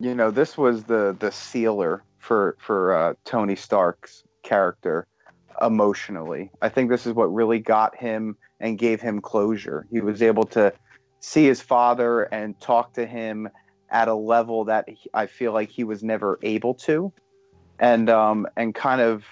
[0.00, 5.06] you know this was the the sealer for for uh, Tony Stark's character
[5.62, 6.50] emotionally.
[6.60, 9.86] I think this is what really got him and gave him closure.
[9.90, 10.72] He was able to
[11.20, 13.48] see his father and talk to him
[13.90, 17.12] at a level that he, I feel like he was never able to,
[17.78, 19.24] and um and kind of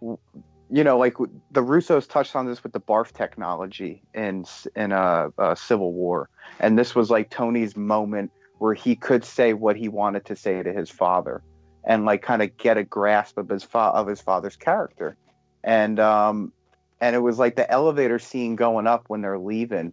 [0.00, 1.16] you know like
[1.50, 4.44] the Russos touched on this with the barf technology in
[4.76, 6.28] in a, uh Civil War
[6.60, 10.62] and this was like Tony's moment where he could say what he wanted to say
[10.62, 11.42] to his father
[11.84, 15.16] and like kind of get a grasp of his fa- of his father's character
[15.64, 16.52] and um
[17.00, 19.92] and it was like the elevator scene going up when they're leaving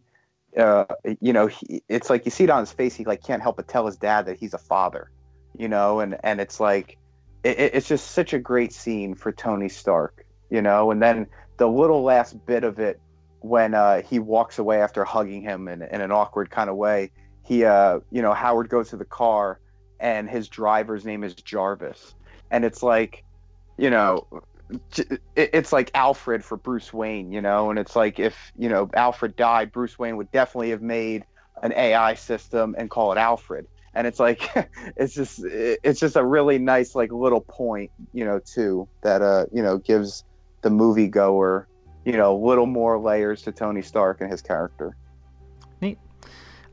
[0.57, 0.85] uh
[1.19, 3.55] you know he, it's like you see it on his face he like can't help
[3.55, 5.09] but tell his dad that he's a father
[5.57, 6.97] you know and and it's like
[7.43, 11.27] it, it- it's just such a great scene for Tony Stark you know and then
[11.57, 12.99] the little last bit of it
[13.41, 17.11] when uh, he walks away after hugging him in, in an awkward kind of way.
[17.43, 19.59] He, uh, you know, Howard goes to the car,
[19.99, 22.13] and his driver's name is Jarvis,
[22.51, 23.23] and it's like,
[23.77, 24.27] you know,
[25.35, 29.35] it's like Alfred for Bruce Wayne, you know, and it's like if you know Alfred
[29.35, 31.25] died, Bruce Wayne would definitely have made
[31.61, 33.67] an AI system and call it Alfred.
[33.93, 34.49] And it's like,
[34.95, 39.45] it's just, it's just a really nice like little point, you know, too that uh,
[39.51, 40.23] you know, gives
[40.61, 41.65] the moviegoer
[42.05, 44.95] you know, a little more layers to Tony Stark and his character.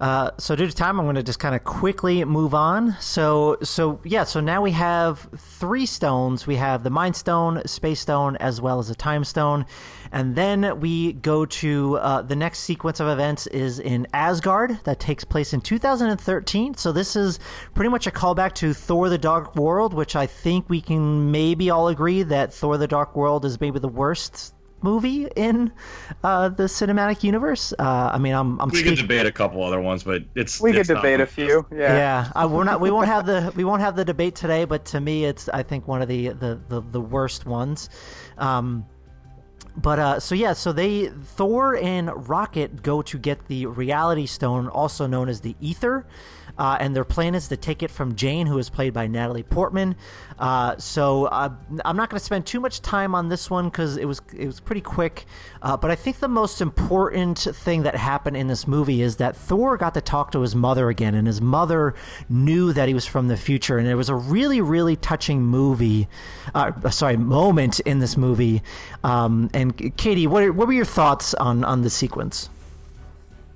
[0.00, 2.96] Uh, so due to time, I'm going to just kind of quickly move on.
[3.00, 6.46] So, so yeah, so now we have three stones.
[6.46, 9.66] We have the Mind Stone, Space Stone, as well as the Time Stone,
[10.12, 15.00] and then we go to uh, the next sequence of events is in Asgard that
[15.00, 16.74] takes place in 2013.
[16.74, 17.40] So this is
[17.74, 21.70] pretty much a callback to Thor: The Dark World, which I think we can maybe
[21.70, 25.72] all agree that Thor: The Dark World is maybe the worst movie in
[26.24, 27.72] uh, the cinematic universe.
[27.78, 30.60] Uh, I mean, I'm, I'm we speak- could debate a couple other ones, but it's
[30.60, 31.26] We could it's not debate a one.
[31.26, 31.66] few.
[31.72, 31.78] Yeah.
[31.96, 32.80] yeah, I, we're not.
[32.80, 34.64] We won't have the we won't have the debate today.
[34.64, 37.90] But to me, it's I think one of the the the, the worst ones.
[38.38, 38.84] Um,
[39.76, 44.68] but uh, so yeah, so they Thor and Rocket go to get the Reality Stone,
[44.68, 46.06] also known as the Aether.
[46.58, 49.42] Uh, and their plan is to take it from Jane, who is played by Natalie
[49.42, 49.96] Portman.
[50.38, 51.50] Uh, so uh,
[51.84, 54.46] I'm not going to spend too much time on this one because it was it
[54.46, 55.26] was pretty quick.
[55.62, 59.36] Uh, but I think the most important thing that happened in this movie is that
[59.36, 61.94] Thor got to talk to his mother again, and his mother
[62.28, 66.08] knew that he was from the future, and it was a really really touching movie.
[66.54, 68.62] Uh, sorry, moment in this movie.
[69.04, 72.50] Um, and Katie, what what were your thoughts on on the sequence?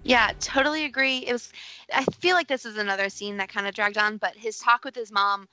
[0.05, 1.19] Yeah, totally agree.
[1.19, 1.53] It was
[1.93, 4.85] I feel like this is another scene that kind of dragged on, but his talk
[4.85, 5.49] with his mom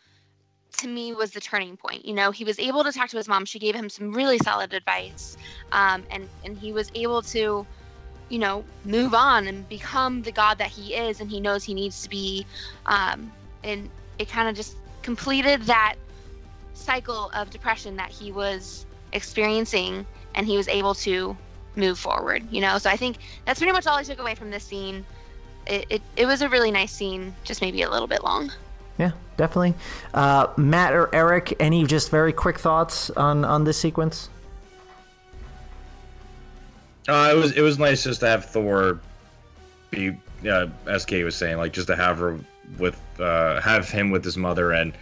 [0.80, 2.06] to me was the turning point.
[2.06, 3.46] You know, he was able to talk to his mom.
[3.46, 5.38] She gave him some really solid advice.
[5.72, 7.68] Um, and and he was able to
[8.30, 11.74] you know, move on and become the god that he is and he knows he
[11.74, 12.46] needs to be
[12.86, 15.96] um, and it kind of just completed that
[16.74, 20.06] cycle of depression that he was experiencing
[20.36, 21.38] and he was able to
[21.80, 24.50] move forward you know so i think that's pretty much all i took away from
[24.52, 25.06] this scene
[25.66, 28.52] it, it, it was a really nice scene just maybe a little bit long
[28.98, 29.76] Yeah, definitely.
[30.14, 34.30] Uh, Matt or Eric, any just very quick thoughts on on this sequence?
[37.08, 39.00] Uh, it was it was nice just to have Thor
[39.90, 40.16] be,
[40.48, 42.38] uh, as Kay was saying, like just to have her
[42.78, 44.94] with uh, have him with his mother, and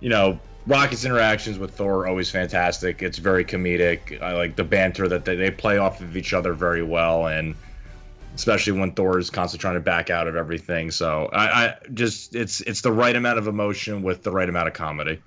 [0.00, 3.02] you know, Rocket's interactions with Thor are always fantastic.
[3.02, 4.20] It's very comedic.
[4.22, 7.54] I like the banter that they, they play off of each other very well, and
[8.34, 10.90] especially when Thor is constantly trying to back out of everything.
[10.90, 14.68] So I, I just it's it's the right amount of emotion with the right amount
[14.68, 15.20] of comedy.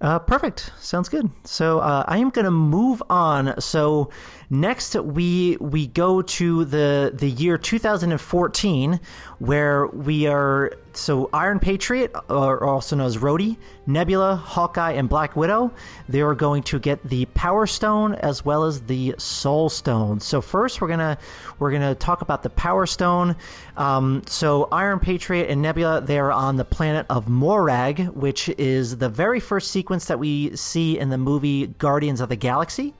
[0.00, 0.70] Uh, perfect.
[0.80, 1.30] Sounds good.
[1.44, 3.58] So uh, I am going to move on.
[3.60, 4.10] So
[4.50, 9.00] next we we go to the the year 2014,
[9.38, 10.72] where we are.
[10.96, 13.56] So Iron Patriot, or also known as Rhodey,
[13.86, 15.72] Nebula, Hawkeye, and Black Widow,
[16.08, 20.20] they are going to get the Power Stone as well as the Soul Stone.
[20.20, 21.18] So first we're gonna
[21.58, 23.36] we're gonna talk about the Power Stone.
[23.76, 28.98] Um, so Iron Patriot and Nebula, they are on the planet of Morag, which is
[28.98, 32.94] the very first sequence that we see in the movie Guardians of the Galaxy.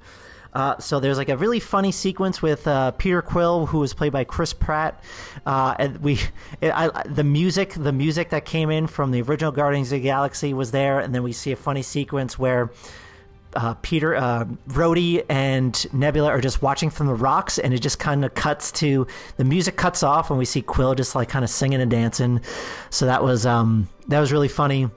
[0.55, 4.13] Uh, so there's like a really funny sequence with uh, Peter Quill, who was played
[4.13, 5.03] by Chris Pratt,
[5.47, 6.21] uh, and we,
[6.61, 10.05] it, I, the music, the music that came in from the original Guardians of the
[10.05, 12.71] Galaxy was there, and then we see a funny sequence where
[13.57, 17.99] uh, Peter, uh, Rhodey, and Nebula are just watching from the rocks, and it just
[17.99, 19.07] kind of cuts to
[19.37, 22.41] the music cuts off, and we see Quill just like kind of singing and dancing.
[22.91, 24.89] So that was um, that was really funny.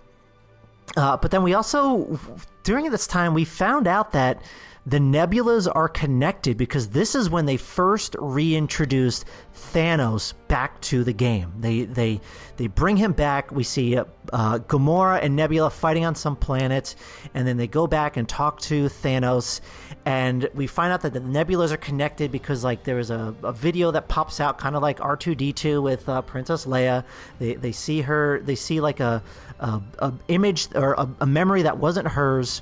[0.95, 2.19] Uh, but then we also,
[2.63, 4.41] during this time, we found out that
[4.87, 11.11] the nebulas are connected because this is when they first reintroduced Thanos back to the
[11.11, 11.51] game.
[11.59, 12.21] They they
[12.55, 13.51] they bring him back.
[13.51, 16.95] We see uh, uh, Gamora and Nebula fighting on some planet,
[17.33, 19.59] and then they go back and talk to Thanos,
[20.05, 23.51] and we find out that the nebulas are connected because like there is a, a
[23.51, 27.03] video that pops out, kind of like R two D two with uh, Princess Leia.
[27.39, 28.39] They they see her.
[28.39, 29.21] They see like a
[29.59, 32.61] a, a image or a, a memory that wasn't hers.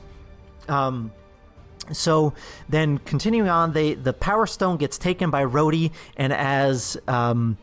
[0.67, 1.11] Um,
[1.91, 2.33] so
[2.69, 7.57] then, continuing on, they the Power Stone gets taken by Rhodey, and as um,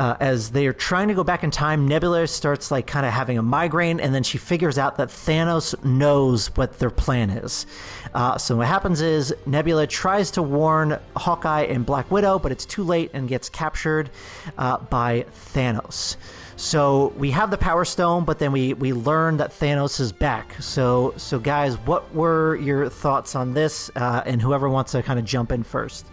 [0.00, 3.12] uh, as they are trying to go back in time, Nebula starts like kind of
[3.12, 7.66] having a migraine, and then she figures out that Thanos knows what their plan is.
[8.14, 12.64] Uh, so what happens is Nebula tries to warn Hawkeye and Black Widow, but it's
[12.64, 14.08] too late and gets captured
[14.56, 16.16] uh, by Thanos.
[16.60, 20.60] So we have the Power Stone, but then we we learn that Thanos is back.
[20.60, 23.90] So so guys, what were your thoughts on this?
[23.96, 26.04] Uh, and whoever wants to kind of jump in first.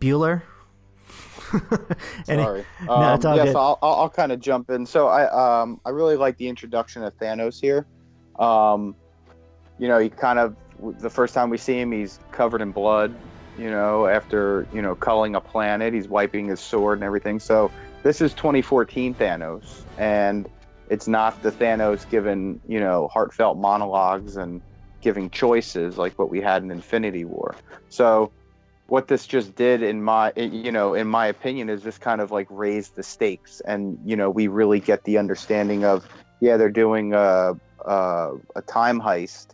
[0.00, 0.40] Bueller.
[2.24, 2.64] Sorry.
[2.86, 3.56] No, Um, it's all yes, good.
[3.56, 4.86] I'll, I'll, I'll kind of jump in.
[4.86, 7.86] So I um I really like the introduction of Thanos here.
[8.38, 8.96] Um,
[9.78, 10.56] you know, he kind of
[11.00, 13.14] the first time we see him, he's covered in blood.
[13.58, 17.40] You know, after you know culling a planet, he's wiping his sword and everything.
[17.40, 17.70] So
[18.02, 20.48] this is 2014 Thanos, and
[20.88, 24.62] it's not the Thanos given you know heartfelt monologues and
[25.00, 27.54] giving choices like what we had in Infinity War.
[27.88, 28.32] So
[28.88, 32.30] what this just did in my you know in my opinion is this kind of
[32.30, 36.06] like raise the stakes and you know we really get the understanding of
[36.40, 37.52] yeah they're doing a
[37.84, 39.48] a, a time heist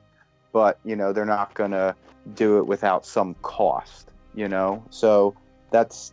[0.53, 1.97] but you know they're not gonna
[2.35, 5.35] do it without some cost you know so
[5.71, 6.13] that's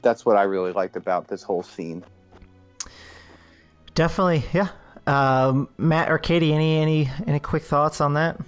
[0.00, 2.04] that's what i really liked about this whole scene
[3.94, 4.68] Definitely, yeah.
[5.06, 8.40] Um, Matt or Katie, any any any quick thoughts on that?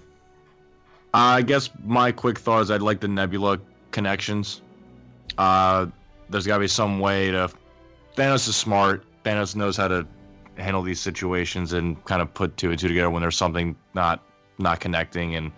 [1.13, 3.61] I guess my quick thought is I'd like the Nebula
[3.91, 4.63] connections.
[5.37, 5.87] Uh,
[6.31, 7.51] there's got to be some way to.
[8.17, 9.05] Thanos is smart.
[9.25, 10.07] Thanos knows how to
[10.57, 14.23] handle these situations and kind of put two and two together when there's something not
[14.59, 15.53] not connecting, and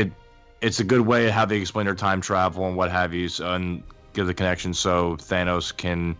[0.00, 0.12] it
[0.60, 3.52] it's a good way how they explain their time travel and what have you, so,
[3.52, 6.16] and give the connection so Thanos can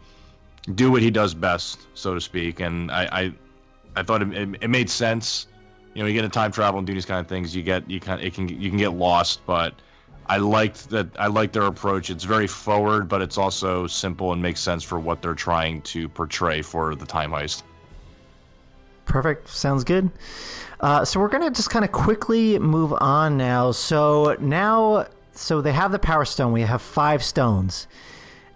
[0.74, 2.60] do what he does best, so to speak.
[2.60, 3.34] And I I,
[3.96, 5.46] I thought it, it, it made sense.
[5.94, 7.88] You know, you get into time travel and do these kind of things, you get
[7.88, 9.74] you kind it can you can get lost, but
[10.26, 11.08] I liked that.
[11.18, 12.10] I like their approach.
[12.10, 16.08] It's very forward, but it's also simple and makes sense for what they're trying to
[16.08, 17.62] portray for the time heist.
[19.04, 19.48] Perfect.
[19.48, 20.10] Sounds good.
[20.84, 23.72] Uh, so we're gonna just kind of quickly move on now.
[23.72, 26.52] So now, so they have the Power Stone.
[26.52, 27.86] We have five stones,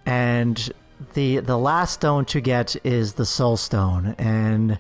[0.05, 0.71] and
[1.15, 4.79] the the last stone to get is the Soul Stone, and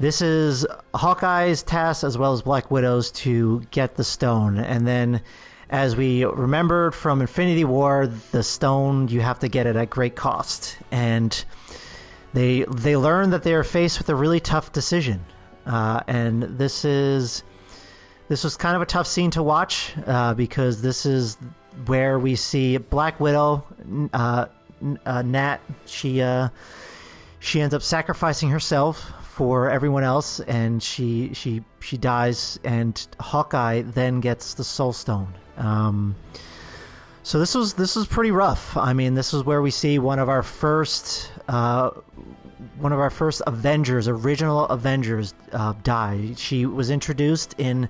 [0.00, 5.22] this is Hawkeye's task as well as Black Widow's to get the stone, and then
[5.70, 10.14] as we remembered from Infinity War, the stone you have to get it at great
[10.14, 11.42] cost, and
[12.34, 15.24] they they learn that they are faced with a really tough decision,
[15.66, 17.42] uh, and this is
[18.28, 21.36] this was kind of a tough scene to watch uh, because this is
[21.86, 23.64] where we see Black Widow,
[24.12, 24.46] uh,
[25.04, 25.58] uh, Nat.
[25.86, 26.48] She uh,
[27.38, 33.82] she ends up sacrificing herself for everyone else, and she she she dies, and Hawkeye
[33.82, 35.34] then gets the Soul Stone.
[35.56, 36.16] Um,
[37.22, 38.76] so this was this was pretty rough.
[38.76, 41.90] I mean, this is where we see one of our first uh,
[42.78, 46.34] one of our first Avengers, original Avengers, uh, die.
[46.36, 47.88] She was introduced in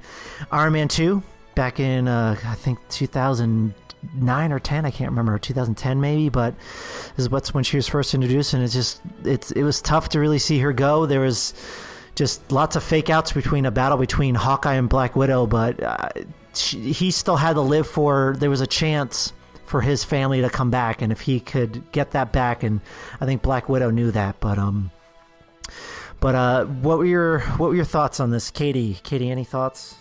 [0.51, 1.23] Iron Man two
[1.55, 4.85] back in uh, I think 2009 or 10.
[4.85, 8.63] I can't remember 2010 maybe, but this is what's when she was first introduced, and
[8.63, 11.07] it's just it's it was tough to really see her go.
[11.07, 11.55] There was
[12.15, 16.09] just lots of fake outs between a battle between Hawkeye and Black Widow, but uh,
[16.55, 18.35] she, he still had to live for.
[18.39, 19.33] There was a chance
[19.67, 22.81] for his family to come back, and if he could get that back, and
[23.21, 24.41] I think Black Widow knew that.
[24.41, 24.91] But um,
[26.21, 28.99] but uh, what were your what were your thoughts on this, Katie?
[29.03, 29.97] Katie, any thoughts?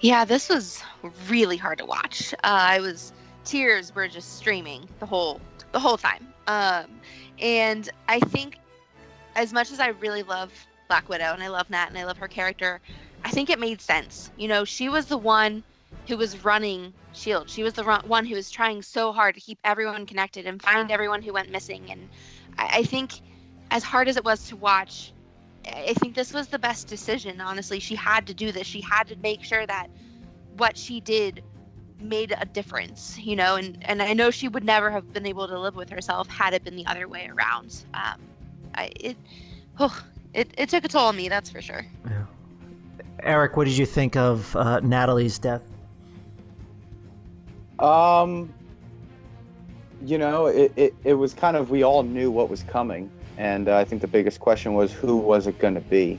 [0.00, 0.82] Yeah, this was
[1.28, 2.32] really hard to watch.
[2.34, 3.12] Uh, I was
[3.44, 5.40] tears were just streaming the whole
[5.72, 6.28] the whole time.
[6.46, 6.86] Um,
[7.40, 8.58] and I think
[9.36, 10.52] as much as I really love
[10.88, 12.80] Black Widow and I love Nat and I love her character,
[13.24, 14.30] I think it made sense.
[14.36, 15.62] You know, she was the one
[16.08, 17.50] who was running Shield.
[17.50, 20.90] She was the one who was trying so hard to keep everyone connected and find
[20.90, 21.90] everyone who went missing.
[21.90, 22.08] And
[22.56, 23.20] I, I think,
[23.70, 25.12] as hard as it was to watch,
[25.66, 27.40] I think this was the best decision.
[27.42, 28.66] Honestly, she had to do this.
[28.66, 29.88] She had to make sure that
[30.56, 31.44] what she did
[32.00, 33.18] made a difference.
[33.18, 35.90] You know, and and I know she would never have been able to live with
[35.90, 37.84] herself had it been the other way around.
[37.92, 38.20] Um,
[38.74, 39.16] I, it,
[39.78, 40.02] oh,
[40.32, 41.84] it, it took a toll on me, that's for sure.
[42.06, 42.24] Yeah.
[43.22, 45.62] Eric, what did you think of uh, Natalie's death?
[47.78, 48.52] Um,
[50.04, 53.10] you know, it, it, it was kind of, we all knew what was coming.
[53.36, 56.18] And uh, I think the biggest question was who was it going to be?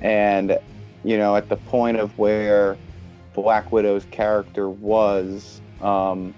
[0.00, 0.58] And,
[1.04, 2.76] you know, at the point of where
[3.34, 6.34] Black Widow's character was, um,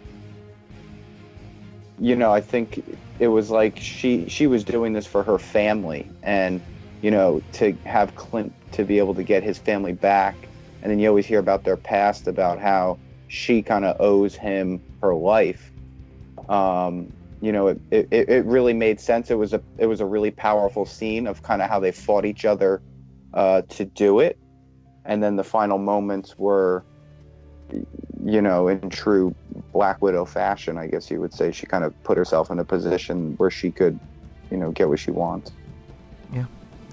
[1.98, 2.84] you know, I think
[3.18, 6.60] it was like she she was doing this for her family, and
[7.02, 10.34] you know, to have Clint to be able to get his family back,
[10.82, 14.80] and then you always hear about their past, about how she kind of owes him
[15.00, 15.70] her life.
[16.48, 19.30] Um, you know, it, it, it really made sense.
[19.30, 22.24] It was a it was a really powerful scene of kind of how they fought
[22.24, 22.80] each other
[23.34, 24.38] uh, to do it,
[25.04, 26.84] and then the final moments were,
[28.24, 29.34] you know, in true
[29.72, 32.64] Black Widow fashion, I guess you would say, she kind of put herself in a
[32.64, 33.98] position where she could,
[34.50, 35.52] you know, get what she wants.
[36.32, 36.46] Yeah.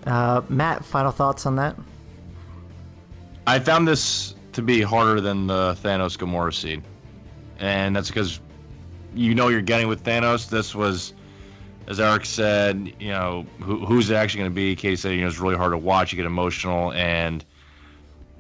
[0.06, 1.76] Uh, Matt, final thoughts on that?
[3.48, 6.84] I found this to be harder than the Thanos Gamora scene,
[7.60, 8.40] and that's because
[9.14, 10.50] you know you're getting with Thanos.
[10.50, 11.14] This was,
[11.88, 14.76] as Eric said, you know who, who's it actually going to be.
[14.76, 16.12] Katie said you know it's really hard to watch.
[16.12, 17.44] You get emotional, and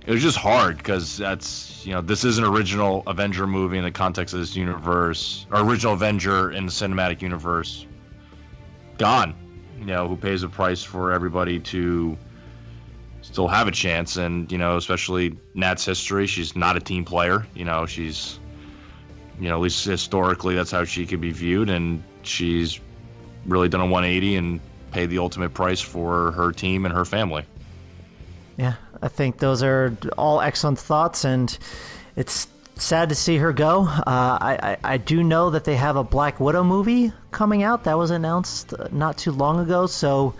[0.05, 3.83] it was just hard because that's you know this is an original Avenger movie in
[3.83, 7.85] the context of this universe, or original Avenger in the cinematic universe.
[8.97, 9.35] Gone,
[9.79, 12.17] you know who pays the price for everybody to
[13.31, 14.17] still have a chance.
[14.17, 17.45] And you know, especially Nat's history, she's not a team player.
[17.55, 18.39] You know, she's
[19.39, 22.79] you know at least historically that's how she could be viewed, and she's
[23.45, 24.59] really done a 180 and
[24.91, 27.45] paid the ultimate price for her team and her family.
[28.57, 31.57] Yeah, I think those are all excellent thoughts, and
[32.15, 33.87] it's sad to see her go.
[33.87, 37.85] Uh, I, I, I do know that they have a Black Widow movie coming out
[37.85, 40.33] that was announced not too long ago, so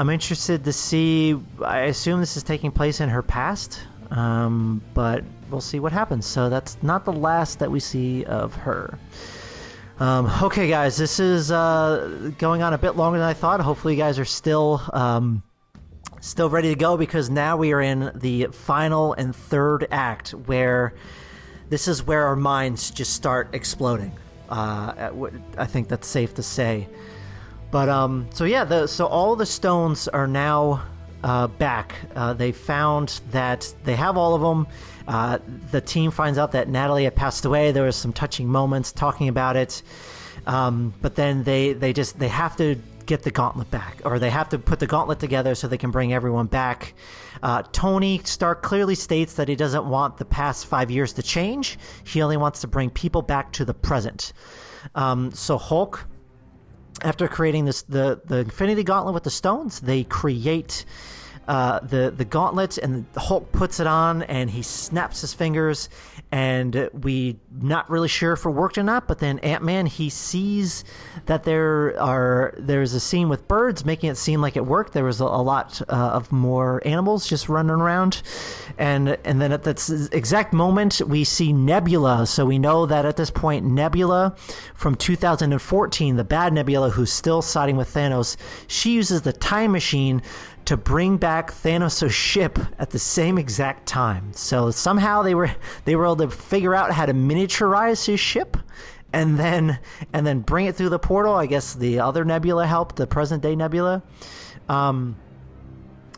[0.00, 1.38] I'm interested to see.
[1.62, 6.24] I assume this is taking place in her past, um, but we'll see what happens.
[6.24, 8.98] So that's not the last that we see of her.
[9.98, 13.60] Um, okay, guys, this is uh, going on a bit longer than I thought.
[13.60, 15.42] Hopefully, you guys are still um,
[16.22, 20.94] still ready to go because now we are in the final and third act where
[21.68, 24.12] this is where our minds just start exploding.
[24.48, 25.10] Uh,
[25.58, 26.88] I think that's safe to say.
[27.70, 30.82] But um, so yeah, the so all the stones are now
[31.22, 31.94] uh, back.
[32.14, 34.66] Uh, they found that they have all of them.
[35.06, 35.38] Uh,
[35.70, 37.72] the team finds out that Natalie had passed away.
[37.72, 39.82] There was some touching moments talking about it,
[40.46, 42.76] um, but then they they just they have to
[43.06, 45.90] get the gauntlet back, or they have to put the gauntlet together so they can
[45.90, 46.94] bring everyone back.
[47.42, 51.78] Uh, Tony Stark clearly states that he doesn't want the past five years to change.
[52.04, 54.32] He only wants to bring people back to the present.
[54.94, 56.06] Um, so Hulk
[57.02, 60.84] after creating this the the Infinity Gauntlet with the stones, they create
[61.50, 65.88] uh, the the gauntlet, and the Hulk puts it on, and he snaps his fingers,
[66.30, 69.08] and we not really sure if it worked or not.
[69.08, 70.84] But then Ant Man he sees
[71.26, 74.92] that there are there's a scene with birds, making it seem like it worked.
[74.92, 78.22] There was a, a lot uh, of more animals just running around,
[78.78, 82.28] and and then at that exact moment we see Nebula.
[82.28, 84.36] So we know that at this point Nebula
[84.76, 88.36] from 2014, the bad Nebula who's still siding with Thanos,
[88.68, 90.22] she uses the time machine
[90.70, 94.32] to bring back Thanos' ship at the same exact time.
[94.32, 95.50] So somehow they were
[95.84, 98.56] they were able to figure out how to miniaturize his ship
[99.12, 99.80] and then
[100.12, 101.34] and then bring it through the portal.
[101.34, 104.04] I guess the other Nebula helped, the present day Nebula.
[104.68, 105.16] Um,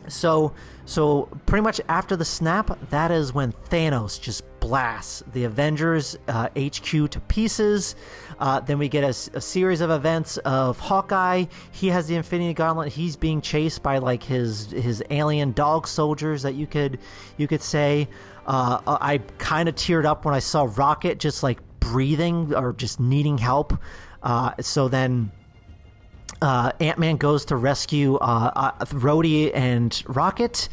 [0.07, 0.53] so
[0.85, 6.49] so pretty much after the snap, that is when Thanos just blasts the Avengers uh,
[6.55, 7.95] HQ to pieces.
[8.43, 11.45] Uh, then we get a, a, series of events of Hawkeye.
[11.71, 12.91] He has the Infinity Gauntlet.
[12.91, 16.99] He's being chased by like his his alien dog soldiers that you could
[17.37, 18.09] you could say.
[18.45, 22.99] Uh, I kind of teared up when I saw Rocket just like breathing or just
[22.99, 23.79] needing help.
[24.21, 25.31] Uh, so then
[26.43, 30.67] uh, Ant Man goes to rescue uh, uh, Rhodey and Rocket.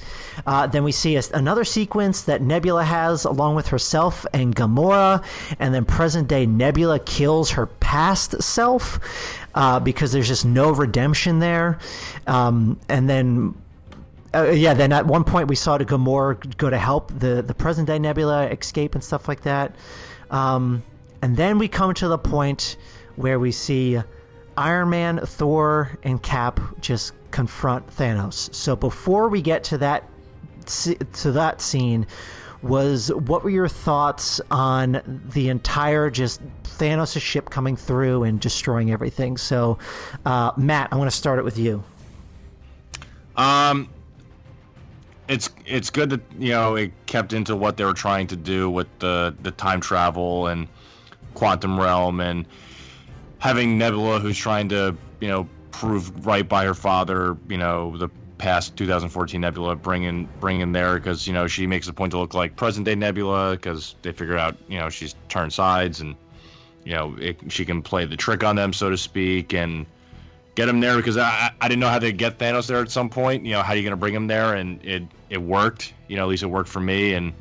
[0.45, 5.25] Uh, then we see a, another sequence that Nebula has along with herself and Gamora.
[5.61, 8.99] And then present day Nebula kills her past self
[9.55, 11.79] uh, because there's just no redemption there.
[12.27, 13.55] Um, and then.
[14.33, 17.53] Uh, yeah, then at one point we saw the Gamora go to help the, the
[17.53, 19.75] present day Nebula escape and stuff like that.
[20.31, 20.85] Um,
[21.21, 22.77] and then we come to the point
[23.17, 24.01] where we see
[24.61, 28.55] Iron Man, Thor, and Cap just confront Thanos.
[28.55, 30.05] So before we get to that
[30.67, 32.07] to that scene,
[32.61, 35.01] was what were your thoughts on
[35.33, 39.39] the entire just Thanos' ship coming through and destroying everything?
[39.39, 39.79] So,
[40.27, 41.83] uh, Matt, I want to start it with you.
[43.37, 43.89] Um,
[45.27, 48.69] it's it's good that you know it kept into what they were trying to do
[48.69, 50.69] with the the time travel and
[51.33, 52.45] quantum realm and
[53.41, 58.09] having Nebula, who's trying to, you know, prove right by her father, you know, the
[58.39, 62.13] past 2014 Nebula, bring in, bring in there because you know she makes a point
[62.13, 66.01] to look like present day Nebula because they figure out you know she's turned sides
[66.01, 66.17] and
[66.85, 69.85] you know it, she can play the trick on them so to speak and
[70.55, 73.11] get him there because I, I didn't know how to get Thanos there at some
[73.11, 73.45] point.
[73.45, 75.93] You know how are you going to bring him there and it it worked.
[76.09, 77.33] You know at least it worked for me and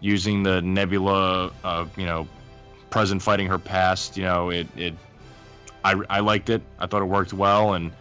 [0.00, 2.28] using the Nebula, uh, you know,
[2.90, 4.16] present fighting her past.
[4.16, 4.94] You know it it
[5.84, 6.62] I, I liked it.
[6.78, 7.92] I thought it worked well, and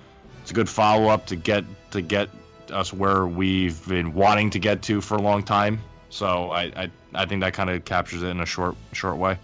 [0.41, 2.29] it's a good follow up to get to get
[2.71, 5.81] us where we've been wanting to get to for a long time.
[6.09, 9.37] So I I, I think that kind of captures it in a short short way.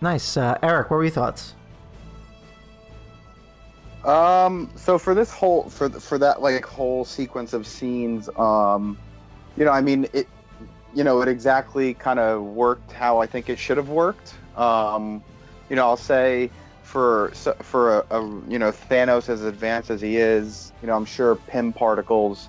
[0.00, 0.90] Nice, uh, Eric.
[0.90, 1.54] What were your thoughts?
[4.04, 4.70] Um.
[4.74, 8.98] So for this whole for for that like whole sequence of scenes, um,
[9.56, 10.26] you know, I mean it,
[10.94, 14.34] you know, it exactly kind of worked how I think it should have worked.
[14.56, 15.22] Um,
[15.68, 16.50] you know, I'll say
[16.88, 21.04] for for a, a, you know Thanos as advanced as he is, you know, I'm
[21.04, 22.48] sure Pym particles,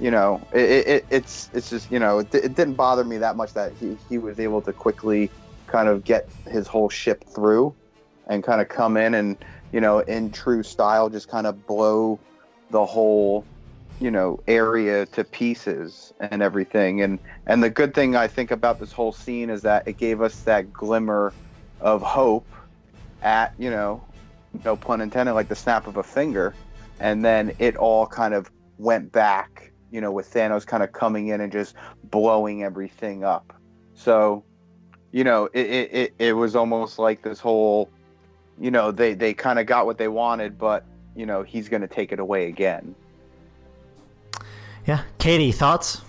[0.00, 3.36] you know, it, it it's it's just you know it, it, didn't bother me that
[3.36, 5.30] much that he he was able to quickly
[5.66, 7.74] kind of get his whole ship through,
[8.26, 9.36] and kind of come in and
[9.70, 12.18] you know in true style just kind of blow
[12.70, 13.44] the whole
[14.00, 17.02] you know area to pieces and everything.
[17.02, 20.22] And and the good thing i think about this whole scene is that it gave
[20.22, 21.34] us that glimmer
[21.82, 22.46] of hope
[23.24, 24.02] at you know
[24.64, 26.54] no pun intended like the snap of a finger
[27.00, 31.28] and then it all kind of went back you know with thanos kind of coming
[31.28, 31.74] in and just
[32.04, 33.52] blowing everything up
[33.94, 34.44] so
[35.10, 37.90] you know it it, it, it was almost like this whole
[38.60, 40.84] you know they they kind of got what they wanted but
[41.16, 42.94] you know he's going to take it away again
[44.86, 46.02] Yeah, Katie, thoughts?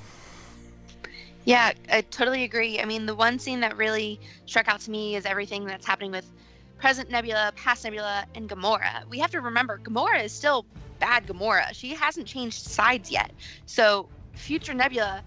[1.45, 2.79] Yeah, I totally agree.
[2.79, 6.11] I mean, the one scene that really struck out to me is everything that's happening
[6.11, 6.29] with
[6.77, 9.07] present Nebula, past Nebula, and Gamora.
[9.09, 10.65] We have to remember Gamora is still
[10.99, 11.73] bad Gamora.
[11.73, 13.31] She hasn't changed sides yet.
[13.65, 15.23] So, future Nebula,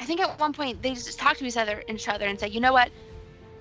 [0.00, 2.48] I think at one point they just talk to each other, each other and say,
[2.48, 2.90] you know what,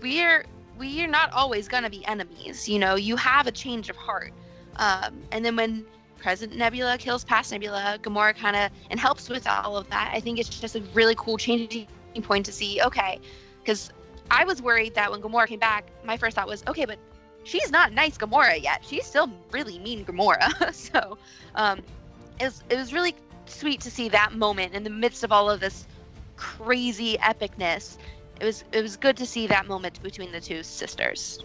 [0.01, 0.45] we're
[0.77, 2.69] we're not always gonna be enemies.
[2.69, 4.33] You know, you have a change of heart.
[4.77, 5.85] Um, and then when
[6.17, 10.11] present Nebula kills past Nebula, Gamora kind of and helps with all of that.
[10.13, 11.87] I think it's just a really cool changing
[12.23, 12.81] point to see.
[12.81, 13.19] Okay,
[13.61, 13.91] because
[14.31, 16.99] I was worried that when Gamora came back, my first thought was, okay, but
[17.43, 18.83] she's not nice Gamora yet.
[18.85, 20.73] She's still really mean Gamora.
[20.73, 21.17] so
[21.55, 21.79] um,
[22.39, 25.49] it was it was really sweet to see that moment in the midst of all
[25.49, 25.85] of this
[26.35, 27.97] crazy epicness.
[28.39, 31.39] It was it was good to see that moment between the two sisters.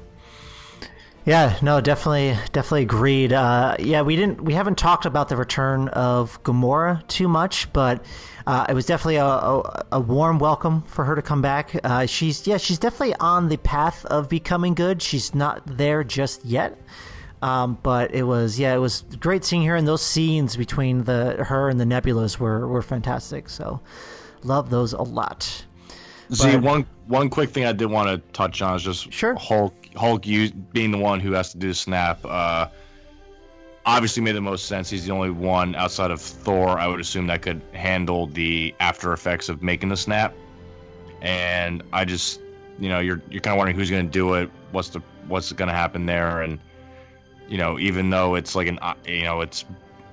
[1.26, 3.32] Yeah, no, definitely, definitely agreed.
[3.32, 8.04] Uh, yeah, we didn't, we haven't talked about the return of Gamora too much, but
[8.46, 11.74] uh, it was definitely a, a, a, warm welcome for her to come back.
[11.82, 15.00] Uh, she's, yeah, she's definitely on the path of becoming good.
[15.00, 16.78] She's not there just yet,
[17.40, 21.42] um, but it was, yeah, it was great seeing her, and those scenes between the
[21.44, 23.48] her and the Nebulas were were fantastic.
[23.48, 23.80] So,
[24.42, 25.64] love those a lot.
[26.30, 29.34] See, but, one one quick thing I did want to touch on is just sure.
[29.36, 32.24] Hulk Hulk you, being the one who has to do the snap.
[32.24, 32.68] Uh,
[33.86, 34.90] obviously made the most sense.
[34.90, 39.12] He's the only one outside of Thor, I would assume, that could handle the after
[39.12, 40.34] effects of making the snap.
[41.20, 42.40] And I just,
[42.78, 44.50] you know, you're you're kind of wondering who's going to do it.
[44.72, 46.42] What's the what's going to happen there?
[46.42, 46.58] And
[47.48, 49.64] you know, even though it's like an, uh, you know, it's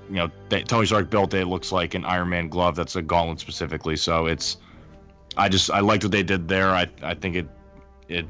[0.09, 1.41] you know, Tony Stark built it.
[1.41, 2.75] It looks like an Iron Man glove.
[2.75, 3.95] That's a gauntlet specifically.
[3.95, 4.57] So it's
[5.37, 6.69] I just I liked what they did there.
[6.69, 7.47] I I think it
[8.09, 8.25] it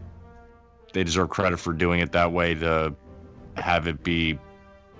[0.93, 2.95] they deserve credit for doing it that way to
[3.57, 4.37] have it be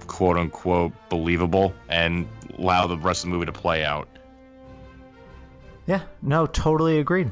[0.08, 2.28] quote unquote believable and
[2.58, 4.08] allow the rest of the movie to play out.
[5.88, 7.32] Yeah, no, totally agreed.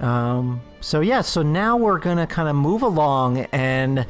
[0.00, 4.06] Um, so yeah, so now we're gonna kind of move along and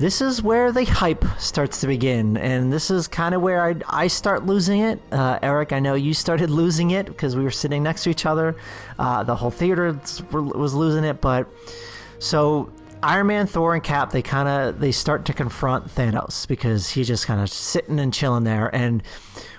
[0.00, 3.76] this is where the hype starts to begin, and this is kind of where I,
[3.86, 4.98] I start losing it.
[5.12, 8.24] Uh, Eric, I know you started losing it because we were sitting next to each
[8.24, 8.56] other.
[8.98, 10.00] Uh, the whole theater
[10.32, 11.46] was losing it, but
[12.18, 16.90] so Iron Man, Thor, and Cap they kind of they start to confront Thanos because
[16.90, 19.02] he's just kind of sitting and chilling there, and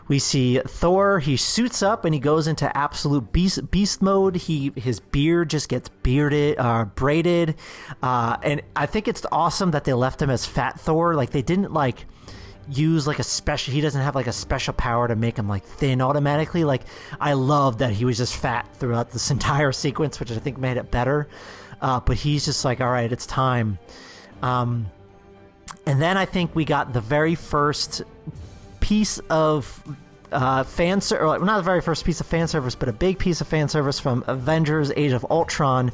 [0.08, 1.20] we see Thor.
[1.20, 4.36] He suits up and he goes into absolute beast beast mode.
[4.36, 7.56] He his beard just gets bearded, uh, braided,
[8.04, 11.16] uh, and I think it's awesome that they left him as Fat Thor.
[11.16, 12.06] Like they didn't like
[12.70, 13.74] use like a special.
[13.74, 16.64] He doesn't have like a special power to make him like thin automatically.
[16.64, 16.84] Like
[17.20, 20.78] I love that he was just fat throughout this entire sequence, which I think made
[20.78, 21.28] it better.
[21.82, 23.80] Uh, but he's just like, all right, it's time.
[24.42, 24.88] Um,
[25.86, 28.04] and then I think we got the very first
[28.80, 29.84] piece of
[30.32, 33.42] uh, fan service, not the very first piece of fan service, but a big piece
[33.42, 35.92] of fan service from Avengers: Age of Ultron,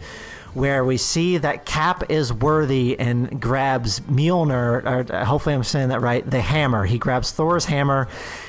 [0.58, 5.90] where we see that Cap is worthy and grabs Mjolnir, or uh, hopefully I'm saying
[5.90, 6.84] that right, the hammer.
[6.86, 8.08] He grabs Thor's hammer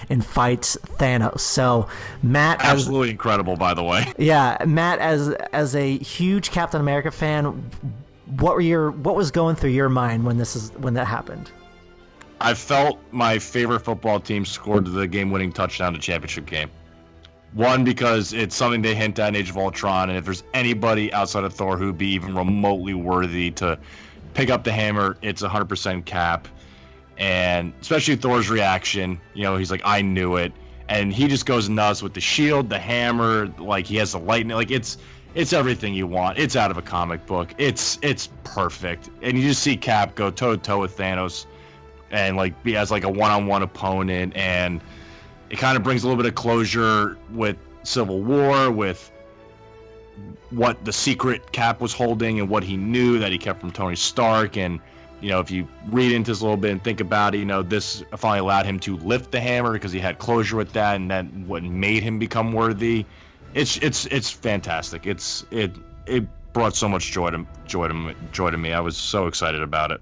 [0.09, 1.41] and fights Thanos.
[1.41, 1.87] So
[2.23, 4.13] Matt, absolutely as, incredible, by the way.
[4.19, 7.71] Yeah, Matt, as as a huge Captain America fan,
[8.39, 11.51] what were your what was going through your mind when this is when that happened?
[12.41, 16.71] I felt my favorite football team scored the game-winning touchdown to championship game.
[17.55, 21.13] One because it's something they hint at in Age of Ultron, and if there's anybody
[21.13, 23.79] outside of Thor who'd be even remotely worthy to
[24.35, 26.47] pick up the hammer, it's 100% Cap.
[27.17, 30.53] And especially Thor's reaction, you know, he's like, "I knew it,"
[30.89, 34.55] and he just goes nuts with the shield, the hammer, like he has the lightning,
[34.55, 34.99] like it's
[35.35, 36.39] it's everything you want.
[36.39, 37.55] It's out of a comic book.
[37.59, 41.47] It's it's perfect, and you just see Cap go toe to toe with Thanos
[42.11, 44.81] and like be as like a one-on-one opponent and
[45.51, 49.11] it kind of brings a little bit of closure with civil war with
[50.51, 53.97] what the secret cap was holding and what he knew that he kept from tony
[53.97, 54.81] stark and
[55.21, 57.45] you know if you read into this a little bit and think about it you
[57.45, 60.97] know this finally allowed him to lift the hammer because he had closure with that
[60.97, 63.05] and that what made him become worthy
[63.55, 65.73] it's it's it's fantastic it's it
[66.07, 69.63] it brought so much joy to joy to joy to me i was so excited
[69.63, 70.01] about it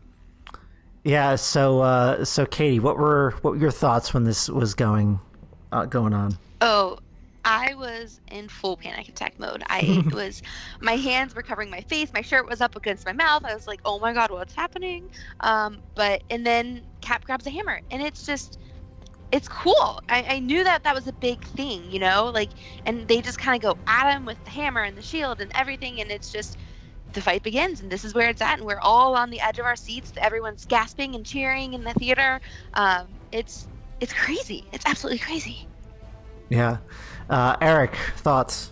[1.06, 1.36] yeah.
[1.36, 5.20] So, uh, so Katie, what were what were your thoughts when this was going?
[5.72, 6.36] Uh, going on?
[6.60, 6.98] Oh,
[7.44, 9.62] I was in full panic attack mode.
[9.68, 10.42] I was,
[10.80, 12.12] my hands were covering my face.
[12.12, 13.44] My shirt was up against my mouth.
[13.44, 15.04] I was like, "Oh my god, what's happening?"
[15.40, 18.58] Um, but and then Cap grabs a hammer, and it's just,
[19.30, 20.00] it's cool.
[20.08, 22.50] I, I knew that that was a big thing, you know, like,
[22.84, 25.52] and they just kind of go at him with the hammer and the shield and
[25.54, 26.56] everything, and it's just,
[27.12, 29.58] the fight begins, and this is where it's at, and we're all on the edge
[29.60, 30.12] of our seats.
[30.20, 32.40] Everyone's gasping and cheering in the theater.
[32.74, 33.68] Um, it's,
[34.00, 34.64] it's crazy.
[34.72, 35.66] It's absolutely crazy.
[36.48, 36.78] Yeah.
[37.28, 38.70] Uh, Eric, thoughts?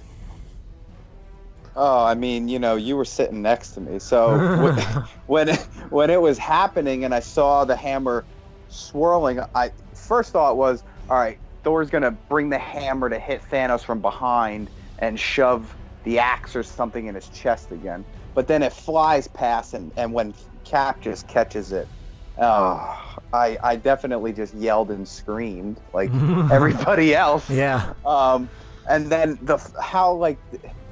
[1.77, 4.79] Oh, I mean, you know, you were sitting next to me, so when
[5.27, 5.59] when it,
[5.91, 8.25] when it was happening and I saw the hammer
[8.69, 13.83] swirling, I first thought was, all right, Thor's gonna bring the hammer to hit Thanos
[13.83, 14.71] from behind
[15.01, 15.75] and shove
[16.05, 18.05] the axe or something in his chest again.
[18.35, 20.33] But then it flies past, and, and when
[20.65, 21.89] Cap just catches it,
[22.39, 26.11] oh, I I definitely just yelled and screamed like
[26.51, 27.49] everybody else.
[27.51, 27.93] Yeah.
[28.05, 28.49] Um,
[28.89, 30.39] and then the how like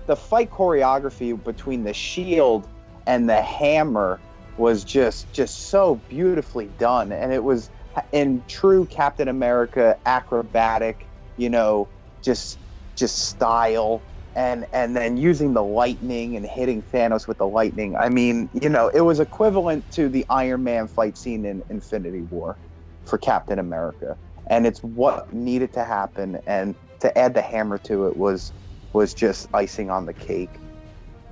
[0.07, 2.69] the fight choreography between the shield
[3.07, 4.21] and the hammer
[4.57, 7.71] was just just so beautifully done, and it was
[8.13, 11.07] in true Captain America acrobatic,
[11.37, 11.89] you know,
[12.23, 12.59] just
[12.95, 14.03] just style.
[14.35, 17.97] And, and then using the lightning and hitting Thanos with the lightning.
[17.97, 22.23] I mean, you know, it was equivalent to the Iron Man fight scene in Infinity
[22.23, 22.57] War
[23.05, 24.17] for Captain America.
[24.47, 26.41] And it's what needed to happen.
[26.47, 28.53] And to add the hammer to it was
[28.93, 30.51] was just icing on the cake.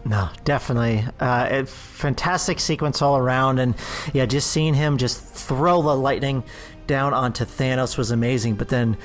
[0.04, 1.04] No, definitely.
[1.20, 3.74] Uh, a fantastic sequence all around, and
[4.14, 6.42] yeah, just seeing him just throw the lightning
[6.86, 8.54] down onto Thanos was amazing.
[8.54, 8.96] But then,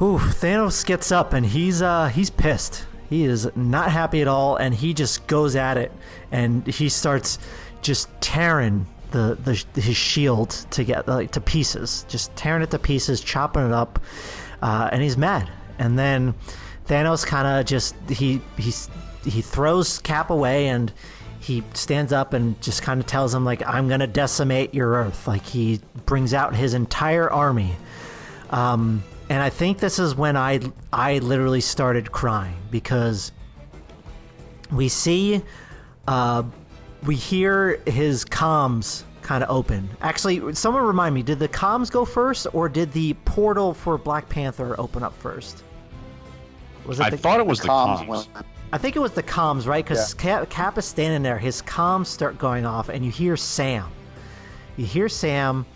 [0.00, 2.86] ooh, Thanos gets up and he's uh, he's pissed.
[3.12, 5.92] He is not happy at all, and he just goes at it,
[6.30, 7.38] and he starts
[7.82, 12.78] just tearing the, the his shield to get like to pieces, just tearing it to
[12.78, 13.98] pieces, chopping it up,
[14.62, 15.50] uh, and he's mad.
[15.78, 16.32] And then
[16.86, 18.88] Thanos kind of just he he's
[19.26, 20.90] he throws Cap away and
[21.38, 25.28] he stands up and just kind of tells him like I'm gonna decimate your Earth.
[25.28, 27.76] Like he brings out his entire army.
[28.48, 30.60] Um, and I think this is when I
[30.92, 33.32] I literally started crying because
[34.70, 35.42] we see
[36.08, 36.42] uh,
[37.04, 39.88] we hear his comms kind of open.
[40.00, 44.28] Actually, someone remind me, did the comms go first or did the portal for Black
[44.28, 45.62] Panther open up first?
[46.84, 48.06] Was it I the, thought it was the, the comms.
[48.06, 48.44] comms.
[48.72, 49.84] I think it was the comms, right?
[49.84, 50.20] Because yeah.
[50.20, 53.90] Cap, Cap is standing there, his comms start going off, and you hear Sam.
[54.76, 55.66] You hear Sam,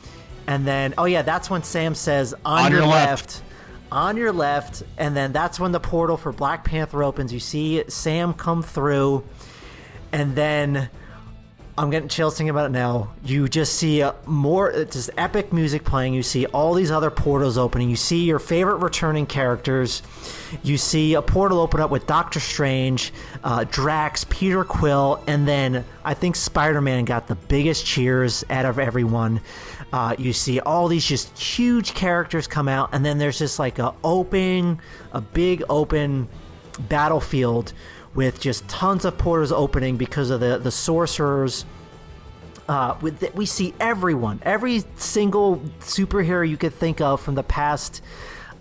[0.47, 3.27] and then oh yeah, that's when Sam says on, on your, your left.
[3.27, 3.43] left
[3.91, 7.33] on your left, and then that's when the portal for Black Panther opens.
[7.33, 9.25] You see Sam come through,
[10.13, 10.91] and then
[11.79, 13.13] I'm getting chills thinking about it now.
[13.23, 16.15] You just see uh, more, it's just epic music playing.
[16.15, 17.91] You see all these other portals opening.
[17.91, 20.03] You see your favorite returning characters.
[20.63, 23.13] You see a portal open up with Doctor Strange,
[23.45, 28.65] uh, Drax, Peter Quill, and then I think Spider Man got the biggest cheers out
[28.65, 29.43] of everyone.
[29.93, 33.79] Uh, you see all these just huge characters come out, and then there's just like
[33.79, 34.81] a open,
[35.13, 36.29] a big open
[36.89, 37.73] battlefield
[38.15, 41.65] with just tons of portals opening because of the the sorcerers.
[42.69, 47.45] Uh, with the, we see everyone, every single superhero you could think of from the
[47.45, 48.03] past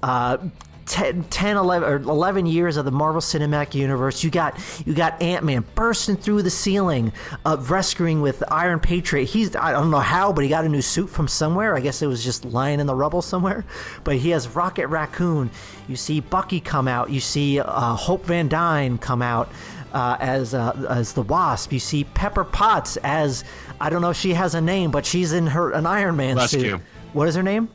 [0.04, 0.38] uh,
[0.86, 4.24] 10, 10 11, or 11 years of the Marvel Cinematic Universe.
[4.24, 7.12] You got you got Ant Man bursting through the ceiling,
[7.44, 9.26] uh, rescuing with Iron Patriot.
[9.26, 11.76] He's I don't know how, but he got a new suit from somewhere.
[11.76, 13.66] I guess it was just lying in the rubble somewhere.
[14.03, 15.49] But he has Rocket Raccoon.
[15.88, 17.10] You see Bucky come out.
[17.10, 19.49] You see uh, Hope Van Dyne come out.
[19.94, 21.72] Uh, as uh, as the Wasp.
[21.72, 23.45] You see Pepper Potts as
[23.80, 26.36] I don't know if she has a name, but she's in her an Iron Man
[26.49, 26.82] suit.
[27.14, 27.70] What is her name?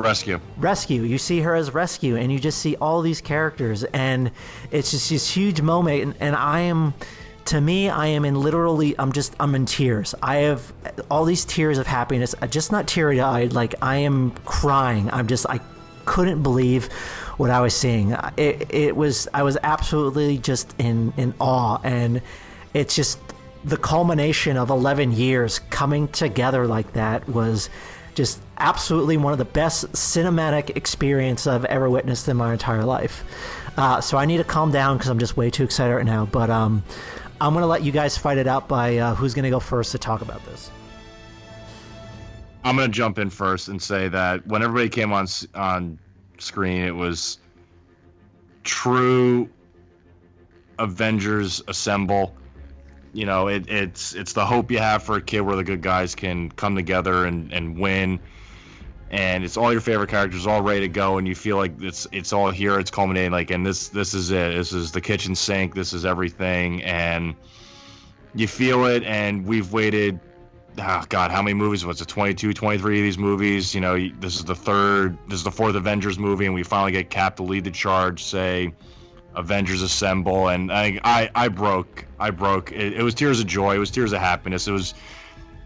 [0.00, 0.40] Rescue.
[0.56, 1.02] Rescue.
[1.02, 4.30] You see her as Rescue, and you just see all these characters, and
[4.70, 6.02] it's just this huge moment.
[6.02, 6.94] And, and I am,
[7.46, 10.14] to me, I am in literally, I'm just, I'm in tears.
[10.22, 10.72] I have
[11.10, 15.10] all these tears of happiness, uh, just not teary eyed, like I am crying.
[15.10, 15.60] I'm just, I
[16.06, 16.90] couldn't believe
[17.36, 18.16] what I was seeing.
[18.36, 22.22] It, it was, I was absolutely just in, in awe, and
[22.72, 23.18] it's just
[23.64, 27.68] the culmination of 11 years coming together like that was
[28.14, 33.24] just absolutely one of the best cinematic experience I've ever witnessed in my entire life.
[33.76, 36.26] Uh, so I need to calm down because I'm just way too excited right now.
[36.26, 36.82] But um,
[37.40, 39.98] I'm gonna let you guys fight it out by uh, who's gonna go first to
[39.98, 40.70] talk about this.
[42.64, 45.98] I'm gonna jump in first and say that when everybody came on on
[46.38, 47.38] screen, it was
[48.64, 49.48] true
[50.78, 52.34] Avengers assemble
[53.12, 55.82] you know, it, it's it's the hope you have for a kid where the good
[55.82, 58.20] guys can come together and, and win.
[59.10, 62.06] and it's all your favorite characters all ready to go, and you feel like it's
[62.12, 63.32] it's all here, it's culminating.
[63.32, 64.54] Like, and this this is it.
[64.54, 65.74] This is the kitchen sink.
[65.74, 67.34] This is everything, and
[68.34, 69.02] you feel it.
[69.02, 70.20] And we've waited.
[70.78, 72.06] Oh God, how many movies was it?
[72.06, 73.74] 22, 23 of these movies.
[73.74, 76.92] You know, this is the third, this is the fourth Avengers movie, and we finally
[76.92, 78.22] get Cap to lead the charge.
[78.22, 78.72] Say,
[79.40, 82.04] Avengers Assemble, and I I, I broke.
[82.18, 82.72] I broke.
[82.72, 83.74] It, it was tears of joy.
[83.74, 84.68] It was tears of happiness.
[84.68, 84.94] It was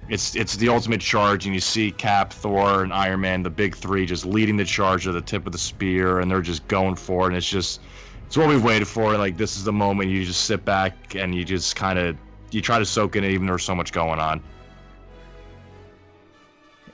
[0.09, 3.77] it's it's the ultimate charge, and you see Cap, Thor, and Iron Man, the big
[3.77, 6.97] three, just leading the charge at the tip of the spear, and they're just going
[6.97, 7.27] for it.
[7.29, 7.81] And it's just
[8.27, 9.17] it's what we've waited for.
[9.19, 12.17] Like this is the moment you just sit back and you just kind of
[12.51, 14.43] you try to soak in it, even there's so much going on.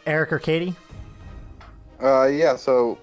[0.07, 0.75] Eric or Katie?
[2.03, 2.57] Uh, yeah.
[2.57, 2.99] So,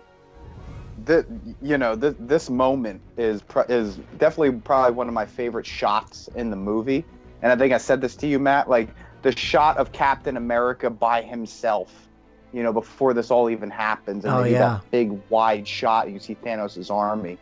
[1.07, 1.25] the
[1.61, 6.49] you know this this moment is is definitely probably one of my favorite shots in
[6.49, 7.03] the movie,
[7.41, 8.69] and I think I said this to you, Matt.
[8.69, 8.89] Like
[9.23, 12.09] the shot of Captain America by himself,
[12.53, 14.59] you know, before this all even happens, and Oh, then you yeah.
[14.79, 17.38] that big wide shot, you see Thanos' army,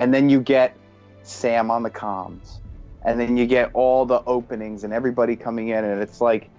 [0.00, 0.76] and then you get
[1.22, 2.58] Sam on the comms,
[3.04, 6.50] and then you get all the openings and everybody coming in, and it's like,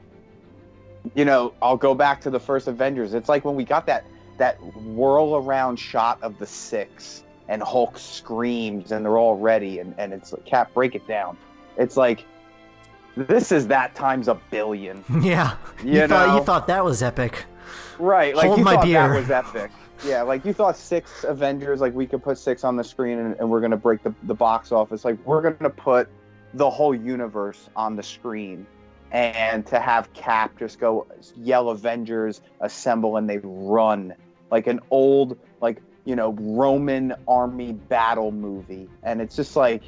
[1.16, 3.14] you know, I'll go back to the first Avengers.
[3.14, 4.06] It's like when we got that
[4.38, 9.96] that whirl around shot of the six, and Hulk screams, and they're all ready, and
[9.98, 11.38] and it's like, Cap, break it down.
[11.78, 12.26] It's like.
[13.18, 15.02] This is that times a billion.
[15.22, 15.56] Yeah.
[15.82, 16.38] You thought know?
[16.38, 17.46] you thought that was epic.
[17.98, 19.08] Right, like Hold you thought beer.
[19.08, 19.72] that was epic.
[20.06, 23.36] Yeah, like you thought six Avengers, like we could put six on the screen and,
[23.40, 25.06] and we're gonna break the, the box office.
[25.06, 26.10] Like we're gonna put
[26.54, 28.68] the whole universe on the screen,
[29.12, 31.08] and to have Cap just go
[31.38, 34.14] yell Avengers assemble and they run
[34.56, 39.84] like an old like you know Roman army battle movie, and it's just like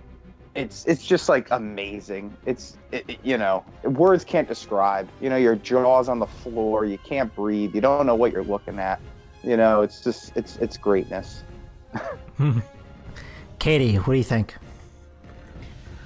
[0.56, 2.36] it's it's just like amazing.
[2.46, 5.08] It's it, it- you know words can't describe.
[5.22, 8.44] You know your jaws on the floor, you can't breathe, you don't know what you're
[8.44, 9.00] looking at.
[9.42, 11.44] You know it's just it's it's greatness.
[12.36, 12.60] Hmm.
[13.60, 14.54] Katie, what do you think?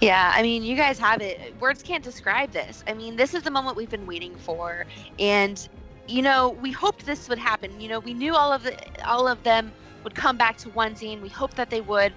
[0.01, 1.53] Yeah, I mean, you guys have it.
[1.59, 2.83] Words can't describe this.
[2.87, 4.85] I mean, this is the moment we've been waiting for,
[5.19, 5.67] and
[6.07, 7.79] you know, we hoped this would happen.
[7.79, 8.75] You know, we knew all of the
[9.07, 9.73] all of them
[10.03, 11.21] would come back to one scene.
[11.21, 12.13] We hoped that they would,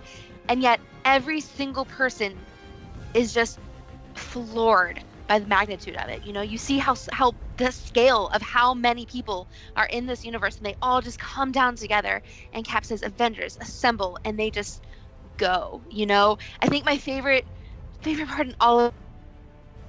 [0.48, 2.39] and yet every single person
[3.15, 3.59] is just
[4.15, 6.24] floored by the magnitude of it.
[6.24, 10.24] You know, you see how how the scale of how many people are in this
[10.24, 12.23] universe, and they all just come down together.
[12.52, 14.82] And Cap says, "Avengers, assemble!" and they just
[15.36, 15.82] go.
[15.90, 17.47] You know, I think my favorite
[18.01, 18.93] favorite part in all of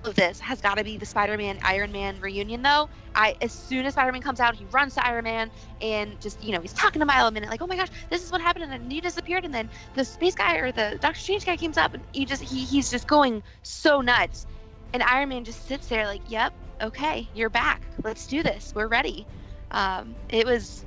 [0.06, 2.90] of this has got to be the Spider-Man Iron Man reunion though.
[3.14, 5.52] I as soon as Spider-Man comes out, he runs to Iron Man
[5.82, 8.24] and just you know he's talking to Milo a minute like oh my gosh this
[8.24, 11.20] is what happened and then he disappeared and then the space guy or the Doctor
[11.20, 14.46] Strange guy comes up and he just he, he's just going so nuts
[14.94, 18.88] and Iron Man just sits there like yep okay you're back let's do this we're
[18.88, 19.26] ready.
[19.72, 20.86] Um, it was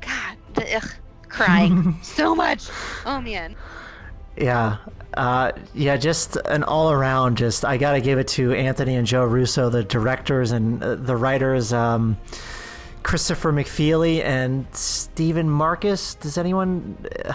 [0.00, 0.90] God the, ugh,
[1.28, 2.68] crying so much
[3.06, 3.56] oh man.
[4.36, 4.78] Yeah.
[5.14, 9.04] Uh, yeah, just an all around, just, I got to give it to Anthony and
[9.04, 12.16] Joe Russo, the directors and uh, the writers, um,
[13.02, 16.14] Christopher McFeely and Stephen Markus.
[16.14, 17.32] Does anyone, uh,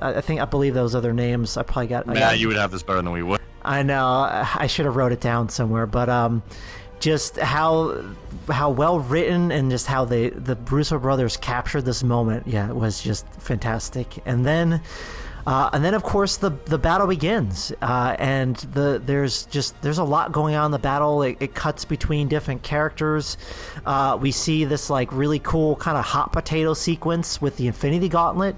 [0.00, 1.56] I think, I believe those other names.
[1.56, 3.40] I probably got, got you would have this better than we would.
[3.62, 4.04] I know.
[4.04, 6.44] I should have wrote it down somewhere, but um,
[7.00, 8.04] just how
[8.48, 12.46] how well written and just how they the Russo brothers captured this moment.
[12.46, 14.22] Yeah, it was just fantastic.
[14.24, 14.80] And then.
[15.46, 19.98] Uh, and then, of course, the the battle begins, uh, and the there's just there's
[19.98, 21.22] a lot going on in the battle.
[21.22, 23.38] It, it cuts between different characters.
[23.84, 28.08] Uh, we see this like really cool kind of hot potato sequence with the Infinity
[28.08, 28.56] Gauntlet.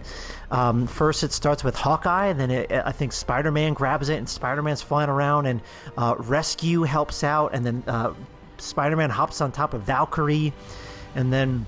[0.50, 4.26] Um, first, it starts with Hawkeye, then it, I think Spider Man grabs it, and
[4.26, 5.60] Spider Man's flying around, and
[5.98, 8.14] uh, Rescue helps out, and then uh,
[8.56, 10.54] Spider Man hops on top of Valkyrie,
[11.14, 11.66] and then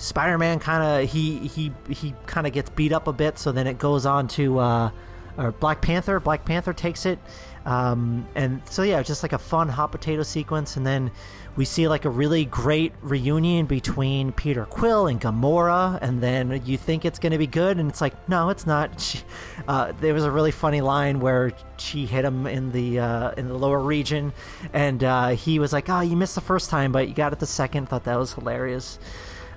[0.00, 3.66] Spider-Man kind of he he he kind of gets beat up a bit, so then
[3.66, 4.90] it goes on to uh,
[5.36, 6.18] or Black Panther.
[6.20, 7.18] Black Panther takes it,
[7.66, 11.10] um, and so yeah, just like a fun hot potato sequence, and then
[11.54, 16.78] we see like a really great reunion between Peter Quill and Gamora, and then you
[16.78, 18.98] think it's going to be good, and it's like no, it's not.
[19.00, 19.20] She,
[19.68, 23.48] uh, there was a really funny line where she hit him in the uh, in
[23.48, 24.32] the lower region,
[24.72, 27.38] and uh, he was like, "Oh, you missed the first time, but you got it
[27.38, 27.90] the second.
[27.90, 28.98] Thought that was hilarious.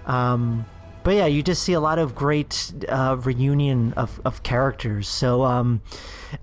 [0.06, 0.66] Um,
[1.04, 5.08] but yeah, you just see a lot of great uh, reunion of, of characters.
[5.08, 5.82] So um,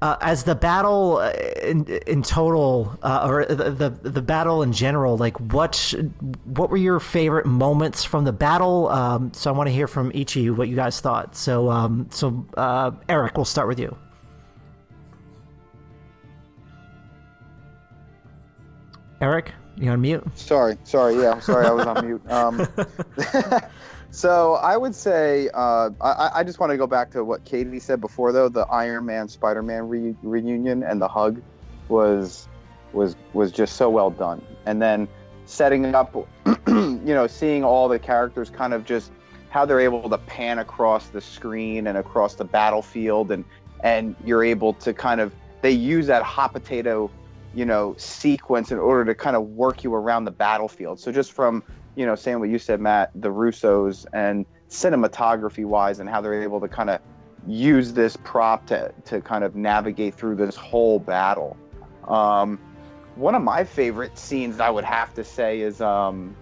[0.03, 1.33] uh, as the battle uh,
[1.63, 5.95] in, in total, uh, or the, the the battle in general, like what
[6.45, 8.89] what were your favorite moments from the battle?
[8.89, 11.35] Um, so I want to hear from each of you what you guys thought.
[11.35, 13.97] So um, so uh, Eric, we'll start with you.
[19.23, 20.25] Eric, you on mute?
[20.35, 22.31] Sorry, sorry, yeah, sorry, I was on mute.
[22.31, 22.67] Um,
[24.11, 27.79] So I would say uh, I, I just want to go back to what Katie
[27.79, 28.49] said before, though.
[28.49, 31.41] The Iron Man Spider Man re- reunion and the hug
[31.89, 32.49] was
[32.93, 34.43] was was just so well done.
[34.67, 35.09] And then
[35.47, 36.13] setting up,
[36.67, 39.13] you know, seeing all the characters kind of just
[39.49, 43.45] how they're able to pan across the screen and across the battlefield, and
[43.85, 45.33] and you're able to kind of
[45.63, 47.09] they use that hot potato,
[47.55, 51.01] you know, sequence in order to kind of work you around the battlefield.
[51.01, 51.63] So just from
[51.97, 56.43] you know, saying what you said, Matt, the Russos and cinematography wise, and how they're
[56.43, 57.01] able to kind of
[57.47, 61.57] use this prop to, to kind of navigate through this whole battle.
[62.07, 62.59] Um,
[63.17, 66.37] one of my favorite scenes, I would have to say, is um,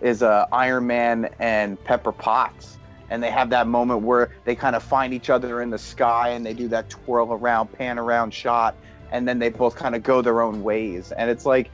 [0.00, 2.78] is uh, Iron Man and Pepper Potts,
[3.10, 6.30] and they have that moment where they kind of find each other in the sky,
[6.30, 8.76] and they do that twirl around, pan around shot,
[9.12, 11.70] and then they both kind of go their own ways, and it's like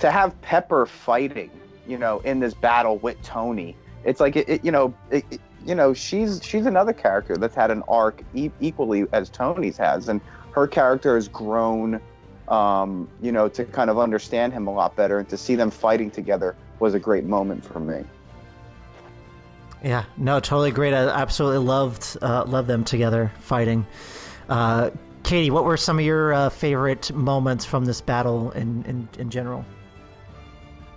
[0.00, 1.50] to have Pepper fighting
[1.90, 3.76] you know, in this battle with Tony.
[4.04, 7.54] It's like it, it you know, it, it, you know, she's she's another character that's
[7.54, 10.20] had an arc e- equally as Tony's has, and
[10.52, 12.00] her character has grown.
[12.48, 15.70] Um, you know, to kind of understand him a lot better and to see them
[15.70, 18.02] fighting together was a great moment for me.
[19.84, 20.92] Yeah, no, totally great.
[20.92, 23.86] I absolutely loved uh, loved them together fighting.
[24.48, 24.90] Uh,
[25.22, 29.30] Katie, what were some of your uh, favorite moments from this battle in, in, in
[29.30, 29.64] general?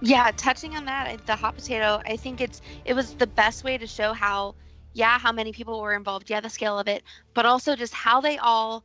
[0.02, 3.78] Yeah, touching on that, the hot potato, I think it's it was the best way
[3.78, 4.56] to show how
[4.94, 8.22] yeah, how many people were involved, yeah, the scale of it, but also just how
[8.22, 8.84] they all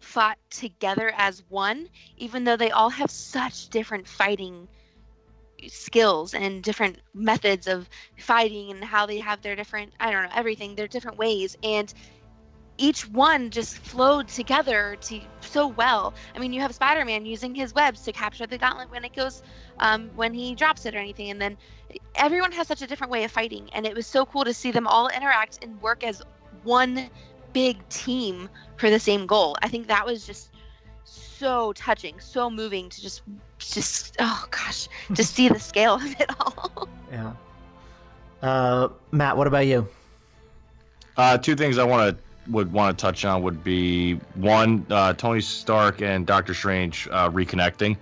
[0.00, 4.68] fought together as one, even though they all have such different fighting
[5.68, 7.88] skills and different methods of
[8.18, 11.56] fighting and how they have their different I don't know, everything, their different ways.
[11.62, 11.92] And
[12.78, 16.14] each one just flowed together to so well.
[16.34, 19.42] I mean, you have Spider-Man using his webs to capture the gauntlet when it goes,
[19.78, 21.56] um, when he drops it or anything, and then
[22.14, 24.70] everyone has such a different way of fighting, and it was so cool to see
[24.70, 26.22] them all interact and work as
[26.64, 27.08] one
[27.52, 29.56] big team for the same goal.
[29.62, 30.50] I think that was just
[31.04, 33.22] so touching, so moving to just,
[33.58, 36.88] just oh gosh, to see the scale of it all.
[37.12, 37.34] Yeah.
[38.42, 39.86] Uh, Matt, what about you?
[41.16, 45.12] Uh, two things I want to would want to touch on would be one, uh,
[45.14, 47.96] Tony Stark and Doctor Strange uh, reconnecting.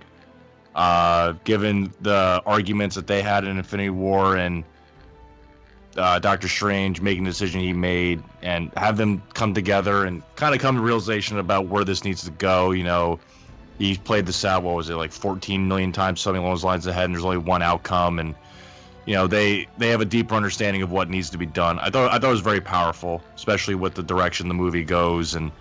[0.75, 4.65] Uh, given the arguments that they had in Infinity War and
[5.95, 10.53] uh, Doctor Strange making the decision he made, and have them come together and kind
[10.53, 12.71] of come to realization about where this needs to go.
[12.71, 13.19] You know,
[13.77, 14.63] he played this out.
[14.63, 17.37] What was it like 14 million times, something along those lines ahead, and there's only
[17.37, 18.35] one outcome, and
[19.05, 21.79] you know they they have a deeper understanding of what needs to be done.
[21.79, 25.35] I thought I thought it was very powerful, especially with the direction the movie goes,
[25.35, 25.51] and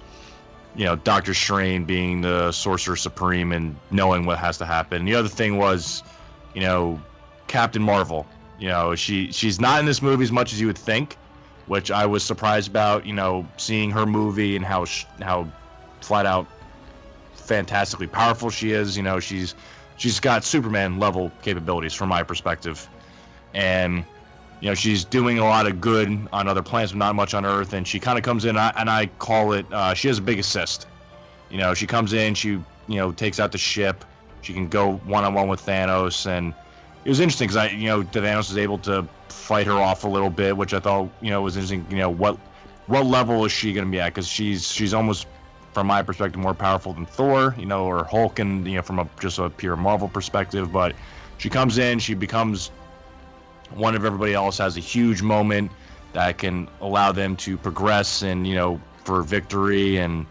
[0.75, 5.05] you know Doctor Strange being the Sorcerer Supreme and knowing what has to happen.
[5.05, 6.03] the other thing was,
[6.55, 7.01] you know,
[7.47, 8.27] Captain Marvel.
[8.59, 11.19] You know, she she's not in this movie as much as you would think,
[11.67, 13.05] which I was surprised about.
[13.05, 14.87] You know, seeing her movie and how
[15.21, 15.49] how
[16.01, 16.47] flat out
[17.35, 18.97] fantastically powerful she is.
[18.97, 19.55] You know, she's
[19.99, 22.89] she's got Superman level capabilities from my perspective
[23.55, 24.05] and
[24.61, 27.45] you know she's doing a lot of good on other planets, but not much on
[27.45, 27.73] Earth.
[27.73, 30.39] And she kind of comes in, and I call it uh, she has a big
[30.39, 30.87] assist.
[31.51, 34.05] You know, she comes in, she you know takes out the ship.
[34.43, 36.53] She can go one on one with Thanos, and
[37.05, 40.09] it was interesting because I you know Thanos is able to fight her off a
[40.09, 41.87] little bit, which I thought you know was interesting.
[41.91, 42.39] You know what
[42.87, 44.15] what level is she going to be at?
[44.15, 45.27] Because she's she's almost
[45.73, 48.99] from my perspective more powerful than Thor, you know, or Hulk, and you know from
[48.99, 50.73] a just a pure Marvel perspective.
[50.73, 50.95] But
[51.39, 52.71] she comes in, she becomes
[53.73, 55.71] one of everybody else has a huge moment
[56.13, 60.27] that can allow them to progress and you know for victory and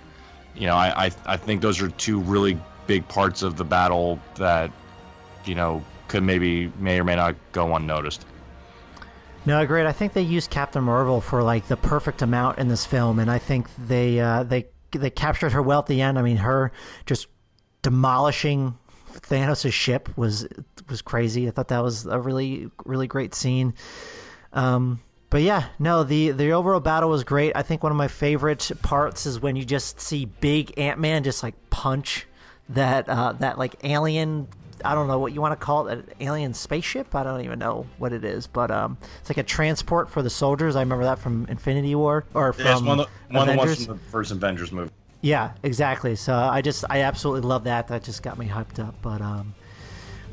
[0.56, 4.20] you know I, I I think those are two really big parts of the battle
[4.36, 4.72] that
[5.46, 8.26] you know could maybe may or may not go unnoticed.
[9.46, 9.86] No, great.
[9.86, 13.30] I think they used Captain Marvel for like the perfect amount in this film, and
[13.30, 16.18] I think they uh, they they captured her well at the end.
[16.18, 16.72] I mean, her
[17.06, 17.28] just
[17.82, 18.78] demolishing
[19.22, 20.48] Thanos' ship was
[20.90, 21.48] was crazy.
[21.48, 23.74] I thought that was a really really great scene.
[24.52, 27.54] Um, but yeah, no, the the overall battle was great.
[27.56, 31.24] I think one of my favorite parts is when you just see big Ant Man
[31.24, 32.28] just like punch
[32.70, 34.48] that uh, that like alien.
[34.86, 37.16] I don't know what you want to call it, an alien spaceship.
[37.16, 40.30] I don't even know what it is, but um, it's like a transport for the
[40.30, 40.76] soldiers.
[40.76, 43.58] I remember that from Infinity War or from yeah, one, of the, one of the
[43.58, 44.92] ones from the first Avengers movie.
[45.24, 46.18] Yeah, exactly.
[46.18, 47.88] So I just I absolutely love that.
[47.88, 48.94] That just got me hyped up.
[49.02, 49.56] But um,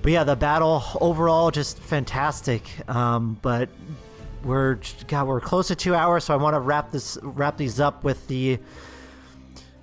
[0.03, 2.65] but yeah, the battle overall just fantastic.
[2.89, 3.69] Um, but
[4.43, 7.79] we're God, we're close to two hours, so I want to wrap this wrap these
[7.79, 8.59] up with the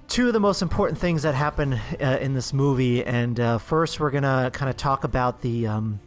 [0.10, 3.06] two of the most important things that happen uh, in this movie.
[3.06, 6.02] And uh, first, we're gonna kind of talk about the um,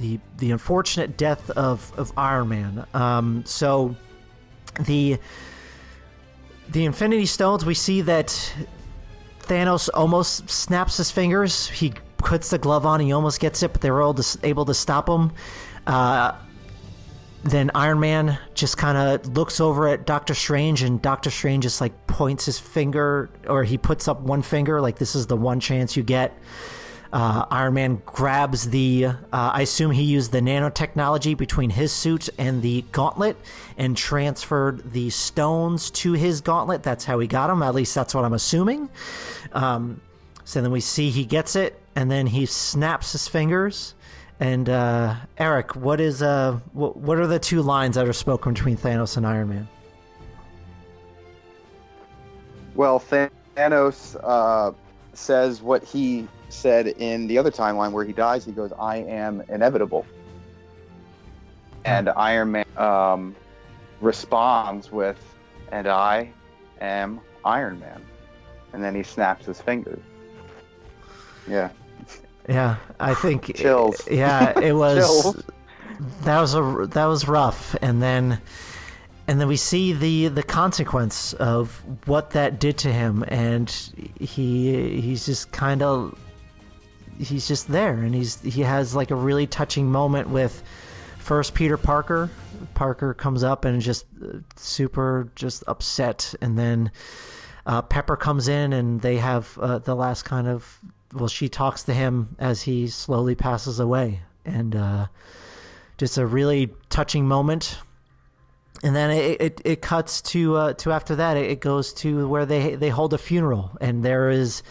[0.00, 2.84] the the unfortunate death of of Iron Man.
[2.94, 3.94] Um, so
[4.80, 5.20] the
[6.72, 8.54] the Infinity Stones, we see that
[9.40, 11.68] Thanos almost snaps his fingers.
[11.68, 13.00] He puts the glove on.
[13.00, 15.32] He almost gets it, but they were all able to stop him.
[15.86, 16.32] Uh,
[17.42, 21.80] then Iron Man just kind of looks over at Doctor Strange, and Doctor Strange just
[21.80, 25.58] like points his finger, or he puts up one finger, like this is the one
[25.58, 26.36] chance you get.
[27.12, 32.28] Uh, Iron Man grabs the, uh, I assume he used the nanotechnology between his suit
[32.38, 33.36] and the gauntlet
[33.76, 36.84] and transferred the stones to his gauntlet.
[36.84, 37.62] That's how he got them.
[37.62, 38.88] At least that's what I'm assuming.
[39.52, 40.00] Um,
[40.44, 43.94] so then we see he gets it, and then he snaps his fingers.
[44.38, 48.54] And uh, Eric, what is uh, what, what are the two lines that are spoken
[48.54, 49.68] between Thanos and Iron Man?
[52.74, 53.00] Well,
[53.56, 54.72] Thanos uh,
[55.12, 58.44] says what he said in the other timeline where he dies.
[58.44, 60.06] He goes, "I am inevitable,"
[61.84, 63.34] and Iron Man um,
[64.00, 65.18] responds with,
[65.72, 66.30] "And I
[66.80, 68.04] am Iron Man,"
[68.72, 70.02] and then he snaps his fingers.
[71.48, 71.70] Yeah.
[72.48, 73.54] Yeah, I think.
[73.54, 74.00] Chills.
[74.10, 74.98] Yeah, it was.
[74.98, 75.44] Chills.
[76.22, 78.40] That was a that was rough, and then
[79.30, 83.70] and then we see the the consequence of what that did to him, and
[84.18, 86.18] he he's just kind of
[87.20, 90.62] he's just there, and he's he has like a really touching moment with
[91.18, 92.30] first Peter Parker.
[92.74, 96.90] Parker comes up and just uh, super just upset, and then
[97.66, 100.78] uh, Pepper comes in, and they have uh, the last kind of
[101.12, 105.06] well, she talks to him as he slowly passes away, and uh,
[105.98, 107.78] just a really touching moment.
[108.82, 112.46] And then it, it, it cuts to uh, to after that it goes to where
[112.46, 114.62] they they hold a funeral and there is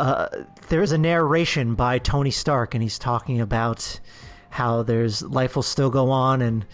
[0.00, 4.00] uh, there is a narration by Tony Stark and he's talking about
[4.48, 6.66] how there's life will still go on and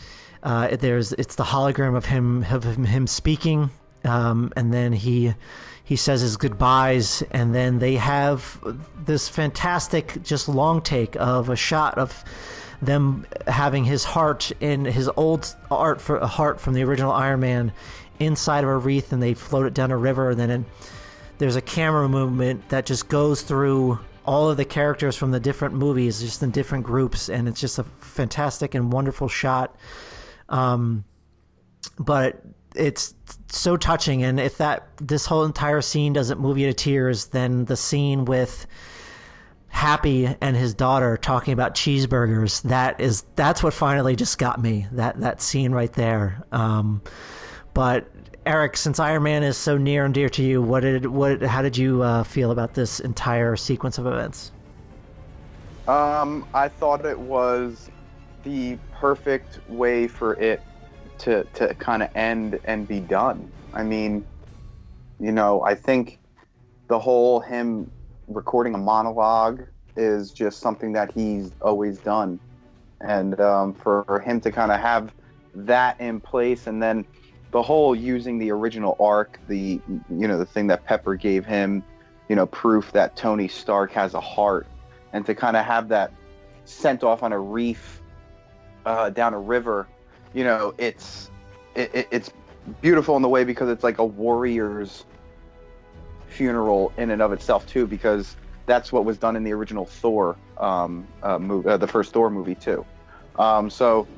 [0.44, 3.70] uh, there's it's the hologram of him of him, him speaking
[4.04, 5.34] um, and then he
[5.82, 8.60] he says his goodbyes and then they have
[9.04, 12.24] this fantastic just long take of a shot of
[12.80, 17.40] them having his heart in his old art for a heart from the original Iron
[17.40, 17.72] Man
[18.20, 20.64] inside of a wreath and they float it down a river and then in,
[21.38, 25.74] there's a camera movement that just goes through all of the characters from the different
[25.74, 29.76] movies just in different groups and it's just a fantastic and wonderful shot.
[30.48, 31.04] Um,
[31.98, 32.42] but
[32.74, 33.14] it's
[33.50, 37.64] so touching and if that this whole entire scene doesn't move you to tears then
[37.64, 38.66] the scene with
[39.68, 44.86] happy and his daughter talking about cheeseburgers that is that's what finally just got me
[44.92, 46.44] that that scene right there.
[46.52, 47.02] Um,
[47.72, 48.10] but
[48.46, 51.60] eric since iron man is so near and dear to you what did what how
[51.62, 54.52] did you uh, feel about this entire sequence of events
[55.88, 57.90] Um, I thought it was
[58.42, 60.60] the perfect way for it
[61.18, 63.50] to to kind of end and be done.
[63.72, 64.26] I mean,
[65.20, 66.18] you know, I think
[66.88, 67.90] the whole him
[68.28, 69.62] recording a monologue
[69.96, 72.40] is just something that he's always done,
[73.00, 75.12] and um, for him to kind of have
[75.54, 77.04] that in place, and then
[77.50, 81.82] the whole using the original arc, the you know the thing that Pepper gave him,
[82.28, 84.66] you know, proof that Tony Stark has a heart,
[85.12, 86.12] and to kind of have that
[86.64, 88.02] sent off on a reef
[88.84, 89.86] uh, down a river,
[90.34, 91.30] you know, it's
[91.74, 92.30] it, it, it's
[92.80, 95.04] beautiful in the way because it's like a warrior's
[96.28, 98.36] funeral in and of itself too, because
[98.66, 102.30] that's what was done in the original Thor um, uh, movie, uh, the first Thor
[102.30, 102.84] movie too.
[103.38, 104.08] Um, so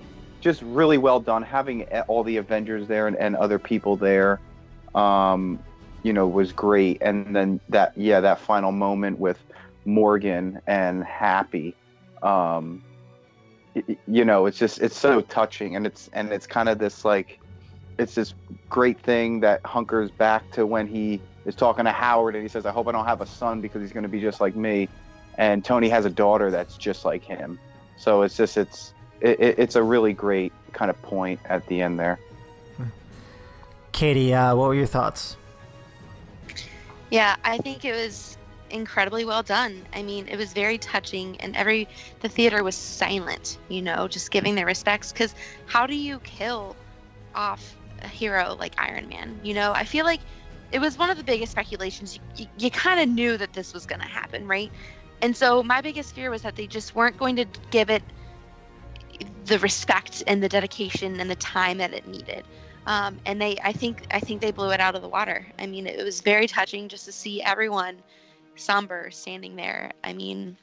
[0.41, 4.41] just really well done having all the Avengers there and, and other people there.
[4.95, 5.59] Um,
[6.03, 6.99] you know, was great.
[7.01, 9.39] And then that, yeah, that final moment with
[9.85, 11.75] Morgan and Happy.
[12.23, 12.83] Um,
[14.07, 17.39] you know, it's just it's so touching, and it's and it's kind of this like,
[17.99, 18.35] it's this
[18.69, 22.67] great thing that hunkers back to when he is talking to Howard, and he says,
[22.67, 24.89] "I hope I don't have a son because he's going to be just like me,"
[25.37, 27.59] and Tony has a daughter that's just like him.
[27.97, 31.81] So it's just it's it, it- it's a really great kind of point at the
[31.83, 32.19] end there.
[33.93, 35.37] katie uh, what were your thoughts
[37.11, 38.37] Yeah, I think it was
[38.71, 39.83] incredibly well done.
[39.95, 41.89] I mean, it was very touching, and every
[42.21, 43.57] the theater was silent.
[43.71, 45.11] You know, just giving their respects.
[45.11, 45.35] Because
[45.67, 46.77] how do you kill
[47.35, 49.41] off a hero like Iron Man?
[49.43, 50.21] You know, I feel like
[50.71, 52.15] it was one of the biggest speculations.
[52.17, 54.71] You, you, you kind of knew that this was going to happen, right?
[55.23, 58.03] And so my biggest fear was that they just weren't going to give it
[59.45, 62.45] the respect and the dedication and the time that it needed.
[62.87, 65.47] Um, and they, I think, I think they blew it out of the water.
[65.59, 68.03] I mean, it was very touching just to see everyone
[68.57, 69.93] somber standing there.
[70.03, 70.57] I mean,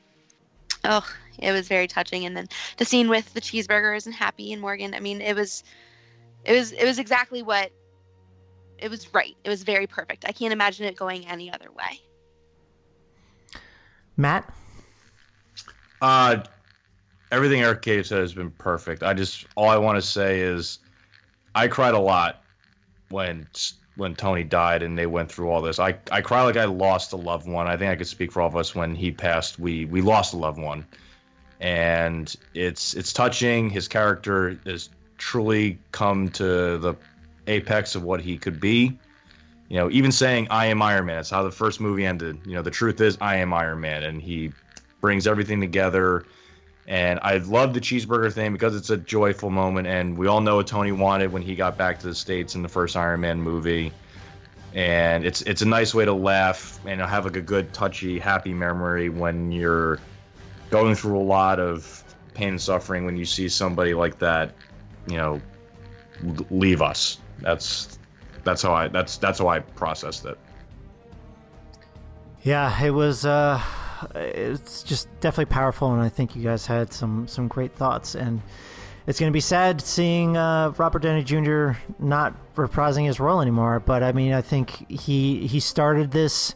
[0.88, 1.06] Oh,
[1.40, 2.26] it was very touching.
[2.26, 4.94] And then the scene with the cheeseburgers and Happy and Morgan.
[4.94, 5.64] I mean, it was,
[6.44, 7.72] it was, it was exactly what.
[8.77, 9.36] It was right.
[9.44, 10.26] It was very perfect.
[10.27, 12.02] I can't imagine it going any other way.
[14.18, 14.53] Matt.
[16.02, 16.44] Uh,
[17.36, 19.03] everything Eric said has been perfect.
[19.03, 20.80] I just all I want to say is,
[21.53, 22.41] I cried a lot
[23.10, 23.48] when
[23.98, 25.78] when Tony died and they went through all this.
[25.78, 27.68] I I cry like I lost a loved one.
[27.68, 29.60] I think I could speak for all of us when he passed.
[29.60, 30.86] We we lost a loved one,
[31.60, 33.70] and it's it's touching.
[33.70, 36.95] His character has truly come to the
[37.48, 38.98] apex of what he could be.
[39.68, 42.40] You know, even saying "I am Iron Man." That's how the first movie ended.
[42.45, 44.52] You know, the truth is I am Iron Man, and he
[45.02, 46.26] brings everything together.
[46.88, 50.57] And I love the cheeseburger thing because it's a joyful moment, and we all know
[50.57, 53.41] what Tony wanted when he got back to the states in the first Iron Man
[53.41, 53.91] movie.
[54.74, 58.53] And it's it's a nice way to laugh and have like a good, touchy, happy
[58.53, 59.99] memory when you're
[60.70, 62.03] going through a lot of
[62.34, 63.06] pain and suffering.
[63.06, 64.53] When you see somebody like that,
[65.07, 65.41] you know,
[66.52, 67.18] leave us.
[67.40, 67.98] That's
[68.44, 70.38] that's how I that's that's how I processed it.
[72.44, 73.26] Yeah, it was.
[73.26, 73.60] uh
[74.15, 78.15] it's just definitely powerful, and I think you guys had some some great thoughts.
[78.15, 78.41] And
[79.07, 81.72] it's going to be sad seeing uh, Robert Downey Jr.
[81.99, 83.80] not reprising his role anymore.
[83.80, 86.56] But I mean, I think he he started this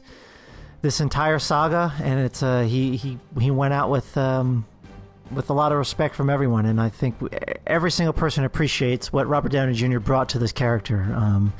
[0.81, 4.17] this entire saga, and it's uh, he he he went out with.
[4.17, 4.65] Um,
[5.31, 7.15] with a lot of respect from everyone, and I think
[7.67, 9.99] every single person appreciates what Robert Downey Jr.
[9.99, 11.07] brought to this character.
[11.15, 11.53] Um,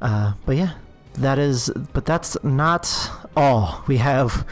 [0.00, 0.72] uh, but yeah,
[1.14, 3.84] that is, but that's not all.
[3.86, 4.46] We have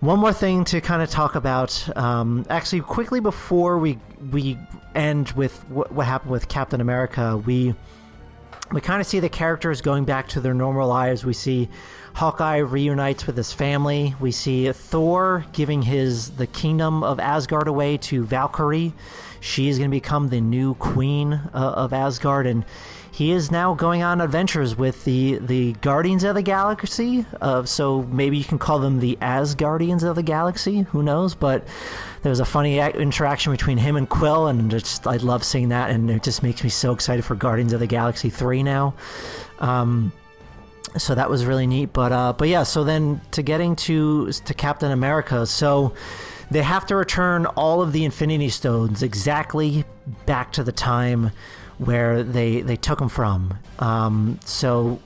[0.00, 1.96] one more thing to kind of talk about.
[1.96, 3.98] Um, actually, quickly before we
[4.30, 4.58] we
[4.94, 7.74] end with what, what happened with Captain America, we
[8.70, 11.24] we kind of see the characters going back to their normal lives.
[11.24, 11.68] We see
[12.14, 14.14] Hawkeye reunites with his family.
[14.20, 18.92] We see Thor giving his the kingdom of Asgard away to Valkyrie.
[19.40, 22.64] She is going to become the new queen uh, of Asgard, and
[23.18, 27.26] he is now going on adventures with the the Guardians of the Galaxy.
[27.40, 30.82] Uh, so maybe you can call them the Asgardians of the Galaxy.
[30.82, 31.34] Who knows?
[31.34, 31.66] But
[32.22, 36.08] there's a funny interaction between him and Quill, and just I love seeing that, and
[36.08, 38.94] it just makes me so excited for Guardians of the Galaxy three now.
[39.58, 40.12] Um,
[40.96, 41.92] so that was really neat.
[41.92, 42.62] But uh, but yeah.
[42.62, 45.44] So then to getting to to Captain America.
[45.44, 45.92] So
[46.52, 49.84] they have to return all of the Infinity Stones exactly
[50.24, 51.32] back to the time
[51.78, 53.58] where they they took him from.
[53.78, 55.00] Um, so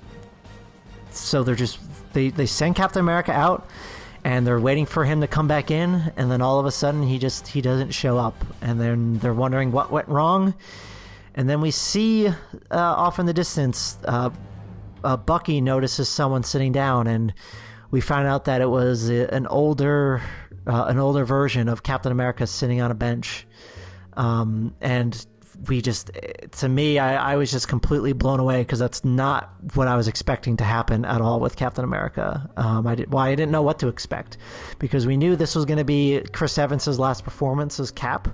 [1.11, 1.79] so they're just
[2.13, 3.67] they they send Captain America out
[4.25, 6.13] and they're waiting for him to come back in.
[6.17, 8.45] And then all of a sudden he just he doesn't show up.
[8.61, 10.55] And then they're wondering what went wrong.
[11.35, 12.35] And then we see uh,
[12.71, 14.31] off in the distance uh,
[15.03, 17.07] uh, bucky notices someone sitting down.
[17.07, 17.35] And
[17.91, 20.23] we find out that it was an older
[20.67, 23.47] uh, an older version of captain america sitting on a bench.
[24.13, 25.27] Um, and
[25.69, 26.11] we just
[26.53, 30.09] to me I, I was just completely blown away because that's not what I was
[30.09, 32.49] expecting to happen at all with Captain America.
[32.57, 34.39] Um, I did well I didn't know what to expect
[34.79, 38.29] because we knew this was going to be Chris Evans's last performance as Cap,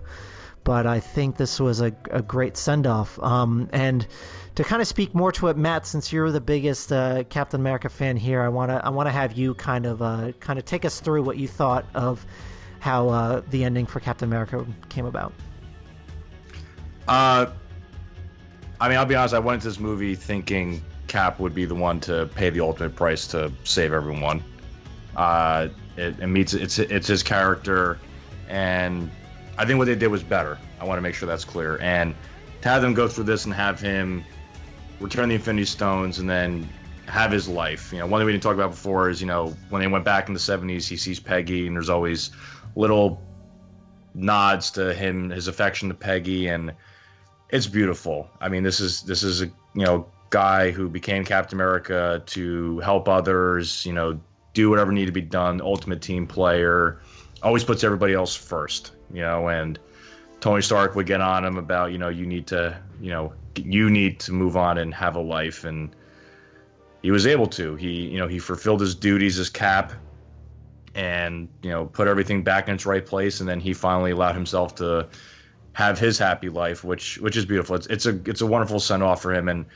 [0.65, 3.19] but I think this was a, a great send off.
[3.23, 4.07] Um, and
[4.55, 7.89] to kind of speak more to it, Matt, since you're the biggest uh, Captain America
[7.89, 10.65] fan here, I want to I want to have you kind of uh, kind of
[10.65, 12.25] take us through what you thought of
[12.81, 15.33] how uh, the ending for Captain America came about.
[17.09, 17.51] Uh,
[18.81, 19.35] I mean, I'll be honest.
[19.35, 22.95] I went into this movie thinking Cap would be the one to pay the ultimate
[22.95, 24.45] price to save everyone.
[25.17, 27.99] Uh, it, it meets it's it's his character,
[28.49, 29.11] and
[29.57, 30.59] I think what they did was better.
[30.81, 31.79] I want to make sure that's clear.
[31.81, 32.15] And
[32.61, 34.23] to have them go through this and have him
[35.01, 36.69] return the Infinity Stones and then
[37.07, 37.91] have his life.
[37.93, 40.05] You know, one thing we didn't talk about before is you know when they went
[40.05, 42.31] back in the '70s, he sees Peggy, and there's always
[42.77, 43.21] little
[44.15, 46.73] nods to him, his affection to Peggy, and
[47.51, 48.29] it's beautiful.
[48.41, 52.79] I mean, this is this is a you know guy who became Captain America to
[52.81, 53.87] help others.
[53.87, 54.21] You know,
[54.55, 55.61] do whatever needed to be done.
[55.61, 57.01] Ultimate team player,
[57.43, 58.93] always puts everybody else first.
[59.13, 59.79] You know, and
[60.41, 63.91] Tony Stark would get on him about you know you need to you know you
[63.91, 65.95] need to move on and have a life, and
[67.03, 67.77] he was able to.
[67.77, 69.93] He you know he fulfilled his duties as Cap.
[70.95, 74.35] And you know, put everything back in its right place, and then he finally allowed
[74.35, 75.07] himself to
[75.73, 77.77] have his happy life, which which is beautiful.
[77.77, 79.49] It's it's a it's a wonderful send off for him.
[79.49, 79.67] And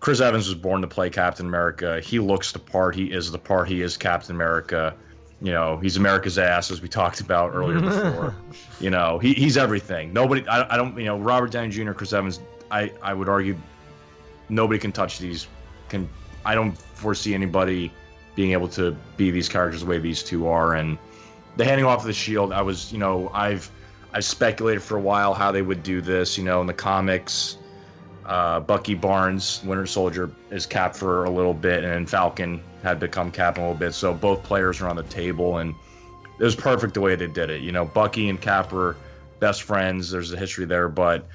[0.00, 2.00] Chris Evans was born to play Captain America.
[2.00, 2.94] He looks the part.
[2.94, 3.68] He is the part.
[3.68, 4.94] He is Captain America.
[5.40, 8.34] You know, he's America's ass, as we talked about earlier before.
[8.80, 10.12] you know, he, he's everything.
[10.12, 12.38] Nobody, I, I don't, you know, Robert Downey Jr., Chris Evans,
[12.70, 13.56] I, I would argue
[14.48, 15.48] nobody can touch these.
[15.88, 16.08] Can
[16.44, 17.92] I don't foresee anybody
[18.34, 20.74] being able to be these characters the way these two are.
[20.74, 20.98] And
[21.56, 23.70] the handing off of the shield, I was, you know, I've
[24.12, 26.36] I've speculated for a while how they would do this.
[26.36, 27.56] You know, in the comics,
[28.26, 33.30] uh, Bucky Barnes, Winter Soldier, is Cap for a little bit, and Falcon had become
[33.30, 33.94] Cap a little bit.
[33.94, 35.74] So both players are on the table, and
[36.38, 37.62] it was perfect the way they did it.
[37.62, 38.96] You know, Bucky and Cap were
[39.40, 40.10] best friends.
[40.10, 41.26] There's a history there, but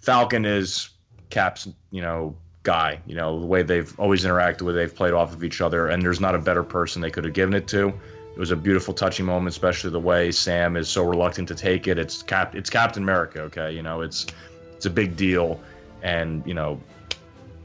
[0.00, 0.90] Falcon is
[1.30, 3.00] Cap's, you know, guy.
[3.06, 6.02] You know, the way they've always interacted with, they've played off of each other, and
[6.02, 7.92] there's not a better person they could have given it to.
[8.34, 11.86] It was a beautiful, touching moment, especially the way Sam is so reluctant to take
[11.86, 11.98] it.
[12.00, 13.42] It's Cap, it's Captain America.
[13.42, 14.26] Okay, you know, it's
[14.74, 15.60] it's a big deal,
[16.02, 16.80] and you know,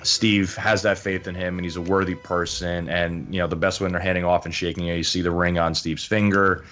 [0.04, 2.88] Steve has that faith in him, and he's a worthy person.
[2.88, 5.32] And you know, the best when they're handing off and shaking it, you see the
[5.32, 6.64] ring on Steve's finger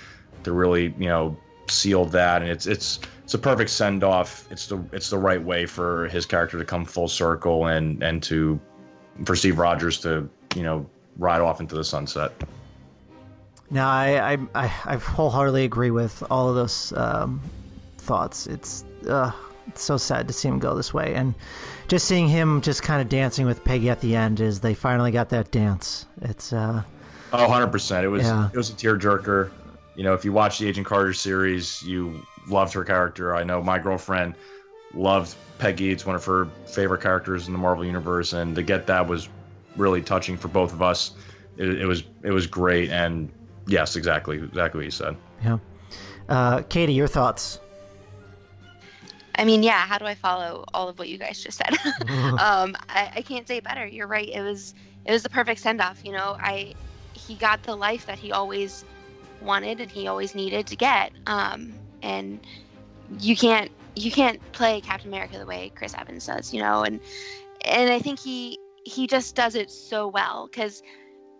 [0.44, 1.36] to really, you know,
[1.68, 4.48] seal that, and it's it's it's a perfect send off.
[4.52, 8.22] It's the it's the right way for his character to come full circle and and
[8.24, 8.60] to
[9.26, 10.88] for Steve Rogers to you know
[11.18, 12.32] ride off into the sunset.
[13.70, 17.42] No, I, I, I, I wholeheartedly agree with all of those um,
[17.98, 18.48] thoughts.
[18.48, 19.32] It's, uh,
[19.68, 21.36] it's so sad to see him go this way, and
[21.88, 25.12] just seeing him just kind of dancing with Peggy at the end is they finally
[25.12, 26.06] got that dance.
[26.22, 26.82] It's, uh,
[27.34, 28.06] oh, 100 percent.
[28.06, 28.48] It was yeah.
[28.48, 29.52] it was a tearjerker.
[29.96, 33.36] You know, if you watch the Agent Carter series, you loved her character.
[33.36, 34.36] I know my girlfriend
[34.94, 35.92] loved Peggy.
[35.92, 39.28] It's one of her favorite characters in the Marvel universe, and to get that was
[39.76, 41.12] really touching for both of us.
[41.58, 43.32] It, it was it was great, and
[43.68, 45.16] Yes, exactly, exactly what you said.
[45.44, 45.58] Yeah,
[46.30, 47.60] uh, Katie, your thoughts?
[49.38, 49.86] I mean, yeah.
[49.86, 51.70] How do I follow all of what you guys just said?
[52.10, 53.86] um, I, I can't say better.
[53.86, 54.28] You're right.
[54.28, 54.74] It was
[55.06, 56.04] it was the perfect send off.
[56.04, 56.74] You know, I
[57.14, 58.84] he got the life that he always
[59.42, 61.12] wanted and he always needed to get.
[61.28, 62.40] Um, and
[63.20, 66.54] you can't you can't play Captain America the way Chris Evans does.
[66.54, 67.00] You know, and
[67.66, 70.82] and I think he he just does it so well because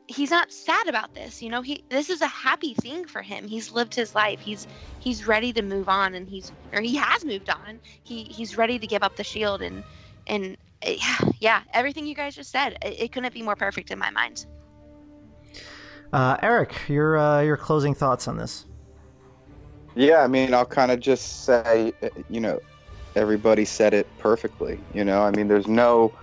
[0.08, 1.62] he's not sad about this you know?
[1.62, 3.48] He this is a happy thing for him.
[3.48, 4.40] He's lived his life.
[4.40, 4.68] He's
[5.00, 7.80] he's ready to move on and he's or he has moved on.
[8.04, 9.84] He he's ready to give up the shield and
[10.26, 14.00] and yeah yeah, everything you guys just said it, it couldn't be more perfect in
[14.00, 14.46] my mind.
[16.14, 18.66] Uh, eric your uh, your closing thoughts on this?
[19.96, 21.92] Yeah i mean i'll kind of just say
[22.30, 22.62] you know
[23.16, 25.24] everybody said it perfectly you know?
[25.24, 26.14] I mean there's no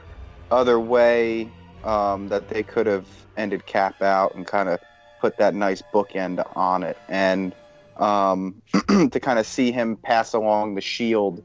[0.50, 1.50] other way
[1.82, 3.06] um, that they could have
[3.36, 4.80] ended Cap out and kind of
[5.20, 6.98] put that nice bookend on it.
[7.08, 7.54] And
[7.96, 11.42] um, to kind of see him pass along the shield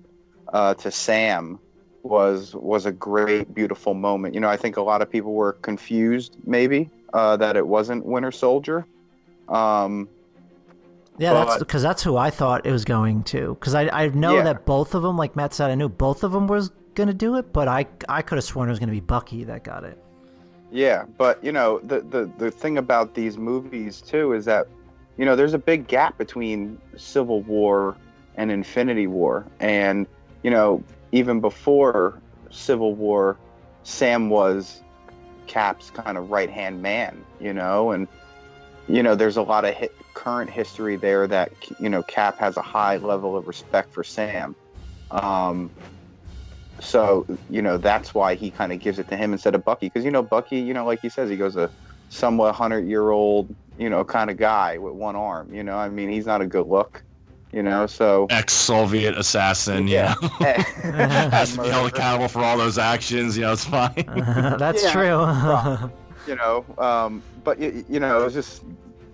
[0.51, 1.59] uh, to Sam
[2.03, 4.33] was was a great, beautiful moment.
[4.33, 8.05] You know, I think a lot of people were confused, maybe uh, that it wasn't
[8.05, 8.85] Winter Soldier.
[9.47, 10.09] Um,
[11.17, 13.55] yeah, but, that's because that's who I thought it was going to.
[13.55, 14.43] Because I I know yeah.
[14.43, 17.13] that both of them, like Matt said, I knew both of them was going to
[17.13, 19.63] do it, but I I could have sworn it was going to be Bucky that
[19.63, 20.01] got it.
[20.71, 24.67] Yeah, but you know the, the the thing about these movies too is that
[25.17, 27.97] you know there's a big gap between Civil War
[28.35, 30.05] and Infinity War, and
[30.43, 32.21] you know even before
[32.51, 33.37] Civil War,
[33.83, 34.81] Sam was
[35.47, 38.07] Cap's kind of right hand man, you know, and
[38.87, 42.57] you know there's a lot of hi- current history there that you know Cap has
[42.57, 44.55] a high level of respect for Sam.
[45.09, 45.71] Um,
[46.79, 49.87] so you know that's why he kind of gives it to him instead of Bucky
[49.87, 51.69] because you know Bucky you know like he says he goes a
[52.09, 55.77] somewhat hundred year old you know kind of guy with one arm you know?
[55.77, 57.03] I mean he's not a good look
[57.51, 57.87] you know?
[57.87, 60.15] So ex-Soviet assassin yeah.
[60.21, 60.29] you know?
[61.29, 63.93] has to be held accountable for all those actions you know it's fine.
[64.57, 65.25] That's true.
[66.27, 68.63] You know um, but you, you know it was just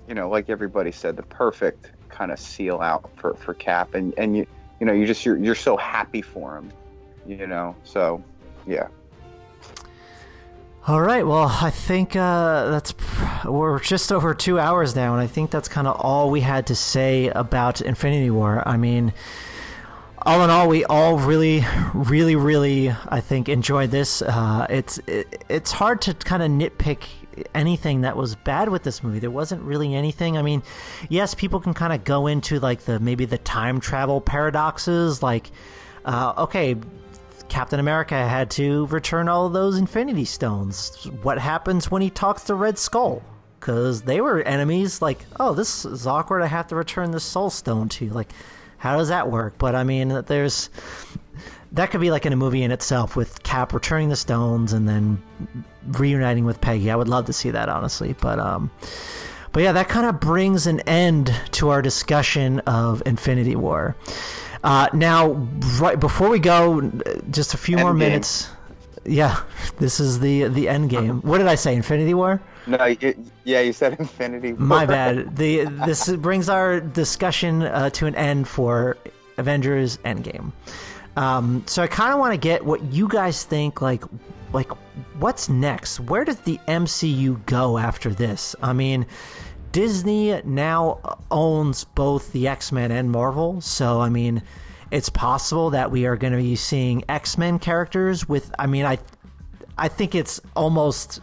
[0.07, 4.13] you know like everybody said the perfect kind of seal out for for Cap and
[4.17, 4.47] and you
[4.79, 6.71] you know you just you're you're so happy for him
[7.25, 7.75] you know.
[7.83, 8.23] So,
[8.65, 8.87] yeah.
[10.87, 11.25] All right.
[11.25, 12.93] Well, I think uh, that's
[13.43, 16.67] we're just over two hours now, and I think that's kind of all we had
[16.67, 18.61] to say about Infinity War.
[18.67, 19.11] I mean,
[20.21, 21.65] all in all, we all really,
[21.95, 24.21] really, really, I think, enjoyed this.
[24.21, 27.07] Uh, it's it, it's hard to kind of nitpick
[27.55, 29.17] anything that was bad with this movie.
[29.17, 30.37] There wasn't really anything.
[30.37, 30.61] I mean,
[31.09, 35.49] yes, people can kind of go into like the maybe the time travel paradoxes, like.
[36.07, 36.75] Uh, okay,
[37.49, 41.09] Captain America had to return all those Infinity Stones.
[41.21, 43.21] What happens when he talks to Red Skull?
[43.59, 45.01] Because they were enemies.
[45.01, 46.41] Like, oh, this is awkward.
[46.41, 48.05] I have to return the Soul Stone to.
[48.05, 48.11] you.
[48.11, 48.31] Like,
[48.77, 49.57] how does that work?
[49.57, 50.69] But I mean, there's
[51.71, 54.87] that could be like in a movie in itself with Cap returning the stones and
[54.87, 55.21] then
[55.87, 56.89] reuniting with Peggy.
[56.89, 58.13] I would love to see that, honestly.
[58.19, 58.71] But um,
[59.51, 63.95] but yeah, that kind of brings an end to our discussion of Infinity War.
[64.65, 65.33] Uh, now,
[65.79, 66.81] right before we go,
[67.29, 67.99] just a few End more game.
[67.99, 68.49] minutes.
[69.05, 69.43] Yeah,
[69.77, 71.21] this is the the end game.
[71.21, 71.75] What did I say?
[71.75, 72.41] Infinity War?
[72.65, 74.67] No, you, yeah, you said Infinity War.
[74.67, 75.37] My bad.
[75.37, 78.97] The this brings our discussion uh, to an end for
[79.37, 80.51] Avengers Endgame.
[81.15, 83.83] Um, so I kind of want to get what you guys think.
[83.83, 84.03] Like,
[84.51, 84.71] like
[85.19, 85.99] what's next?
[85.99, 88.55] Where does the MCU go after this?
[88.63, 89.05] I mean,
[89.75, 93.59] Disney now owns both the X Men and Marvel.
[93.59, 94.41] So I mean,
[94.89, 98.55] it's possible that we are going to be seeing X Men characters with.
[98.57, 98.99] I mean, I,
[99.77, 101.19] I think it's almost.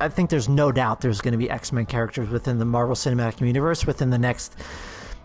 [0.00, 2.94] I think there's no doubt there's going to be X Men characters within the Marvel
[2.94, 4.54] Cinematic Universe within the next.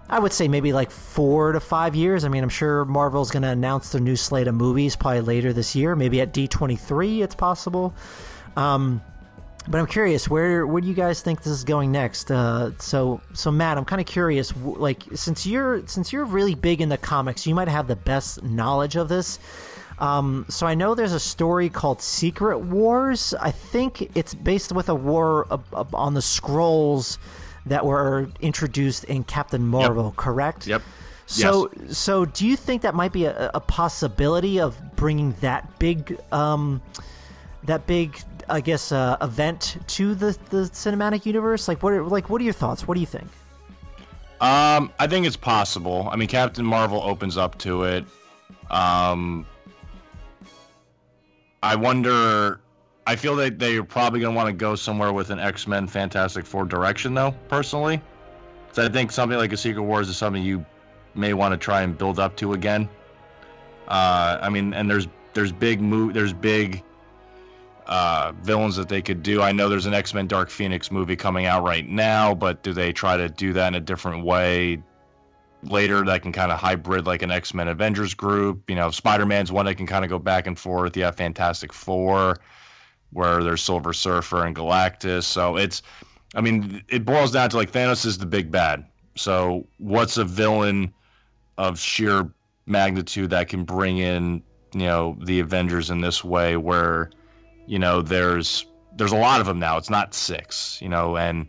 [0.10, 2.26] I would say maybe like four to five years.
[2.26, 5.54] I mean, I'm sure Marvel's going to announce their new slate of movies probably later
[5.54, 5.96] this year.
[5.96, 7.94] Maybe at D23, it's possible.
[8.58, 9.04] Um,
[9.68, 12.32] but I'm curious, where where do you guys think this is going next?
[12.32, 14.56] Uh, so so Matt, I'm kind of curious.
[14.58, 18.44] Like since you're since you're really big in the comics, you might have the best
[18.44, 19.40] knowledge of this.
[19.98, 23.34] Um, so I know there's a story called Secret Wars.
[23.40, 25.48] I think it's based with a war
[25.94, 27.18] on the Skrulls
[27.66, 30.06] that were introduced in Captain Marvel.
[30.06, 30.16] Yep.
[30.18, 30.68] Correct?
[30.68, 30.82] Yep.
[31.28, 31.98] So, yes.
[31.98, 36.82] so do you think that might be a, a possibility of bringing that big, um,
[37.64, 38.20] that big
[38.50, 41.68] I guess uh, event to the the cinematic universe?
[41.68, 42.88] Like what are, like what are your thoughts?
[42.88, 43.28] What do you think?
[44.42, 46.10] Um, I think it's possible.
[46.12, 48.06] I mean, Captain Marvel opens up to it.
[48.70, 49.46] Um,
[51.64, 52.60] I wonder.
[53.08, 55.88] I feel that they're probably going to want to go somewhere with an X Men
[55.88, 57.32] Fantastic Four direction, though.
[57.48, 58.02] Personally,
[58.72, 60.66] so I think something like a Secret Wars is something you
[61.14, 62.90] may want to try and build up to again.
[63.88, 66.84] Uh, I mean, and there's there's big move, there's big
[67.88, 69.42] uh, villains that they could do.
[69.42, 72.74] I know there's an X Men Dark Phoenix movie coming out right now, but do
[72.74, 74.82] they try to do that in a different way
[75.64, 78.70] later that can kind of hybrid like an X Men Avengers group?
[78.70, 80.98] You know, Spider Man's one that can kind of go back and forth.
[80.98, 82.40] You have Fantastic Four,
[83.12, 85.24] where there's Silver Surfer and Galactus.
[85.24, 85.82] So it's,
[86.34, 88.86] I mean, it boils down to like Thanos is the big bad.
[89.16, 90.94] So what's a villain
[91.58, 92.30] of sheer
[92.66, 94.44] magnitude that can bring in,
[94.74, 97.12] you know, the Avengers in this way where
[97.66, 98.66] you know there's
[98.96, 99.78] there's a lot of them now.
[99.78, 101.48] It's not six you know and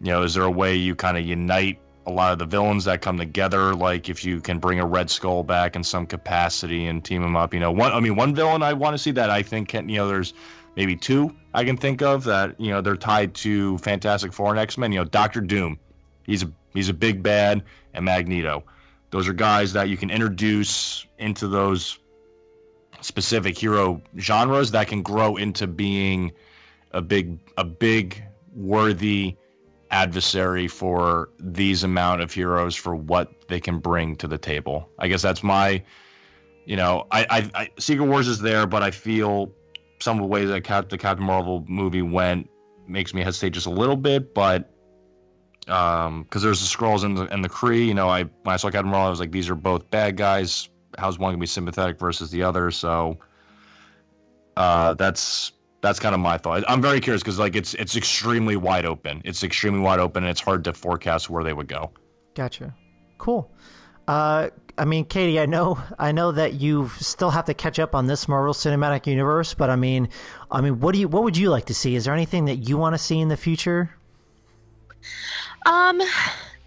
[0.00, 2.84] you know is there a way you kind of unite a lot of the villains
[2.84, 3.74] that come together?
[3.74, 7.36] Like if you can bring a red skull back in some capacity and team them
[7.36, 9.68] up you know one i mean one villain i want to see that i think
[9.68, 10.34] can you know there's
[10.76, 14.58] maybe two i can think of that you know they're tied to fantastic four and
[14.58, 15.78] x-men you know doctor doom.
[16.24, 17.62] He's a he's a big bad
[17.94, 18.64] and magneto.
[19.10, 21.98] Those are guys that you can introduce into those
[23.00, 26.32] specific hero genres that can grow into being
[26.92, 28.22] a big a big
[28.54, 29.36] worthy
[29.90, 34.88] adversary for these amount of heroes for what they can bring to the table.
[34.98, 35.82] I guess that's my
[36.64, 39.52] you know, I, I, I Secret Wars is there, but I feel
[40.00, 42.50] some of the ways that Cap, the Captain Marvel movie went
[42.88, 44.72] makes me hesitate just a little bit, but
[45.68, 48.56] um, because there's the Skrulls and the and the Kree, you know, I when I
[48.56, 50.68] saw Captain Marvel, I was like, these are both bad guys
[50.98, 52.70] how's one gonna be sympathetic versus the other?
[52.70, 53.18] So
[54.56, 55.52] uh, that's
[55.82, 56.64] that's kind of my thought.
[56.68, 59.22] I'm very curious because like it's it's extremely wide open.
[59.24, 61.90] It's extremely wide open, and it's hard to forecast where they would go.
[62.34, 62.74] Gotcha.
[63.18, 63.50] Cool.
[64.08, 67.94] Uh, I mean, Katie, I know, I know that you still have to catch up
[67.94, 70.08] on this Marvel Cinematic Universe, but I mean,
[70.50, 71.96] I mean, what do you, what would you like to see?
[71.96, 73.90] Is there anything that you want to see in the future?
[75.64, 76.00] Um,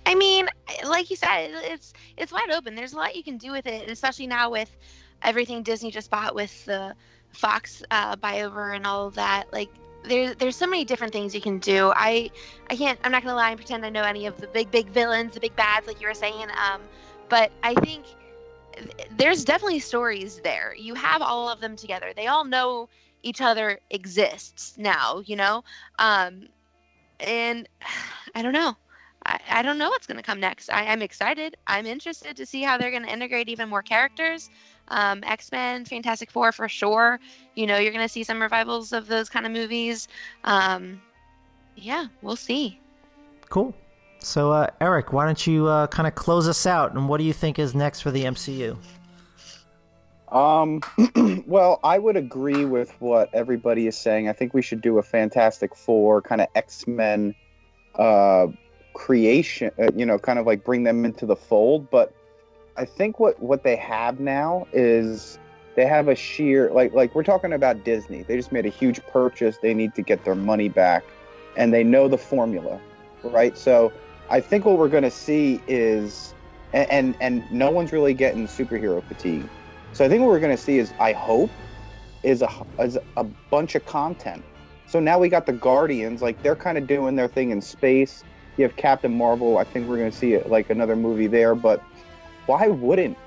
[0.06, 0.48] I mean,
[0.86, 2.76] like you said, it's it's wide open.
[2.76, 4.76] There's a lot you can do with it, especially now with
[5.22, 6.96] everything Disney just bought with the
[7.32, 9.52] Fox uh, buyover and all of that.
[9.54, 9.70] Like
[10.04, 11.92] there's there's so many different things you can do.
[11.96, 12.32] I
[12.70, 14.88] I can't I'm not gonna lie and pretend I know any of the big big
[14.90, 16.48] villains, the big bads, like you were saying.
[16.58, 16.82] Um,
[17.28, 18.06] but I think
[19.18, 20.74] there's definitely stories there.
[20.76, 22.14] You have all of them together.
[22.16, 22.90] They all know
[23.22, 25.22] each other exists now.
[25.26, 25.64] You know,
[26.00, 26.48] um,
[27.20, 27.68] and
[28.36, 28.76] I don't know.
[29.30, 30.72] I, I don't know what's going to come next.
[30.72, 31.56] I, am excited.
[31.68, 34.50] I'm interested to see how they're going to integrate even more characters.
[34.88, 37.20] Um, X Men, Fantastic Four for sure.
[37.56, 40.08] You know, you're going to see some revivals of those kind of movies.
[40.44, 41.00] Um,
[41.76, 42.80] yeah, we'll see.
[43.50, 43.76] Cool.
[44.20, 46.94] So, uh, Eric, why don't you uh, kind of close us out?
[46.94, 48.78] And what do you think is next for the MCU?
[50.32, 50.82] Um,
[51.46, 54.28] well, I would agree with what everybody is saying.
[54.28, 57.36] I think we should do a Fantastic Four kind of X Men
[57.96, 58.48] uh,
[59.00, 61.90] creation, uh, you know, kind of like bring them into the fold.
[61.90, 62.14] But
[62.76, 65.40] I think what what they have now is
[65.76, 68.24] they have a sheer like like we're talking about Disney.
[68.24, 69.58] They just made a huge purchase.
[69.62, 71.04] They need to get their money back,
[71.56, 72.80] and they know the formula,
[73.24, 73.58] right?
[73.58, 73.92] So
[74.30, 76.36] I think what we're going to see is,
[76.74, 79.48] and, and and no one's really getting superhero fatigue.
[79.94, 81.50] So I think what we're going to see is, I hope,
[82.24, 82.50] is a
[82.80, 84.44] is a bunch of content.
[84.88, 88.26] So now we got the Guardians, like they're kind of doing their thing in space.
[88.60, 89.58] You have Captain Marvel.
[89.58, 91.56] I think we're going to see it, like another movie there.
[91.56, 91.82] But
[92.46, 93.18] why wouldn't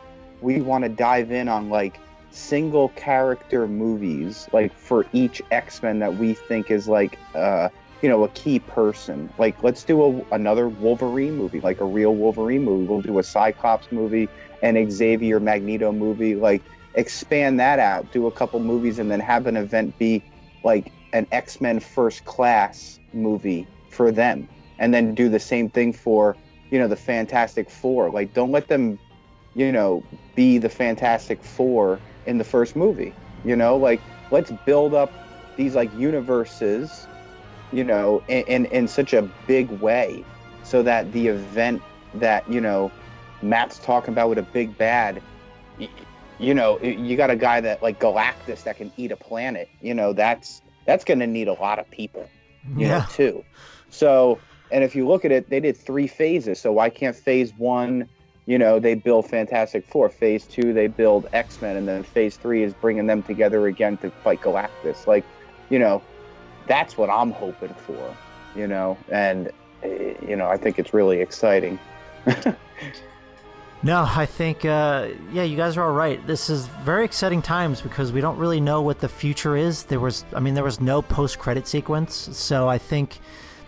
[0.42, 1.98] we want to dive in on like
[2.30, 7.70] single character movies, like for each X Men that we think is like, uh,
[8.02, 9.32] you know, a key person?
[9.38, 12.84] Like, let's do a, another Wolverine movie, like a real Wolverine movie.
[12.84, 14.28] We'll do a Cyclops movie,
[14.60, 16.34] an Xavier Magneto movie.
[16.34, 16.60] Like,
[16.94, 20.22] expand that out, do a couple movies, and then have an event be
[20.62, 24.46] like an X Men First Class movie for them,
[24.82, 26.36] and then do the same thing for
[26.70, 28.10] you know the Fantastic Four.
[28.10, 28.98] Like, don't let them,
[29.54, 30.02] you know,
[30.34, 33.14] be the Fantastic Four in the first movie.
[33.44, 34.00] You know, like
[34.30, 35.12] let's build up
[35.56, 37.06] these like universes,
[37.72, 40.24] you know, in in, in such a big way,
[40.64, 41.80] so that the event
[42.14, 42.90] that you know
[43.40, 45.22] Matt's talking about with a big bad.
[46.40, 49.68] You know, you got a guy that like Galactus that can eat a planet.
[49.80, 52.28] You know, that's that's going to need a lot of people,
[52.76, 52.98] you yeah.
[52.98, 53.44] know, too.
[53.90, 54.40] So,
[54.73, 56.59] and if you look at it, they did three phases.
[56.59, 58.09] So why can't phase one,
[58.47, 60.09] you know, they build Fantastic Four.
[60.09, 63.97] Phase two, they build X Men, and then phase three is bringing them together again
[63.99, 65.07] to fight Galactus.
[65.07, 65.24] Like,
[65.70, 66.03] you know,
[66.66, 68.16] that's what I'm hoping for,
[68.57, 71.78] you know, and eh, you know, I think it's really exciting.
[73.85, 76.24] No, I think, uh, yeah, you guys are all right.
[76.24, 79.82] This is very exciting times because we don't really know what the future is.
[79.82, 82.15] There was, I mean, there was no post credit sequence.
[82.32, 83.19] So I think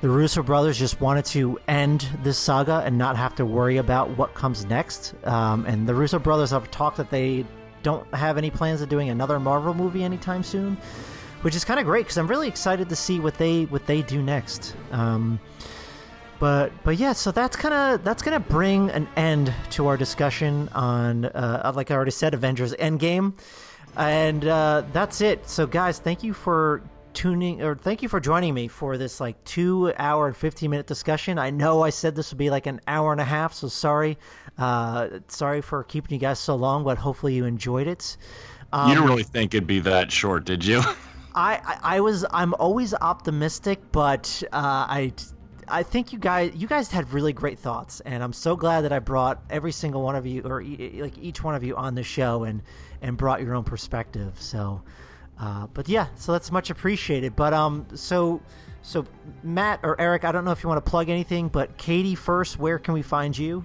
[0.04, 4.10] the Russo brothers just wanted to end this saga and not have to worry about
[4.18, 5.14] what comes next.
[5.24, 7.46] Um, and the Russo brothers have talked that they
[7.82, 10.76] don't have any plans of doing another Marvel movie anytime soon,
[11.40, 14.02] which is kind of great because I'm really excited to see what they what they
[14.02, 14.76] do next.
[14.92, 15.40] Um,
[16.38, 20.68] but but yeah, so that's kind of that's gonna bring an end to our discussion
[20.74, 23.32] on, uh, like I already said, Avengers Endgame,
[23.96, 25.48] and uh, that's it.
[25.48, 26.82] So guys, thank you for
[27.14, 30.86] tuning or thank you for joining me for this like two hour and 15 minute
[30.86, 31.38] discussion.
[31.38, 34.18] I know i said this would be like an hour and a half so sorry
[34.58, 38.16] uh sorry for keeping you guys so long but hopefully you enjoyed it.
[38.72, 40.82] Um, you didn't really think it'd be that short did you?
[41.34, 45.12] I, I, I was I'm always optimistic, but uh, I
[45.66, 48.92] I think you guys you guys had really great thoughts, and I'm so glad that
[48.92, 51.94] I brought every single one of you, or e- like each one of you, on
[51.94, 52.62] the show and
[53.02, 54.40] and brought your own perspective.
[54.40, 54.82] So,
[55.38, 57.34] uh, but yeah, so that's much appreciated.
[57.36, 58.40] But um, so
[58.82, 59.06] so
[59.42, 62.58] Matt or Eric, I don't know if you want to plug anything, but Katie first,
[62.58, 63.64] where can we find you?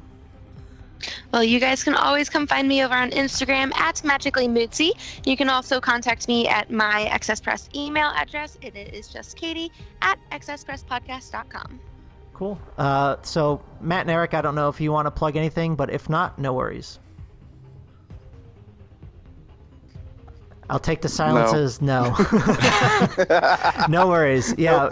[1.32, 4.92] Well, you guys can always come find me over on Instagram at Magically Moodsy.
[5.26, 8.58] You can also contact me at my XS Press email address.
[8.62, 11.80] It is just Katie at XSPressPodcast.com.
[12.34, 12.60] Cool.
[12.78, 15.90] Uh, so, Matt and Eric, I don't know if you want to plug anything, but
[15.90, 17.00] if not, no worries.
[20.70, 21.82] I'll take the silences.
[21.82, 24.54] No, no, no worries.
[24.58, 24.92] Yeah,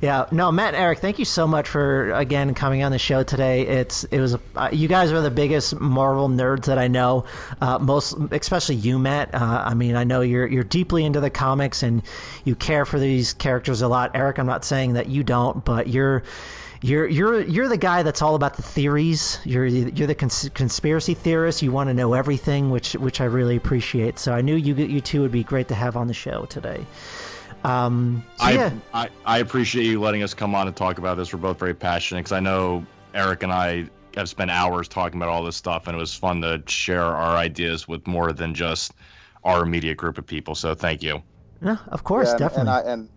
[0.00, 0.26] yeah.
[0.30, 3.66] No, Matt and Eric, thank you so much for again coming on the show today.
[3.66, 7.24] It's it was uh, you guys are the biggest Marvel nerds that I know.
[7.60, 9.34] Uh, most, especially you, Matt.
[9.34, 12.02] Uh, I mean, I know you're you're deeply into the comics and
[12.44, 14.10] you care for these characters a lot.
[14.14, 16.22] Eric, I'm not saying that you don't, but you're
[16.86, 19.40] you're you're you're the guy that's all about the theories.
[19.44, 21.60] You're you're the cons- conspiracy theorist.
[21.60, 24.18] You want to know everything, which which I really appreciate.
[24.20, 26.86] So I knew you you two would be great to have on the show today.
[27.64, 28.70] Um, so I, yeah.
[28.94, 31.32] I I appreciate you letting us come on and talk about this.
[31.32, 35.28] We're both very passionate because I know Eric and I have spent hours talking about
[35.28, 38.92] all this stuff, and it was fun to share our ideas with more than just
[39.42, 40.54] our immediate group of people.
[40.54, 41.20] So thank you.
[41.62, 42.72] Yeah, of course, yeah, definitely.
[42.72, 43.08] And, I, and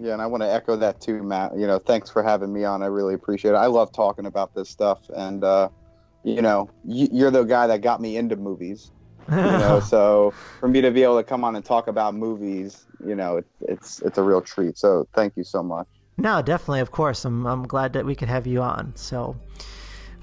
[0.00, 1.56] yeah, and I want to echo that too, Matt.
[1.56, 2.82] You know, thanks for having me on.
[2.82, 3.56] I really appreciate it.
[3.56, 5.68] I love talking about this stuff, and uh,
[6.24, 8.92] you know, you're the guy that got me into movies.
[9.28, 12.86] You know, so for me to be able to come on and talk about movies,
[13.04, 14.78] you know, it, it's it's a real treat.
[14.78, 15.86] So thank you so much.
[16.16, 17.24] No, definitely, of course.
[17.24, 18.94] I'm I'm glad that we could have you on.
[18.94, 19.36] So.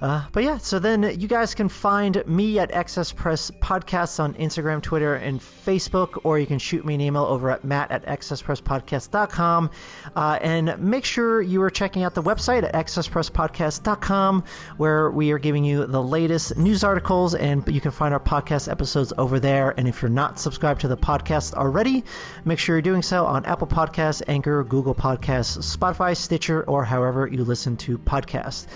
[0.01, 4.33] Uh, but yeah, so then you guys can find me at XS Press Podcasts on
[4.35, 8.05] Instagram, Twitter, and Facebook, or you can shoot me an email over at matt at
[8.05, 9.69] xspresspodcast.com.
[10.15, 14.43] Uh, and make sure you are checking out the website at xspresspodcast.com,
[14.77, 18.69] where we are giving you the latest news articles, and you can find our podcast
[18.69, 19.73] episodes over there.
[19.77, 22.03] And if you're not subscribed to the podcast already,
[22.43, 27.27] make sure you're doing so on Apple Podcasts, Anchor, Google Podcasts, Spotify, Stitcher, or however
[27.27, 28.67] you listen to podcasts.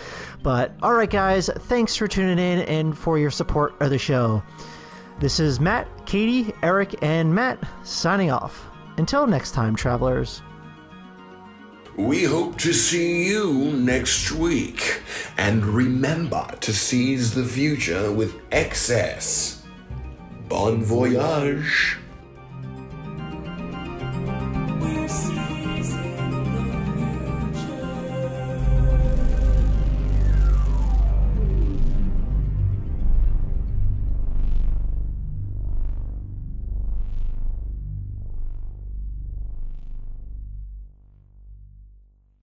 [0.41, 4.41] But all right, guys, thanks for tuning in and for your support of the show.
[5.19, 8.65] This is Matt, Katie, Eric, and Matt signing off.
[8.97, 10.41] Until next time, travelers.
[11.97, 15.01] We hope to see you next week.
[15.37, 19.65] And remember to seize the future with excess.
[20.47, 21.97] Bon voyage.